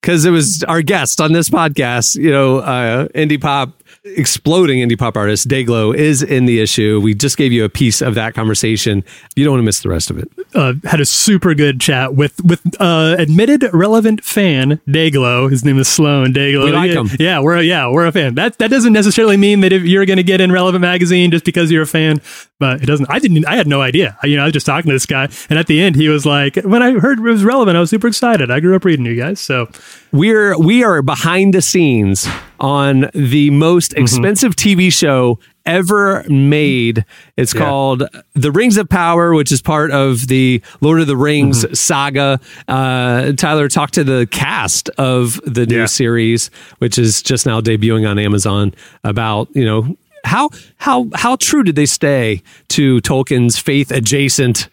because 0.00 0.24
it 0.24 0.30
was 0.30 0.62
our 0.64 0.82
guest 0.82 1.20
on 1.20 1.32
this 1.32 1.48
podcast. 1.48 2.16
You 2.16 2.30
know, 2.30 2.58
uh, 2.58 3.08
indie 3.08 3.40
pop, 3.40 3.82
exploding 4.04 4.78
indie 4.86 4.98
pop 4.98 5.16
artist 5.16 5.48
Dayglow 5.48 5.96
is 5.96 6.22
in 6.22 6.44
the 6.44 6.60
issue. 6.60 7.00
We 7.02 7.14
just 7.14 7.36
gave 7.36 7.52
you 7.52 7.64
a 7.64 7.68
piece 7.68 8.02
of 8.02 8.14
that 8.16 8.34
conversation. 8.34 9.02
You 9.34 9.44
don't 9.44 9.52
want 9.52 9.62
to 9.62 9.64
miss 9.64 9.80
the 9.80 9.88
rest 9.88 10.10
of 10.10 10.18
it. 10.18 10.30
uh, 10.54 10.74
had 10.84 11.00
a 11.00 11.06
super 11.06 11.54
good 11.54 11.80
chat 11.80 12.14
with 12.14 12.42
with 12.44 12.60
uh, 12.80 13.16
admitted 13.18 13.64
relevant 13.72 14.22
fan 14.22 14.80
Dayglow. 14.86 15.50
His 15.50 15.64
name 15.64 15.78
is 15.78 15.88
Sloan 15.88 16.32
Dayglow. 16.32 16.66
We 16.66 16.72
like 16.72 16.90
yeah, 16.90 17.00
him. 17.00 17.08
Yeah, 17.18 17.40
we're 17.40 17.60
yeah 17.62 17.90
we're 17.90 18.06
a 18.06 18.12
fan. 18.12 18.34
That 18.34 18.58
that 18.58 18.70
doesn't 18.70 18.92
necessarily 18.92 19.36
mean 19.36 19.60
that 19.60 19.72
if 19.72 19.82
you're 19.82 20.06
going 20.06 20.18
to 20.18 20.22
get 20.22 20.40
in 20.40 20.52
Relevant 20.52 20.82
magazine 20.82 21.30
just 21.30 21.44
because 21.44 21.70
you're 21.70 21.82
a 21.82 21.86
fan, 21.86 22.20
but 22.58 22.82
it 22.82 22.86
doesn't. 22.86 23.06
I 23.10 23.18
didn't. 23.18 23.46
I 23.46 23.56
had 23.56 23.66
no 23.66 23.80
idea. 23.80 24.18
You 24.22 24.36
know, 24.36 24.42
I 24.42 24.46
was 24.46 24.52
just 24.52 24.66
talking 24.66 24.88
to 24.88 24.94
this 24.94 25.06
guy, 25.06 25.28
and 25.48 25.58
at 25.58 25.66
the 25.66 25.80
end 25.80 25.96
he 25.96 26.08
was 26.08 26.26
like, 26.26 26.56
when 26.56 26.82
I 26.82 26.92
heard 26.92 27.18
it 27.18 27.22
was 27.22 27.44
relevant, 27.44 27.76
I 27.76 27.80
was 27.80 27.90
super 27.90 28.06
excited. 28.06 28.50
I 28.50 28.60
grew 28.60 28.76
up 28.76 28.84
reading 28.84 29.06
you 29.06 29.16
guys, 29.16 29.40
so 29.40 29.68
We're 30.12 30.56
we 30.58 30.84
are 30.84 31.02
behind 31.02 31.54
the 31.54 31.62
scenes 31.62 32.28
on 32.60 33.10
the 33.14 33.50
most 33.50 33.92
Mm-hmm. 33.92 34.02
expensive 34.02 34.56
TV 34.56 34.92
show 34.92 35.38
ever 35.66 36.24
made. 36.28 37.04
It's 37.36 37.54
Yeah. 37.54 37.60
called 37.62 38.02
The 38.34 38.52
Rings 38.52 38.76
of 38.76 38.88
Power, 38.88 39.34
which 39.34 39.50
is 39.50 39.62
part 39.62 39.90
of 39.90 40.26
the 40.28 40.60
Lord 40.80 41.00
of 41.00 41.06
the 41.06 41.16
Rings 41.16 41.64
Mm-hmm. 41.64 41.74
saga. 41.74 42.40
Uh, 42.68 43.32
Tyler 43.32 43.68
talked 43.68 43.94
to 43.94 44.04
the 44.04 44.26
cast 44.30 44.88
of 44.98 45.40
the 45.46 45.64
new 45.66 45.78
Yeah. 45.80 45.86
series, 45.86 46.50
which 46.78 46.98
is 46.98 47.22
just 47.22 47.46
now 47.46 47.60
debuting 47.60 48.08
on 48.08 48.18
Amazon. 48.18 48.74
About 49.04 49.48
you 49.54 49.64
know 49.64 49.96
how 50.24 50.50
how 50.76 51.08
how 51.14 51.36
true 51.36 51.62
did 51.62 51.76
they 51.76 51.86
stay 51.86 52.42
to 52.68 53.00
Tolkien's 53.02 53.58
faith 53.58 53.90
adjacent 53.90 54.68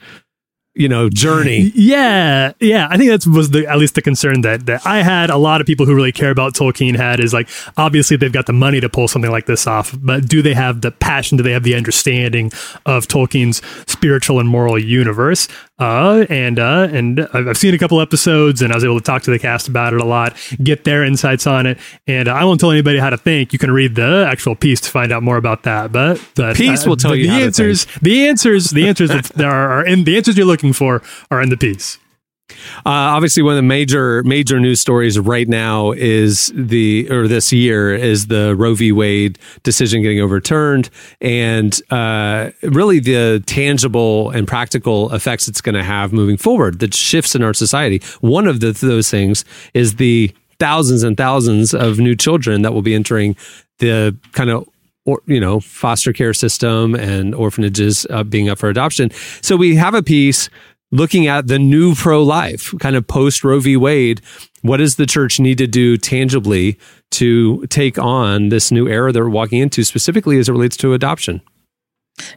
you 0.73 0.87
know 0.87 1.09
journey? 1.09 1.71
Yeah, 1.75 2.53
yeah. 2.59 2.87
I 2.89 2.97
think 2.97 3.09
that 3.09 3.29
was 3.29 3.49
the 3.49 3.67
at 3.67 3.77
least 3.77 3.95
the 3.95 4.01
concern 4.01 4.41
that 4.41 4.65
that 4.67 4.85
I 4.85 5.03
had. 5.03 5.29
A 5.29 5.37
lot 5.37 5.61
of 5.61 5.67
people 5.67 5.85
who 5.85 5.93
really 5.93 6.11
care 6.11 6.31
about 6.31 6.53
Tolkien 6.53 6.95
had 6.95 7.19
is 7.19 7.33
like 7.33 7.49
obviously 7.77 8.17
they've 8.17 8.31
got 8.31 8.45
the 8.45 8.53
money 8.53 8.79
to 8.79 8.89
pull 8.89 9.07
something 9.07 9.31
like 9.31 9.45
this 9.45 9.67
off, 9.67 9.95
but 10.01 10.27
do 10.27 10.41
they 10.41 10.53
have 10.53 10.81
the 10.81 10.91
passion? 10.91 11.37
Do 11.37 11.43
they 11.43 11.51
have 11.51 11.63
the 11.63 11.75
understanding 11.75 12.51
of 12.85 13.07
Tolkien's 13.07 13.61
spiritual 13.89 14.39
and 14.39 14.47
moral 14.47 14.79
universe? 14.79 15.47
Uh, 15.81 16.27
and 16.29 16.59
uh, 16.59 16.87
and 16.91 17.27
I've 17.33 17.57
seen 17.57 17.73
a 17.73 17.77
couple 17.79 17.99
episodes, 18.01 18.61
and 18.61 18.71
I 18.71 18.75
was 18.75 18.83
able 18.83 18.99
to 18.99 19.03
talk 19.03 19.23
to 19.23 19.31
the 19.31 19.39
cast 19.39 19.67
about 19.67 19.93
it 19.93 19.99
a 19.99 20.05
lot, 20.05 20.37
get 20.63 20.83
their 20.83 21.03
insights 21.03 21.47
on 21.47 21.65
it. 21.65 21.79
And 22.05 22.27
I 22.29 22.45
won't 22.45 22.59
tell 22.59 22.69
anybody 22.69 22.99
how 22.99 23.09
to 23.09 23.17
think. 23.17 23.51
You 23.51 23.57
can 23.57 23.71
read 23.71 23.95
the 23.95 24.27
actual 24.29 24.55
piece 24.55 24.79
to 24.81 24.91
find 24.91 25.11
out 25.11 25.23
more 25.23 25.37
about 25.37 25.63
that. 25.63 25.91
But, 25.91 26.21
the 26.35 26.53
Piece 26.53 26.85
will 26.85 26.97
tell 26.97 27.11
but 27.11 27.19
you 27.19 27.27
the 27.27 27.33
answers. 27.33 27.87
The 27.99 28.27
answers. 28.27 28.69
The 28.69 28.87
answers 28.87 29.09
that 29.09 29.41
are, 29.43 29.79
are 29.79 29.85
in 29.85 30.03
the 30.03 30.17
answers 30.17 30.37
you're 30.37 30.45
looking 30.45 30.71
for 30.71 31.01
are 31.31 31.41
in 31.41 31.49
the 31.49 31.57
piece. 31.57 31.97
Uh, 32.85 33.15
obviously, 33.15 33.43
one 33.43 33.53
of 33.53 33.57
the 33.57 33.63
major 33.63 34.23
major 34.23 34.59
news 34.59 34.79
stories 34.79 35.19
right 35.19 35.47
now 35.47 35.91
is 35.91 36.51
the 36.55 37.09
or 37.11 37.27
this 37.27 37.51
year 37.51 37.93
is 37.93 38.27
the 38.27 38.55
Roe 38.55 38.75
v. 38.75 38.91
Wade 38.91 39.37
decision 39.63 40.01
getting 40.01 40.19
overturned, 40.19 40.89
and 41.19 41.81
uh, 41.91 42.51
really 42.63 42.99
the 42.99 43.43
tangible 43.45 44.29
and 44.31 44.47
practical 44.47 45.13
effects 45.13 45.47
it's 45.47 45.61
going 45.61 45.75
to 45.75 45.83
have 45.83 46.13
moving 46.13 46.37
forward. 46.37 46.79
The 46.79 46.91
shifts 46.91 47.35
in 47.35 47.43
our 47.43 47.53
society. 47.53 48.01
One 48.21 48.47
of 48.47 48.59
the, 48.59 48.71
those 48.71 49.09
things 49.09 49.45
is 49.73 49.95
the 49.95 50.33
thousands 50.59 51.03
and 51.03 51.17
thousands 51.17 51.73
of 51.73 51.97
new 51.97 52.15
children 52.15 52.61
that 52.61 52.73
will 52.73 52.83
be 52.83 52.93
entering 52.93 53.35
the 53.79 54.15
kind 54.33 54.49
of 54.49 54.67
or 55.05 55.21
you 55.25 55.39
know 55.39 55.59
foster 55.59 56.13
care 56.13 56.33
system 56.33 56.95
and 56.95 57.33
orphanages 57.33 58.05
uh, 58.09 58.23
being 58.23 58.49
up 58.49 58.59
for 58.59 58.69
adoption. 58.69 59.09
So 59.41 59.55
we 59.55 59.75
have 59.75 59.93
a 59.93 60.03
piece 60.03 60.49
looking 60.91 61.27
at 61.27 61.47
the 61.47 61.59
new 61.59 61.95
pro 61.95 62.21
life 62.21 62.73
kind 62.79 62.95
of 62.95 63.07
post 63.07 63.43
Roe 63.43 63.59
v. 63.59 63.77
Wade. 63.77 64.21
What 64.61 64.77
does 64.77 64.95
the 64.95 65.05
church 65.05 65.39
need 65.39 65.57
to 65.57 65.67
do 65.67 65.97
tangibly 65.97 66.77
to 67.11 67.65
take 67.67 67.97
on 67.97 68.49
this 68.49 68.71
new 68.71 68.87
era 68.87 69.11
that 69.11 69.19
we're 69.19 69.29
walking 69.29 69.59
into, 69.59 69.83
specifically 69.83 70.37
as 70.37 70.49
it 70.49 70.51
relates 70.51 70.77
to 70.77 70.93
adoption? 70.93 71.41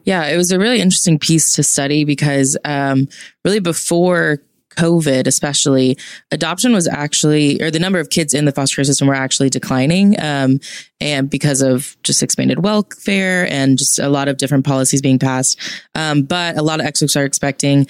Yeah, 0.04 0.26
it 0.26 0.36
was 0.36 0.50
a 0.50 0.58
really 0.58 0.80
interesting 0.80 1.18
piece 1.18 1.52
to 1.54 1.62
study 1.62 2.04
because 2.04 2.56
um, 2.64 3.08
really 3.44 3.60
before 3.60 4.40
COVID, 4.76 5.26
especially, 5.26 5.96
adoption 6.30 6.72
was 6.72 6.88
actually, 6.88 7.62
or 7.62 7.70
the 7.70 7.78
number 7.78 8.00
of 8.00 8.10
kids 8.10 8.34
in 8.34 8.44
the 8.44 8.52
foster 8.52 8.76
care 8.76 8.84
system 8.84 9.08
were 9.08 9.14
actually 9.14 9.50
declining. 9.50 10.20
Um, 10.20 10.60
and 11.00 11.30
because 11.30 11.62
of 11.62 11.96
just 12.02 12.22
expanded 12.22 12.64
welfare 12.64 13.50
and 13.50 13.78
just 13.78 13.98
a 13.98 14.08
lot 14.08 14.28
of 14.28 14.36
different 14.36 14.64
policies 14.64 15.02
being 15.02 15.18
passed. 15.18 15.60
Um, 15.94 16.22
but 16.22 16.56
a 16.56 16.62
lot 16.62 16.80
of 16.80 16.86
experts 16.86 17.16
are 17.16 17.24
expecting 17.24 17.86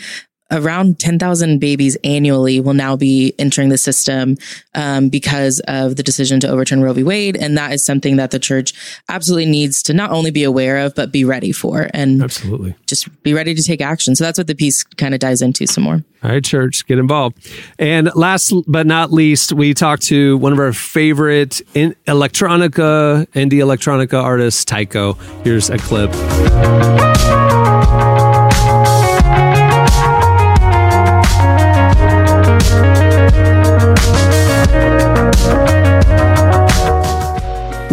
around 0.54 0.98
10,000 0.98 1.58
babies 1.58 1.96
annually 2.04 2.60
will 2.60 2.74
now 2.74 2.96
be 2.96 3.34
entering 3.38 3.68
the 3.68 3.78
system 3.78 4.36
um, 4.74 5.08
because 5.08 5.60
of 5.68 5.96
the 5.96 6.02
decision 6.02 6.40
to 6.40 6.48
overturn 6.48 6.82
Roe 6.82 6.92
v. 6.92 7.02
Wade. 7.02 7.36
And 7.36 7.56
that 7.58 7.72
is 7.72 7.84
something 7.84 8.16
that 8.16 8.30
the 8.30 8.38
church 8.38 8.72
absolutely 9.08 9.46
needs 9.46 9.82
to 9.84 9.94
not 9.94 10.10
only 10.10 10.30
be 10.30 10.44
aware 10.44 10.78
of, 10.78 10.94
but 10.94 11.12
be 11.12 11.24
ready 11.24 11.52
for 11.52 11.88
and 11.92 12.22
Absolutely. 12.22 12.74
just 12.86 13.22
be 13.22 13.34
ready 13.34 13.54
to 13.54 13.62
take 13.62 13.80
action. 13.80 14.14
So 14.16 14.24
that's 14.24 14.38
what 14.38 14.46
the 14.46 14.54
piece 14.54 14.84
kind 14.84 15.14
of 15.14 15.20
dives 15.20 15.42
into 15.42 15.66
some 15.66 15.84
more. 15.84 16.04
All 16.22 16.30
right, 16.30 16.42
church, 16.42 16.86
get 16.86 16.98
involved. 16.98 17.36
And 17.78 18.10
last 18.14 18.52
but 18.66 18.86
not 18.86 19.12
least, 19.12 19.52
we 19.52 19.74
talked 19.74 20.02
to 20.04 20.38
one 20.38 20.54
of 20.54 20.58
our 20.58 20.72
favorite 20.72 21.60
in 21.74 21.94
electronica, 22.06 23.26
indie 23.32 23.60
electronica 23.60 24.22
artists, 24.22 24.64
Tycho. 24.64 25.14
Here's 25.42 25.68
a 25.68 25.76
clip. 25.76 26.10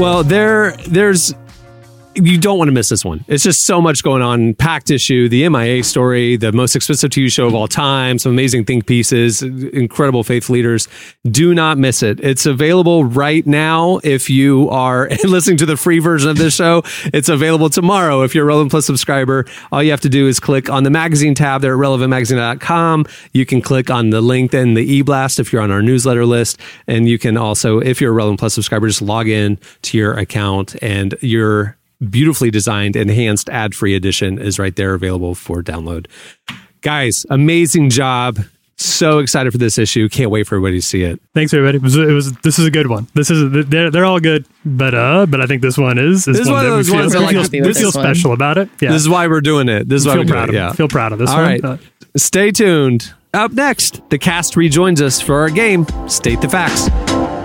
Well, 0.02 0.24
there, 0.24 0.72
there's 0.88 1.36
you 2.16 2.38
don't 2.38 2.58
want 2.58 2.68
to 2.68 2.74
miss 2.74 2.90
this 2.90 3.06
one. 3.06 3.24
It's 3.28 3.44
just 3.44 3.66
so 3.66 3.82
much 3.82 4.04
going 4.04 4.22
on. 4.22 4.54
Packed 4.56 4.92
issue, 4.92 5.30
the 5.30 5.48
MIA 5.48 5.84
story, 5.84 6.36
the 6.36 6.52
most 6.52 6.76
expensive 6.76 7.10
TV 7.10 7.32
show 7.32 7.48
of 7.48 7.56
all 7.56 7.68
time, 7.68 8.20
some 8.20 8.32
amazing 8.32 8.66
think 8.66 8.86
pieces, 8.86 9.42
incredible 9.42 10.24
faith 10.24 10.50
leaders. 10.50 10.88
Do 11.26 11.54
not 11.54 11.78
miss 11.78 12.04
it. 12.04 12.20
It's 12.20 12.46
available 12.46 13.06
right 13.06 13.46
now 13.48 14.00
if 14.04 14.30
you 14.30 14.70
are 14.70 15.10
listening 15.24 15.58
to 15.58 15.66
the 15.66 15.78
free 15.78 16.00
version 16.00 16.30
of 16.30 16.38
this 16.38 16.54
show. 16.56 16.84
It's 17.14 17.30
available 17.30 17.70
tomorrow 17.70 18.24
if 18.24 18.36
you're 18.36 18.44
a 18.44 18.48
Relevant 18.48 18.72
Plus 18.72 18.86
subscriber. 18.86 19.46
All 19.72 19.82
you 19.82 19.92
have 19.92 20.02
to 20.02 20.10
do 20.10 20.28
is 20.28 20.40
click 20.40 20.70
on 20.70 20.84
the 20.84 20.90
magazine 20.90 21.34
tab 21.34 21.62
there 21.62 21.74
at 21.74 21.80
relevantmagazine.com. 21.80 23.06
You 23.34 23.46
can 23.46 23.62
click 23.62 23.90
on 23.90 24.10
the 24.10 24.22
link 24.22 24.54
in 24.54 24.74
the 24.74 24.82
e-blast 24.82 25.40
if 25.40 25.54
you're 25.54 25.62
on 25.62 25.72
our 25.72 25.82
newsletter 25.82 26.26
list. 26.26 26.60
And 26.88 27.08
you 27.08 27.18
can 27.18 27.38
also, 27.38 27.80
if 27.80 28.02
you're 28.02 28.12
a 28.12 28.14
Relevant 28.14 28.40
Plus 28.40 28.54
subscriber, 28.54 28.88
just 28.88 29.02
log 29.02 29.28
in 29.28 29.58
to 29.84 29.98
your 29.98 30.14
account 30.14 30.76
and 30.82 31.16
your 31.22 31.78
beautifully 32.10 32.52
designed 32.52 32.96
enhanced 32.96 33.50
ad-free 33.50 33.96
edition 33.96 34.40
is 34.40 34.58
right 34.60 34.76
there 34.76 34.94
available 34.94 35.36
for 35.36 35.62
download. 35.62 36.08
Guys, 36.82 37.26
amazing 37.30 37.90
job. 37.90 38.40
So 38.78 39.20
excited 39.20 39.52
for 39.52 39.60
this 39.60 39.78
issue. 39.78 40.10
Can't 40.10 40.32
wait 40.32 40.48
for 40.48 40.56
everybody 40.56 40.80
to 40.80 40.82
see 40.82 41.04
it. 41.04 41.22
Thanks 41.36 41.54
everybody. 41.54 41.78
It 41.78 41.84
was, 41.84 41.96
it 41.96 42.12
was 42.14 42.32
this 42.38 42.58
is 42.58 42.66
a 42.66 42.72
good 42.72 42.88
one. 42.88 43.06
This 43.14 43.30
is 43.30 43.68
they're, 43.70 43.92
they're 43.92 44.06
all 44.06 44.20
good, 44.20 44.48
but 44.66 44.96
uh, 44.96 45.28
but 45.28 45.40
I 45.40 45.46
think 45.46 45.62
this 45.62 45.78
one 45.78 46.00
is 46.00 46.28
is 46.28 46.38
This 46.38 46.40
is 46.40 46.50
one 46.50 46.66
of 46.66 46.72
that 46.72 46.72
we 46.72 46.78
those 46.78 46.90
feel, 46.90 46.96
ones 47.00 47.14
that 47.14 47.20
we 47.20 47.26
like 47.26 47.34
feel, 47.52 47.62
we 47.62 47.74
feel 47.76 47.86
this 47.86 47.96
one. 47.96 48.04
special 48.06 48.34
about 48.34 48.58
it. 48.58 48.70
Yeah, 48.82 48.92
This 48.92 49.04
is 49.04 49.10
why 49.10 49.28
we're 49.28 49.42
doing 49.42 49.70
it. 49.70 49.88
This 49.88 50.02
is 50.02 50.08
why 50.08 50.14
feel 50.14 50.24
we're 50.24 50.30
proud 50.30 50.46
doing 50.48 50.50
of 50.50 50.56
it. 50.56 50.58
it. 50.58 50.70
Yeah. 50.70 50.74
Feel 50.74 50.88
proud 50.88 51.14
of 51.14 51.20
this 51.20 51.30
All 51.30 51.36
one. 51.38 51.46
right. 51.46 51.64
Uh, 51.64 51.78
Stay 52.18 52.50
tuned. 52.50 53.14
Up 53.36 53.52
next, 53.52 54.02
the 54.10 54.18
cast 54.18 54.56
rejoins 54.58 55.00
us 55.00 55.22
for 55.22 55.36
our 55.42 55.50
game, 55.52 55.86
State 56.08 56.42
the 56.42 56.50
Facts. 56.50 57.41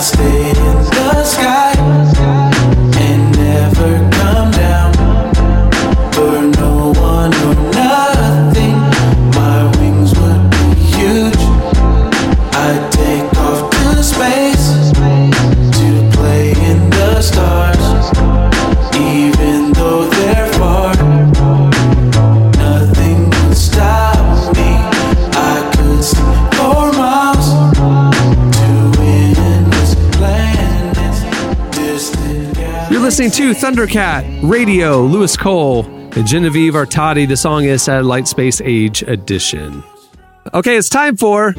Stay 0.00 0.50
in 0.50 0.56
the 0.56 1.24
sky 1.24 2.25
listening 33.18 33.54
to 33.54 33.58
Thundercat 33.58 34.40
Radio, 34.42 35.00
Louis 35.00 35.34
Cole, 35.38 35.86
and 35.86 36.26
Genevieve 36.26 36.74
Artadi. 36.74 37.26
The 37.26 37.34
song 37.34 37.64
is 37.64 37.82
Satellite 37.82 38.28
Space 38.28 38.60
Age 38.60 39.00
Edition. 39.00 39.82
Okay, 40.52 40.76
it's 40.76 40.90
time 40.90 41.16
for 41.16 41.52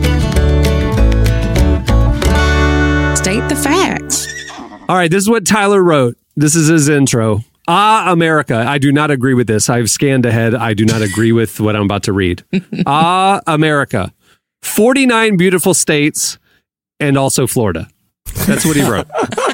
State 3.16 3.42
the 3.50 3.60
facts. 3.60 4.28
All 4.88 4.96
right, 4.96 5.10
this 5.10 5.24
is 5.24 5.28
what 5.28 5.48
Tyler 5.48 5.84
wrote. 5.84 6.16
This 6.36 6.54
is 6.54 6.68
his 6.68 6.90
intro. 6.90 7.44
Ah, 7.68 8.12
America. 8.12 8.54
I 8.56 8.78
do 8.78 8.92
not 8.92 9.10
agree 9.10 9.34
with 9.34 9.48
this. 9.48 9.68
I've 9.68 9.90
scanned 9.90 10.28
ahead. 10.28 10.54
I 10.54 10.76
do 10.76 10.86
not 10.86 11.02
agree 11.02 11.32
with 11.32 11.60
what 11.60 11.76
I'm 11.76 11.86
about 11.86 12.04
to 12.04 12.14
read. 12.14 12.44
ah, 12.86 13.42
America. 13.48 14.14
49 14.62 15.38
beautiful 15.38 15.74
states 15.74 16.38
and 17.00 17.18
also 17.18 17.48
Florida. 17.48 17.88
That's 18.46 18.64
what 18.64 18.76
he 18.76 18.88
wrote. 18.88 19.08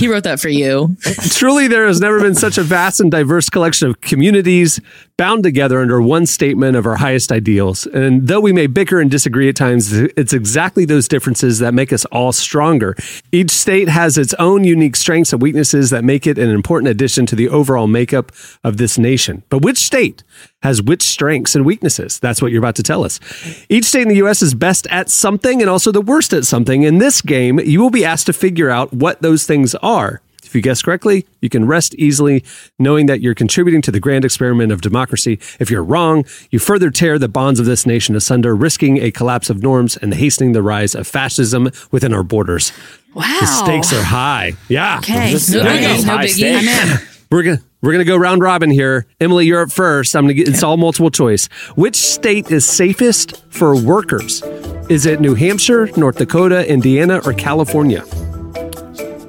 He 0.00 0.08
wrote 0.08 0.24
that 0.24 0.40
for 0.40 0.48
you. 0.48 0.96
Truly, 1.28 1.68
there 1.68 1.86
has 1.86 2.00
never 2.00 2.20
been 2.20 2.34
such 2.34 2.56
a 2.56 2.62
vast 2.62 3.00
and 3.00 3.10
diverse 3.10 3.50
collection 3.50 3.90
of 3.90 4.00
communities 4.00 4.80
bound 5.20 5.42
together 5.42 5.82
under 5.82 6.00
one 6.00 6.24
statement 6.24 6.74
of 6.74 6.86
our 6.86 6.96
highest 6.96 7.30
ideals. 7.30 7.84
And 7.88 8.26
though 8.26 8.40
we 8.40 8.54
may 8.54 8.66
bicker 8.66 9.00
and 9.00 9.10
disagree 9.10 9.50
at 9.50 9.54
times, 9.54 9.92
it's 9.92 10.32
exactly 10.32 10.86
those 10.86 11.08
differences 11.08 11.58
that 11.58 11.74
make 11.74 11.92
us 11.92 12.06
all 12.06 12.32
stronger. 12.32 12.96
Each 13.30 13.50
state 13.50 13.90
has 13.90 14.16
its 14.16 14.32
own 14.38 14.64
unique 14.64 14.96
strengths 14.96 15.34
and 15.34 15.42
weaknesses 15.42 15.90
that 15.90 16.04
make 16.04 16.26
it 16.26 16.38
an 16.38 16.48
important 16.48 16.88
addition 16.88 17.26
to 17.26 17.36
the 17.36 17.50
overall 17.50 17.86
makeup 17.86 18.32
of 18.64 18.78
this 18.78 18.96
nation. 18.96 19.42
But 19.50 19.60
which 19.60 19.76
state 19.76 20.24
has 20.62 20.80
which 20.80 21.02
strengths 21.02 21.54
and 21.54 21.66
weaknesses? 21.66 22.18
That's 22.18 22.40
what 22.40 22.50
you're 22.50 22.62
about 22.62 22.76
to 22.76 22.82
tell 22.82 23.04
us. 23.04 23.20
Each 23.68 23.84
state 23.84 24.02
in 24.02 24.08
the 24.08 24.22
U.S. 24.24 24.40
is 24.40 24.54
best 24.54 24.86
at 24.86 25.10
something 25.10 25.60
and 25.60 25.68
also 25.68 25.92
the 25.92 26.00
worst 26.00 26.32
at 26.32 26.46
something. 26.46 26.82
In 26.82 26.96
this 26.96 27.20
game, 27.20 27.60
you 27.60 27.82
will 27.82 27.90
be 27.90 28.06
asked 28.06 28.24
to 28.24 28.32
figure 28.32 28.70
out 28.70 28.94
what 28.94 29.20
those 29.20 29.44
things 29.44 29.74
are. 29.82 30.22
If 30.50 30.56
you 30.56 30.62
guess 30.62 30.82
correctly, 30.82 31.28
you 31.40 31.48
can 31.48 31.64
rest 31.64 31.94
easily 31.94 32.42
knowing 32.76 33.06
that 33.06 33.20
you're 33.20 33.36
contributing 33.36 33.82
to 33.82 33.92
the 33.92 34.00
grand 34.00 34.24
experiment 34.24 34.72
of 34.72 34.80
democracy. 34.80 35.38
If 35.60 35.70
you're 35.70 35.84
wrong, 35.84 36.24
you 36.50 36.58
further 36.58 36.90
tear 36.90 37.20
the 37.20 37.28
bonds 37.28 37.60
of 37.60 37.66
this 37.66 37.86
nation 37.86 38.16
asunder, 38.16 38.56
risking 38.56 38.98
a 38.98 39.12
collapse 39.12 39.48
of 39.48 39.62
norms 39.62 39.96
and 39.96 40.12
hastening 40.12 40.50
the 40.50 40.60
rise 40.60 40.96
of 40.96 41.06
fascism 41.06 41.70
within 41.92 42.12
our 42.12 42.24
borders. 42.24 42.72
Wow. 43.14 43.36
The 43.38 43.46
stakes 43.46 43.92
are 43.92 44.02
high. 44.02 44.54
Yeah. 44.68 44.98
Okay. 44.98 45.14
No 45.14 45.22
nice. 45.34 45.48
biggie. 45.50 46.04
No 46.04 46.12
High 46.16 46.26
biggie. 46.26 46.56
I'm 46.56 46.64
stakes. 46.64 47.00
in. 47.02 47.08
We're 47.30 47.44
gonna 47.44 47.60
we're 47.80 47.92
gonna 47.92 48.04
go 48.04 48.16
round 48.16 48.42
robin 48.42 48.72
here. 48.72 49.06
Emily, 49.20 49.46
you're 49.46 49.62
up 49.62 49.70
first. 49.70 50.16
I'm 50.16 50.24
gonna 50.24 50.34
get 50.34 50.48
it's 50.48 50.64
all 50.64 50.76
multiple 50.76 51.12
choice. 51.12 51.46
Which 51.76 51.94
state 51.94 52.50
is 52.50 52.66
safest 52.66 53.44
for 53.50 53.80
workers? 53.80 54.42
Is 54.88 55.06
it 55.06 55.20
New 55.20 55.36
Hampshire, 55.36 55.88
North 55.96 56.16
Dakota, 56.16 56.68
Indiana, 56.68 57.20
or 57.24 57.32
California? 57.32 58.04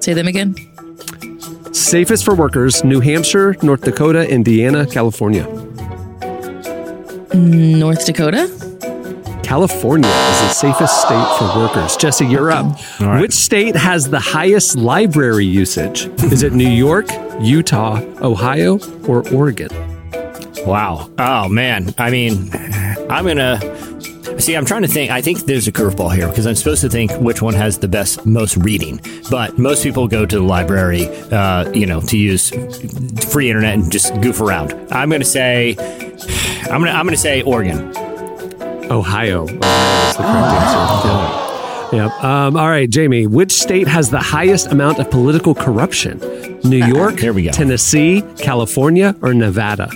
Say 0.02 0.14
them 0.14 0.28
again. 0.28 0.56
Safest 1.72 2.26
for 2.26 2.36
workers: 2.36 2.84
New 2.84 3.00
Hampshire, 3.00 3.56
North 3.62 3.82
Dakota, 3.82 4.30
Indiana, 4.30 4.86
California. 4.86 5.46
North 7.34 8.06
Dakota. 8.06 8.50
California 9.44 10.10
is 10.10 10.40
the 10.40 10.50
safest 10.50 11.02
state 11.02 11.38
for 11.38 11.60
workers. 11.60 11.98
Jesse, 11.98 12.26
you're 12.26 12.52
up. 12.52 12.80
Which 13.20 13.34
state 13.34 13.76
has 13.76 14.10
the 14.10 14.20
highest 14.20 14.78
library 14.78 15.46
usage? 15.46 16.08
Is 16.32 16.44
it 16.44 16.54
New 16.54 16.70
York, 16.70 17.08
Utah, 17.42 18.00
Ohio, 18.22 18.80
or 19.08 19.28
Oregon? 19.34 19.70
Wow. 20.66 21.10
Oh 21.18 21.50
man. 21.50 21.94
I 21.98 22.12
mean, 22.12 22.50
I'm 23.10 23.26
gonna 23.26 23.60
see. 24.42 24.56
I'm 24.56 24.66
trying 24.66 24.82
to 24.82 24.88
think. 24.88 25.12
I 25.12 25.22
think 25.22 25.40
there's 25.46 25.68
a 25.68 25.72
curveball 25.72 26.14
here 26.16 26.28
because 26.28 26.46
I'm 26.46 26.56
supposed 26.56 26.82
to 26.82 26.90
think 26.90 27.12
which 27.14 27.42
one 27.42 27.54
has 27.54 27.78
the 27.80 27.88
best, 27.88 28.26
most 28.26 28.58
reading. 28.58 29.00
But 29.30 29.58
most 29.58 29.84
people 29.84 30.08
go 30.08 30.26
to 30.26 30.36
the 30.38 30.44
library, 30.44 31.06
uh, 31.32 31.70
you 31.72 31.86
know, 31.86 32.02
to 32.02 32.18
use 32.18 32.50
free 33.32 33.50
internet 33.50 33.74
and 33.76 33.92
just 33.92 34.14
goof 34.22 34.42
around. 34.42 34.74
I'm 34.92 35.10
gonna 35.10 35.24
say, 35.24 35.76
I'm 36.64 36.82
gonna, 36.82 36.92
I'm 36.92 37.06
gonna 37.06 37.18
say 37.18 37.42
Oregon. 37.44 37.96
Ohio. 38.92 39.44
Ohio 39.44 39.44
is 39.46 39.52
the 40.18 40.24
correct 40.24 40.54
answer. 40.62 41.08
Yeah. 41.08 41.38
Yep. 41.92 42.24
Um, 42.24 42.56
all 42.56 42.70
right, 42.70 42.90
Jamie. 42.90 43.28
Which 43.28 43.52
state 43.52 43.86
has 43.86 44.10
the 44.10 44.18
highest 44.22 44.72
amount 44.72 45.00
of 45.00 45.12
political 45.12 45.54
corruption? 45.54 46.20
New 46.64 46.86
York, 46.86 47.20
Here 47.20 47.34
we 47.34 47.44
go. 47.44 47.52
Tennessee, 47.52 48.22
California, 48.38 49.14
or 49.22 49.34
Nevada? 49.34 49.90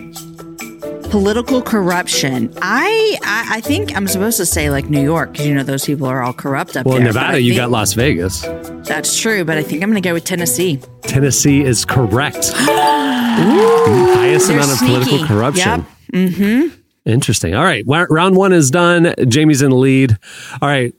Political 1.16 1.61
corruption. 1.61 2.53
I, 2.61 3.18
I 3.24 3.55
I 3.55 3.61
think 3.61 3.95
I'm 3.95 4.05
supposed 4.05 4.36
to 4.36 4.45
say 4.45 4.70
like 4.70 4.89
New 4.89 5.01
York 5.01 5.32
because 5.32 5.47
you 5.47 5.55
know 5.55 5.63
those 5.63 5.86
people 5.86 6.07
are 6.07 6.22
all 6.22 6.34
corrupt 6.34 6.76
up 6.76 6.84
there. 6.84 6.95
Well. 6.95 7.01
Nevada, 7.01 7.39
you 7.39 7.55
got 7.55 7.72
Las 7.72 7.93
Vegas. 7.93 8.41
That's 8.86 9.18
true, 9.18 9.45
but 9.45 9.57
I 9.57 9.63
think 9.63 9.82
I'm 9.82 9.89
going 9.89 10.03
to 10.03 10.09
go 10.09 10.13
with 10.13 10.26
Tennessee. 10.26 10.82
Tennessee 11.03 11.61
is 11.61 11.86
correct. 11.86 12.51
highest 12.53 14.49
They're 14.49 14.57
amount 14.57 14.74
of 14.74 14.80
political 14.80 15.26
corruption. 15.26 15.86
Yep. 16.11 16.32
Mm-hmm. 16.32 16.82
Interesting. 17.05 17.55
All 17.55 17.63
right. 17.63 17.86
Round 17.88 18.36
one 18.36 18.51
is 18.51 18.70
done. 18.70 19.16
Jamie's 19.26 19.61
in 19.61 19.70
the 19.70 19.78
lead. 19.78 20.18
All 20.61 20.68
right. 20.68 20.93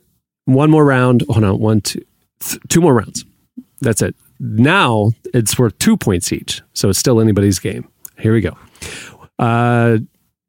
One 0.47 0.71
more 0.71 0.87
round. 0.87 1.25
Hold 1.29 1.45
on. 1.45 1.59
One, 1.59 1.83
two, 1.83 2.03
th- 2.41 2.63
two 2.69 2.81
more 2.81 2.95
rounds. 2.95 3.27
That's 3.83 4.01
it. 4.01 4.17
Now 4.41 5.11
it's 5.35 5.59
worth 5.59 5.79
two 5.79 5.99
points 5.99 6.33
each. 6.33 6.63
So 6.73 6.89
it's 6.89 6.99
still 6.99 7.21
anybody's 7.21 7.59
game. 7.59 7.87
Here 8.19 8.33
we 8.33 8.41
go. 8.41 8.57
Uh, 9.39 9.99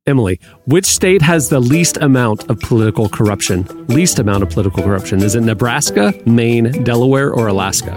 Emily, 0.06 0.40
which 0.66 0.86
state 0.86 1.22
has 1.22 1.50
the 1.50 1.60
least 1.60 1.98
amount 1.98 2.50
of 2.50 2.60
political 2.62 3.10
corruption? 3.10 3.66
Least 3.88 4.20
amount 4.20 4.42
of 4.44 4.50
political 4.50 4.82
corruption. 4.82 5.22
Is 5.22 5.36
it 5.36 5.42
Nebraska, 5.42 6.14
Maine, 6.26 6.72
Delaware, 6.84 7.30
or 7.34 7.48
Alaska? 7.48 7.96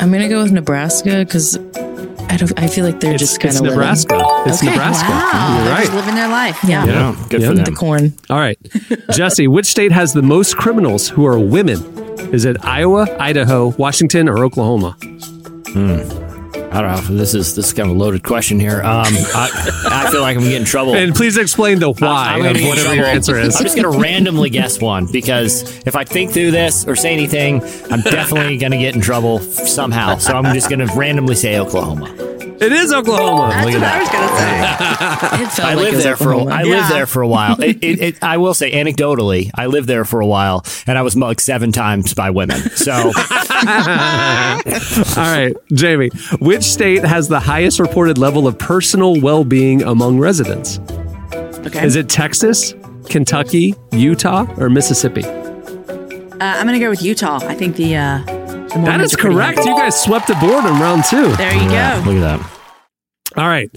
I'm 0.00 0.10
gonna 0.10 0.28
go 0.28 0.42
with 0.42 0.52
Nebraska 0.52 1.24
because 1.24 1.56
I 2.28 2.36
don't. 2.38 2.58
I 2.58 2.66
feel 2.66 2.84
like 2.86 3.00
they're 3.00 3.12
It's, 3.14 3.20
just 3.22 3.40
kind 3.40 3.54
of 3.56 3.62
Nebraska. 3.62 4.18
It's 4.46 4.62
Okay. 4.62 4.70
Nebraska. 4.70 5.08
Wow. 5.10 5.58
You're 5.64 5.72
right. 5.72 5.80
just 5.84 5.94
living 5.94 6.14
their 6.14 6.28
life. 6.28 6.58
Yeah. 6.66 6.84
Yeah, 6.86 7.16
good 7.28 7.42
Yeah. 7.42 7.48
for 7.48 7.54
the 7.56 7.72
corn. 7.72 8.14
All 8.30 8.38
right. 8.38 8.58
Jesse, 9.12 9.48
which 9.48 9.66
state 9.66 9.92
has 9.92 10.12
the 10.14 10.22
most 10.22 10.56
criminals 10.56 11.08
who 11.10 11.26
are 11.26 11.38
women? 11.38 11.78
Is 12.32 12.44
it 12.46 12.56
Iowa, 12.64 13.06
Idaho, 13.20 13.68
Washington, 13.76 14.28
or 14.28 14.42
Oklahoma? 14.44 14.96
I 16.72 16.82
don't 16.82 17.08
know. 17.08 17.16
This 17.16 17.34
is 17.34 17.54
this 17.54 17.68
is 17.68 17.72
kind 17.72 17.90
of 17.90 17.96
a 17.96 17.98
loaded 17.98 18.22
question 18.22 18.58
here. 18.60 18.80
Um, 18.82 19.06
I, 19.34 19.80
I 19.86 20.10
feel 20.10 20.20
like 20.20 20.36
I'm 20.36 20.42
getting 20.42 20.58
in 20.58 20.64
trouble. 20.64 20.94
And 20.94 21.14
please 21.14 21.36
explain 21.36 21.78
the 21.78 21.90
why 21.90 22.32
I'm 22.34 22.42
gonna 22.42 22.58
of 22.58 22.64
whatever 22.66 22.94
your 22.94 23.06
answer 23.06 23.38
is. 23.38 23.56
I'm 23.56 23.62
just 23.62 23.76
going 23.76 23.90
to 23.90 23.98
randomly 23.98 24.50
guess 24.50 24.80
one 24.80 25.06
because 25.06 25.62
if 25.86 25.96
I 25.96 26.04
think 26.04 26.32
through 26.32 26.50
this 26.50 26.86
or 26.86 26.96
say 26.96 27.12
anything, 27.12 27.62
I'm 27.90 28.00
definitely 28.02 28.58
going 28.58 28.72
to 28.72 28.78
get 28.78 28.94
in 28.94 29.00
trouble 29.00 29.38
somehow. 29.40 30.18
So 30.18 30.34
I'm 30.34 30.52
just 30.54 30.68
going 30.68 30.86
to 30.86 30.92
randomly 30.94 31.34
say 31.34 31.58
Oklahoma. 31.58 32.25
It 32.58 32.72
is 32.72 32.92
Oklahoma. 32.92 33.50
That's 33.50 33.66
Look 33.66 33.74
what 33.74 33.82
at 33.82 33.94
I 33.94 34.00
was 34.00 34.08
gonna 34.08 34.28
say. 34.38 35.42
It 35.42 35.52
felt 35.52 35.60
I 35.68 35.74
like 35.74 35.78
it 35.78 35.80
lived 35.82 35.94
was 35.96 36.04
there 36.04 36.16
for 36.16 36.32
a, 36.32 36.36
Oklahoma. 36.36 36.54
I 36.54 36.62
Yeah. 36.62 36.76
lived 36.76 36.90
there 36.90 37.06
for 37.06 37.22
a 37.22 37.28
while. 37.28 37.60
It, 37.60 37.78
it, 37.84 38.00
it, 38.00 38.22
I 38.22 38.36
will 38.38 38.54
say 38.54 38.72
anecdotally, 38.72 39.50
I 39.54 39.66
lived 39.66 39.88
there 39.88 40.04
for 40.04 40.20
a 40.20 40.26
while, 40.26 40.64
and 40.86 40.96
I 40.98 41.02
was 41.02 41.14
mugged 41.16 41.40
seven 41.40 41.72
times 41.72 42.14
by 42.14 42.30
women. 42.30 42.58
So 42.76 42.92
All 42.96 43.12
right, 45.16 45.54
Jamie. 45.72 46.10
Which 46.40 46.62
state 46.62 47.04
has 47.04 47.28
the 47.28 47.40
highest 47.40 47.78
reported 47.78 48.18
level 48.18 48.46
of 48.46 48.58
personal 48.58 49.20
well-being 49.20 49.82
among 49.82 50.18
residents? 50.18 50.78
Okay. 51.66 51.84
Is 51.84 51.96
it 51.96 52.08
Texas, 52.08 52.74
Kentucky, 53.08 53.74
Utah, 53.92 54.46
or 54.58 54.68
Mississippi? 54.70 55.24
Uh, 55.24 56.36
I'm 56.40 56.66
gonna 56.66 56.78
go 56.78 56.90
with 56.90 57.02
Utah. 57.02 57.38
I 57.42 57.54
think 57.54 57.76
the 57.76 57.96
uh, 57.96 58.18
the 58.24 58.35
That 58.76 58.90
Mormons 58.90 59.12
is 59.12 59.16
correct. 59.16 59.58
happy. 59.58 59.70
You 59.70 59.76
guys 59.76 60.00
swept 60.00 60.28
the 60.28 60.34
board 60.34 60.64
in 60.64 60.72
round 60.80 61.04
two. 61.04 61.34
There 61.36 61.54
you 61.54 61.68
go. 61.68 62.02
look 62.06 62.16
at 62.16 62.38
that. 62.40 62.50
All 63.36 63.48
right. 63.48 63.70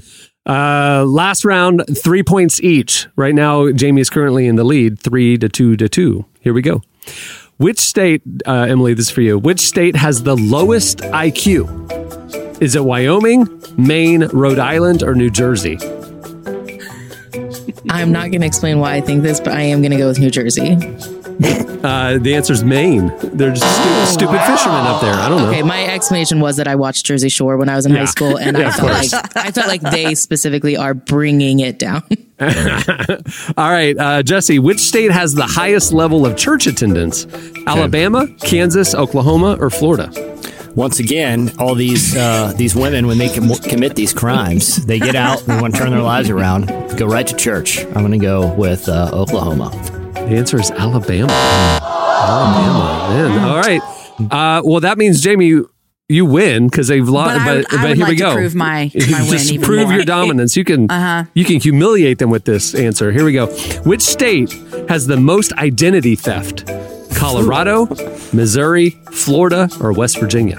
Uh, 0.46 1.06
last 1.06 1.46
round, 1.46 1.84
three 1.98 2.24
points 2.24 2.62
each. 2.62 3.08
Right 3.16 3.36
now, 3.36 3.72
Jamie 3.72 4.02
is 4.02 4.10
currently 4.10 4.48
in 4.48 4.56
the 4.56 4.64
lead, 4.64 5.00
three 5.00 5.38
to 5.38 5.48
two 5.50 5.76
to 5.78 5.88
two. 5.88 6.26
Here 6.42 6.54
we 6.54 6.62
go. 6.62 6.82
Which 7.58 7.80
state, 7.80 8.22
uh, 8.48 8.68
Emily, 8.70 8.94
this 8.94 9.08
is 9.08 9.12
for 9.12 9.22
you. 9.22 9.38
Which 9.38 9.60
state 9.60 9.96
has 9.96 10.24
the 10.24 10.36
lowest 10.36 11.00
IQ? 11.00 12.62
Is 12.62 12.76
it 12.76 12.84
Wyoming, 12.84 13.62
Maine, 13.78 14.28
Rhode 14.28 14.60
Island, 14.60 15.04
or 15.04 15.14
New 15.14 15.30
Jersey? 15.30 15.78
I'm 17.90 18.12
not 18.12 18.32
going 18.32 18.42
to 18.42 18.48
explain 18.48 18.80
why 18.80 18.94
I 18.96 19.02
think 19.02 19.24
this, 19.24 19.40
but 19.40 19.54
I 19.54 19.62
am 19.62 19.82
going 19.82 19.92
to 19.92 19.98
go 19.98 20.08
with 20.08 20.20
New 20.20 20.30
Jersey. 20.32 20.76
Uh, 21.42 22.18
the 22.18 22.36
answer 22.36 22.52
is 22.52 22.64
Maine. 22.66 23.08
They're 23.24 23.52
just 23.54 23.64
stu- 23.64 24.14
stupid 24.26 24.42
fishermen 24.42 24.86
up 24.86 25.02
there. 25.02 25.14
I 25.14 25.30
don't 25.30 25.42
know. 25.44 25.50
Okay, 25.50 25.64
my 25.64 25.86
explanation 25.86 26.42
was 26.42 26.58
that 26.58 26.68
I 26.68 26.76
watched 26.76 27.06
Jersey 27.06 27.30
Shore 27.30 27.56
when 27.56 27.70
I 27.70 27.76
was 27.78 27.86
in 27.86 27.94
Yeah. 27.94 28.00
high 28.00 28.06
school, 28.06 28.38
and 28.38 28.58
Yeah, 28.58 28.66
I 28.66 28.68
of 28.70 28.76
felt 28.76 28.92
like 28.92 29.38
I 29.38 29.52
felt 29.52 29.68
like 29.68 29.82
they 29.82 30.16
specifically 30.16 30.76
are 30.76 30.94
bringing 30.94 31.60
it 31.62 31.80
down. 31.80 32.04
All 33.58 33.70
right, 33.70 33.98
uh, 33.98 34.24
Jesse, 34.24 34.60
which 34.60 34.80
state 34.80 35.12
has 35.12 35.34
the 35.36 35.46
highest 35.46 35.94
level 35.94 36.26
of 36.26 36.36
church 36.38 36.68
attendance? 36.68 37.26
Alabama, 37.68 38.28
Kansas, 38.42 38.94
Oklahoma, 38.96 39.58
or 39.60 39.70
Florida? 39.70 40.10
Once 40.76 41.00
again, 41.00 41.52
all 41.58 41.76
these 41.76 42.16
uh, 42.16 42.54
these 42.58 42.76
women, 42.76 43.08
when 43.08 43.18
they 43.18 43.30
com- 43.30 43.54
commit 43.56 43.96
these 43.96 44.14
crimes, 44.14 44.86
they 44.86 45.00
get 45.00 45.16
out 45.16 45.46
and 45.48 45.62
want 45.62 45.74
to 45.74 45.80
turn 45.80 45.92
their 45.92 46.02
lives 46.02 46.30
around, 46.30 46.68
go 46.98 47.06
right 47.08 47.26
to 47.28 47.36
church. 47.36 47.84
I'm 47.86 47.94
going 48.06 48.12
to 48.12 48.18
go 48.18 48.54
with 48.54 48.88
uh, 48.88 49.10
Oklahoma. 49.14 49.72
The 50.30 50.36
answer 50.38 50.60
is 50.60 50.70
Alabama. 50.72 51.32
Alabama, 51.32 53.08
man. 53.10 53.50
All 53.50 53.58
right. 53.58 53.82
Uh, 54.32 54.62
well, 54.64 54.80
that 54.82 54.98
means 54.98 55.22
Jamie, 55.22 55.48
you, 55.48 55.70
you 56.08 56.26
win 56.26 56.68
because 56.68 56.88
they've 56.88 57.08
lost. 57.08 57.36
But 57.36 57.42
I 57.48 57.56
would- 57.56 57.66
But, 57.70 57.74
I 57.74 57.82
but 57.82 57.88
would 57.90 57.98
here 57.98 58.06
we 58.06 58.12
like 58.12 58.18
to 58.18 58.24
go. 58.24 58.34
prove 58.36 58.56
my- 58.56 58.92
You 58.94 59.12
my 59.12 59.22
win 59.22 59.32
Just 59.32 59.52
even 59.52 59.66
prove 59.66 59.84
more. 59.88 59.94
your 59.94 60.04
dominance. 60.18 60.56
You 60.56 60.64
can 60.64 60.90
Uh-huh. 60.90 61.24
you 61.34 61.46
can 61.46 61.60
humiliate 61.60 62.20
them 62.20 62.30
with 62.30 62.46
this 62.46 62.76
answer. 62.76 63.12
Here 63.12 63.26
we 63.26 63.34
go. 63.34 63.48
Which 63.86 64.02
state 64.02 64.52
has 64.88 65.08
the 65.08 65.18
most 65.18 65.52
identity 65.54 66.16
theft? 66.16 66.66
Colorado, 67.16 67.88
Missouri, 68.32 68.92
Florida, 69.12 69.68
or 69.82 69.92
West 69.94 70.20
Virginia? 70.20 70.58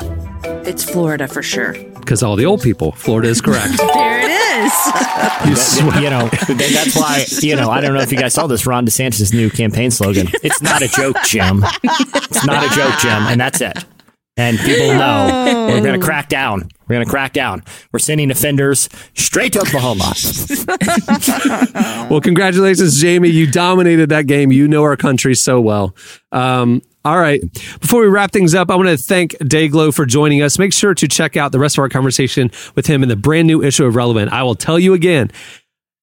It's 0.66 0.83
Florida 0.85 1.27
for 1.29 1.43
sure. 1.43 1.73
Because 2.01 2.23
all 2.23 2.35
the 2.37 2.45
old 2.47 2.61
people. 2.62 2.93
Florida 2.93 3.29
is 3.29 3.41
correct. 3.41 3.77
There 3.95 4.18
it 4.21 4.30
is. 4.61 4.72
You 5.48 5.56
swear. 5.56 6.02
you 6.02 6.11
know, 6.11 6.28
that's 6.28 6.94
why, 6.94 7.24
you 7.40 7.56
know, 7.56 7.70
I 7.70 7.80
don't 7.80 7.94
know 7.94 8.00
if 8.00 8.12
you 8.12 8.18
guys 8.18 8.34
saw 8.34 8.46
this 8.46 8.66
Ron 8.66 8.84
DeSantis' 8.86 9.32
new 9.32 9.48
campaign 9.48 9.90
slogan. 9.90 10.28
It's 10.42 10.61
not 10.61 10.82
a 10.82 10.88
joke, 10.88 11.16
Jim. 11.24 11.64
It's 11.82 12.46
not 12.46 12.64
a 12.70 12.74
joke, 12.74 12.94
Jim. 13.00 13.22
And 13.26 13.40
that's 13.40 13.61
it. 13.61 13.84
And 14.36 14.58
people 14.58 14.88
know 14.94 15.68
we're 15.68 15.80
going 15.82 15.98
to 15.98 16.04
crack 16.04 16.28
down. 16.28 16.68
We're 16.88 16.96
going 16.96 17.04
to 17.04 17.11
crack 17.11 17.32
down. 17.32 17.62
We're 17.92 17.98
sending 17.98 18.30
offenders 18.30 18.88
straight 19.14 19.52
to 19.54 19.61
Oklahoma. 19.61 20.14
Well, 22.11 22.20
congratulations, 22.20 23.00
Jamie. 23.00 23.28
You 23.28 23.50
dominated 23.50 24.08
that 24.11 24.26
game. 24.26 24.50
You 24.52 24.68
know 24.68 24.82
our 24.82 24.96
country 24.96 25.34
so 25.34 25.61
well. 25.61 25.94
Um, 26.32 26.82
all 27.05 27.18
right. 27.18 27.40
Before 27.80 28.03
we 28.03 28.09
wrap 28.09 28.30
things 28.30 28.55
up, 28.55 28.70
I 28.70 28.76
want 28.76 28.88
to 28.90 28.96
thank 28.98 29.32
Dayglow 29.38 29.94
for 29.94 30.05
joining 30.05 30.42
us. 30.42 30.59
Make 30.59 30.74
sure 30.74 30.94
to 30.94 31.09
check 31.09 31.36
out 31.36 31.51
the 31.51 31.59
rest 31.59 31.78
of 31.78 31.82
our 31.82 31.88
conversation 31.88 32.51
with 32.74 32.86
him 32.86 33.03
in 33.03 33.09
the 33.09 33.16
brand 33.16 33.46
new 33.46 33.62
issue 33.62 33.86
of 33.86 33.96
Relevant. 33.96 34.32
I 34.32 34.42
will 34.42 34.55
tell 34.55 34.78
you 34.78 34.92
again 34.92 35.30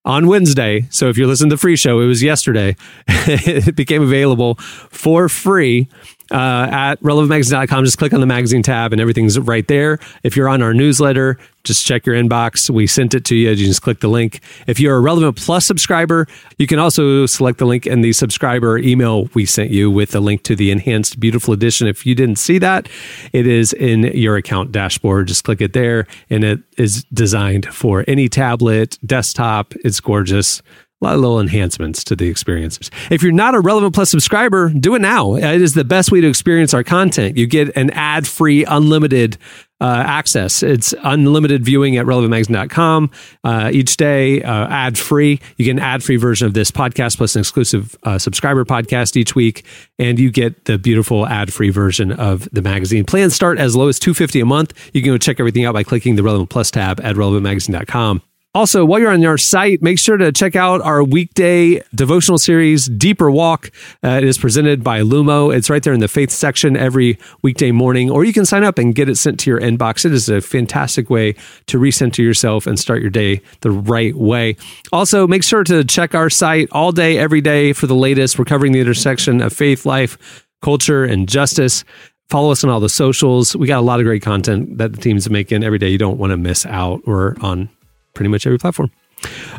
on 0.05 0.25
Wednesday. 0.25 0.87
So 0.89 1.09
if 1.09 1.17
you're 1.17 1.27
listening 1.27 1.51
to 1.51 1.55
the 1.55 1.59
free 1.59 1.75
show, 1.75 1.99
it 1.99 2.07
was 2.07 2.23
yesterday. 2.23 2.75
it 3.07 3.75
became 3.75 4.01
available 4.01 4.55
for 4.55 5.29
free 5.29 5.87
uh, 6.31 6.67
at 6.71 6.95
relevantmagazine.com. 7.01 7.85
Just 7.85 7.97
click 7.97 8.13
on 8.13 8.19
the 8.19 8.25
magazine 8.25 8.63
tab 8.63 8.91
and 8.91 9.01
everything's 9.01 9.37
right 9.39 9.67
there. 9.67 9.99
If 10.23 10.35
you're 10.35 10.49
on 10.49 10.61
our 10.61 10.73
newsletter, 10.73 11.37
just 11.63 11.85
check 11.85 12.05
your 12.05 12.15
inbox. 12.15 12.69
We 12.69 12.87
sent 12.87 13.13
it 13.13 13.25
to 13.25 13.35
you. 13.35 13.49
You 13.49 13.65
just 13.67 13.81
click 13.81 13.99
the 13.99 14.07
link. 14.07 14.39
If 14.67 14.79
you're 14.79 14.95
a 14.95 15.01
Relevant 15.01 15.35
Plus 15.35 15.65
subscriber, 15.65 16.25
you 16.57 16.65
can 16.65 16.79
also 16.79 17.25
select 17.25 17.59
the 17.59 17.65
link 17.65 17.85
in 17.85 18.01
the 18.01 18.13
subscriber 18.13 18.77
email 18.77 19.25
we 19.33 19.45
sent 19.45 19.69
you 19.69 19.91
with 19.91 20.11
the 20.11 20.21
link 20.21 20.43
to 20.43 20.55
the 20.55 20.71
enhanced 20.71 21.19
beautiful 21.19 21.53
edition. 21.53 21.87
If 21.87 22.05
you 22.05 22.15
didn't 22.15 22.37
see 22.37 22.57
that, 22.59 22.87
it 23.33 23.45
is 23.45 23.73
in 23.73 24.03
your 24.03 24.37
account 24.37 24.71
dashboard. 24.71 25.27
Just 25.27 25.43
click 25.43 25.59
it 25.61 25.73
there 25.73 26.07
and 26.29 26.43
it 26.43 26.59
is 26.77 27.03
designed 27.13 27.65
for 27.65 28.05
any 28.07 28.29
tablet, 28.29 28.97
desktop. 29.05 29.73
It's 29.83 29.99
gorgeous. 29.99 30.61
A 30.99 31.05
lot 31.05 31.13
of 31.13 31.21
little 31.21 31.39
enhancements 31.39 32.03
to 32.05 32.15
the 32.15 32.27
experiences. 32.27 32.89
If 33.11 33.21
you're 33.21 33.31
not 33.31 33.53
a 33.53 33.59
Relevant 33.59 33.93
Plus 33.93 34.09
subscriber, 34.09 34.69
do 34.69 34.95
it 34.95 34.99
now. 34.99 35.35
It 35.35 35.61
is 35.61 35.75
the 35.75 35.83
best 35.83 36.11
way 36.11 36.21
to 36.21 36.27
experience 36.27 36.73
our 36.73 36.83
content. 36.83 37.37
You 37.37 37.45
get 37.45 37.75
an 37.77 37.91
ad 37.91 38.25
free, 38.25 38.65
unlimited 38.65 39.37
uh, 39.79 40.03
access. 40.05 40.63
It's 40.63 40.95
unlimited 41.03 41.63
viewing 41.63 41.97
at 41.97 42.07
relevantmagazine.com 42.07 43.11
uh, 43.43 43.69
each 43.71 43.95
day, 43.97 44.41
uh, 44.41 44.67
ad 44.69 44.97
free. 44.97 45.39
You 45.57 45.65
get 45.65 45.71
an 45.71 45.79
ad 45.79 46.03
free 46.03 46.15
version 46.15 46.47
of 46.47 46.55
this 46.55 46.71
podcast 46.71 47.17
plus 47.17 47.35
an 47.35 47.41
exclusive 47.41 47.95
uh, 48.01 48.17
subscriber 48.17 48.65
podcast 48.65 49.15
each 49.15 49.35
week, 49.35 49.65
and 49.99 50.17
you 50.17 50.31
get 50.31 50.65
the 50.65 50.79
beautiful 50.79 51.27
ad 51.27 51.53
free 51.53 51.69
version 51.69 52.11
of 52.11 52.49
the 52.51 52.63
magazine. 52.63 53.05
Plans 53.05 53.35
start 53.35 53.59
as 53.59 53.75
low 53.75 53.87
as 53.87 53.99
two 53.99 54.15
fifty 54.15 54.39
a 54.39 54.45
month. 54.45 54.73
You 54.93 55.03
can 55.03 55.11
go 55.11 55.17
check 55.19 55.39
everything 55.39 55.65
out 55.65 55.73
by 55.73 55.83
clicking 55.83 56.15
the 56.15 56.23
Relevant 56.23 56.49
Plus 56.49 56.71
tab 56.71 56.99
at 57.01 57.15
relevantmagazine.com. 57.15 58.23
Also, 58.55 58.83
while 58.83 58.99
you're 58.99 59.11
on 59.11 59.23
our 59.23 59.37
site, 59.37 59.83
make 59.83 59.99
sure 59.99 60.17
to 60.17 60.31
check 60.31 60.55
out 60.55 60.81
our 60.81 61.03
weekday 61.03 61.79
devotional 61.93 62.39
series, 62.39 62.87
Deeper 62.87 63.29
Walk. 63.29 63.69
Uh, 64.03 64.17
it 64.17 64.23
is 64.23 64.39
presented 64.39 64.83
by 64.83 65.01
Lumo. 65.01 65.55
It's 65.55 65.69
right 65.69 65.83
there 65.83 65.93
in 65.93 65.99
the 65.99 66.07
faith 66.07 66.31
section 66.31 66.75
every 66.75 67.19
weekday 67.43 67.71
morning, 67.71 68.09
or 68.09 68.23
you 68.23 68.33
can 68.33 68.45
sign 68.45 68.63
up 68.63 68.79
and 68.79 68.95
get 68.95 69.09
it 69.09 69.17
sent 69.17 69.39
to 69.41 69.51
your 69.51 69.59
inbox. 69.59 70.05
It 70.05 70.11
is 70.11 70.27
a 70.27 70.41
fantastic 70.41 71.07
way 71.07 71.33
to 71.67 71.77
recenter 71.77 72.19
yourself 72.19 72.65
and 72.65 72.79
start 72.79 73.01
your 73.01 73.11
day 73.11 73.41
the 73.61 73.69
right 73.69 74.15
way. 74.15 74.55
Also, 74.91 75.27
make 75.27 75.43
sure 75.43 75.63
to 75.63 75.83
check 75.83 76.15
our 76.15 76.29
site 76.29 76.67
all 76.71 76.91
day, 76.91 77.19
every 77.19 77.41
day 77.41 77.73
for 77.73 77.85
the 77.85 77.95
latest. 77.95 78.39
We're 78.39 78.45
covering 78.45 78.71
the 78.71 78.79
intersection 78.79 79.39
of 79.39 79.53
faith, 79.53 79.85
life, 79.85 80.47
culture, 80.63 81.03
and 81.03 81.29
justice. 81.29 81.83
Follow 82.29 82.51
us 82.51 82.63
on 82.63 82.71
all 82.71 82.79
the 82.79 82.89
socials. 82.89 83.55
We 83.55 83.67
got 83.67 83.79
a 83.79 83.81
lot 83.81 83.99
of 83.99 84.05
great 84.05 84.23
content 84.23 84.79
that 84.79 84.93
the 84.93 84.97
team's 84.99 85.29
making 85.29 85.63
every 85.63 85.77
day. 85.77 85.89
You 85.89 85.99
don't 85.99 86.17
want 86.17 86.31
to 86.31 86.37
miss 86.37 86.65
out. 86.65 87.05
We're 87.05 87.35
on 87.41 87.69
pretty 88.17 88.29
much 88.29 88.45
every 88.45 88.57
platform. 88.57 88.91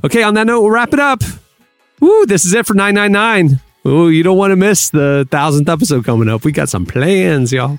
Okay, 0.04 0.22
on 0.22 0.34
that 0.34 0.46
note, 0.46 0.60
we'll 0.60 0.70
wrap 0.70 0.92
it 0.92 1.00
up. 1.00 1.22
Woo, 2.00 2.26
this 2.26 2.44
is 2.44 2.52
it 2.52 2.66
for 2.66 2.74
999. 2.74 3.60
Ooh, 3.86 4.10
you 4.10 4.22
don't 4.22 4.36
want 4.36 4.50
to 4.50 4.56
miss 4.56 4.90
the 4.90 5.26
thousandth 5.30 5.68
episode 5.68 6.04
coming 6.04 6.28
up. 6.28 6.44
We 6.44 6.52
got 6.52 6.68
some 6.68 6.84
plans, 6.84 7.52
y'all. 7.52 7.78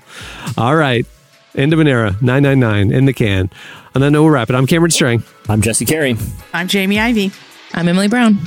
All 0.58 0.74
right. 0.74 1.06
End 1.54 1.72
of 1.72 1.78
an 1.78 1.86
era, 1.86 2.16
999 2.20 2.92
in 2.92 3.04
the 3.04 3.12
can. 3.12 3.50
On 3.94 4.00
that 4.00 4.10
note, 4.10 4.22
we'll 4.22 4.32
wrap 4.32 4.50
it. 4.50 4.56
I'm 4.56 4.66
Cameron 4.66 4.90
Strang. 4.90 5.22
I'm 5.48 5.60
Jesse 5.60 5.84
Carey. 5.84 6.16
I'm 6.52 6.68
Jamie 6.68 6.98
Ivey. 6.98 7.32
I'm 7.74 7.88
Emily 7.88 8.08
Brown. 8.08 8.38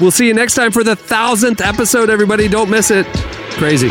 We'll 0.00 0.10
see 0.10 0.26
you 0.26 0.34
next 0.34 0.54
time 0.54 0.72
for 0.72 0.84
the 0.84 0.96
thousandth 0.96 1.60
episode, 1.60 2.10
everybody. 2.10 2.48
Don't 2.48 2.70
miss 2.70 2.90
it. 2.90 3.06
Crazy. 3.56 3.90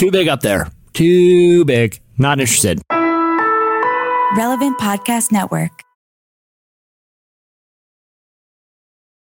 Too 0.00 0.10
big 0.10 0.28
up 0.28 0.40
there. 0.40 0.66
Too 0.94 1.62
big. 1.66 2.00
Not 2.16 2.40
interested. 2.40 2.80
Relevant 4.34 4.78
Podcast 4.78 5.30
Network. 5.30 5.82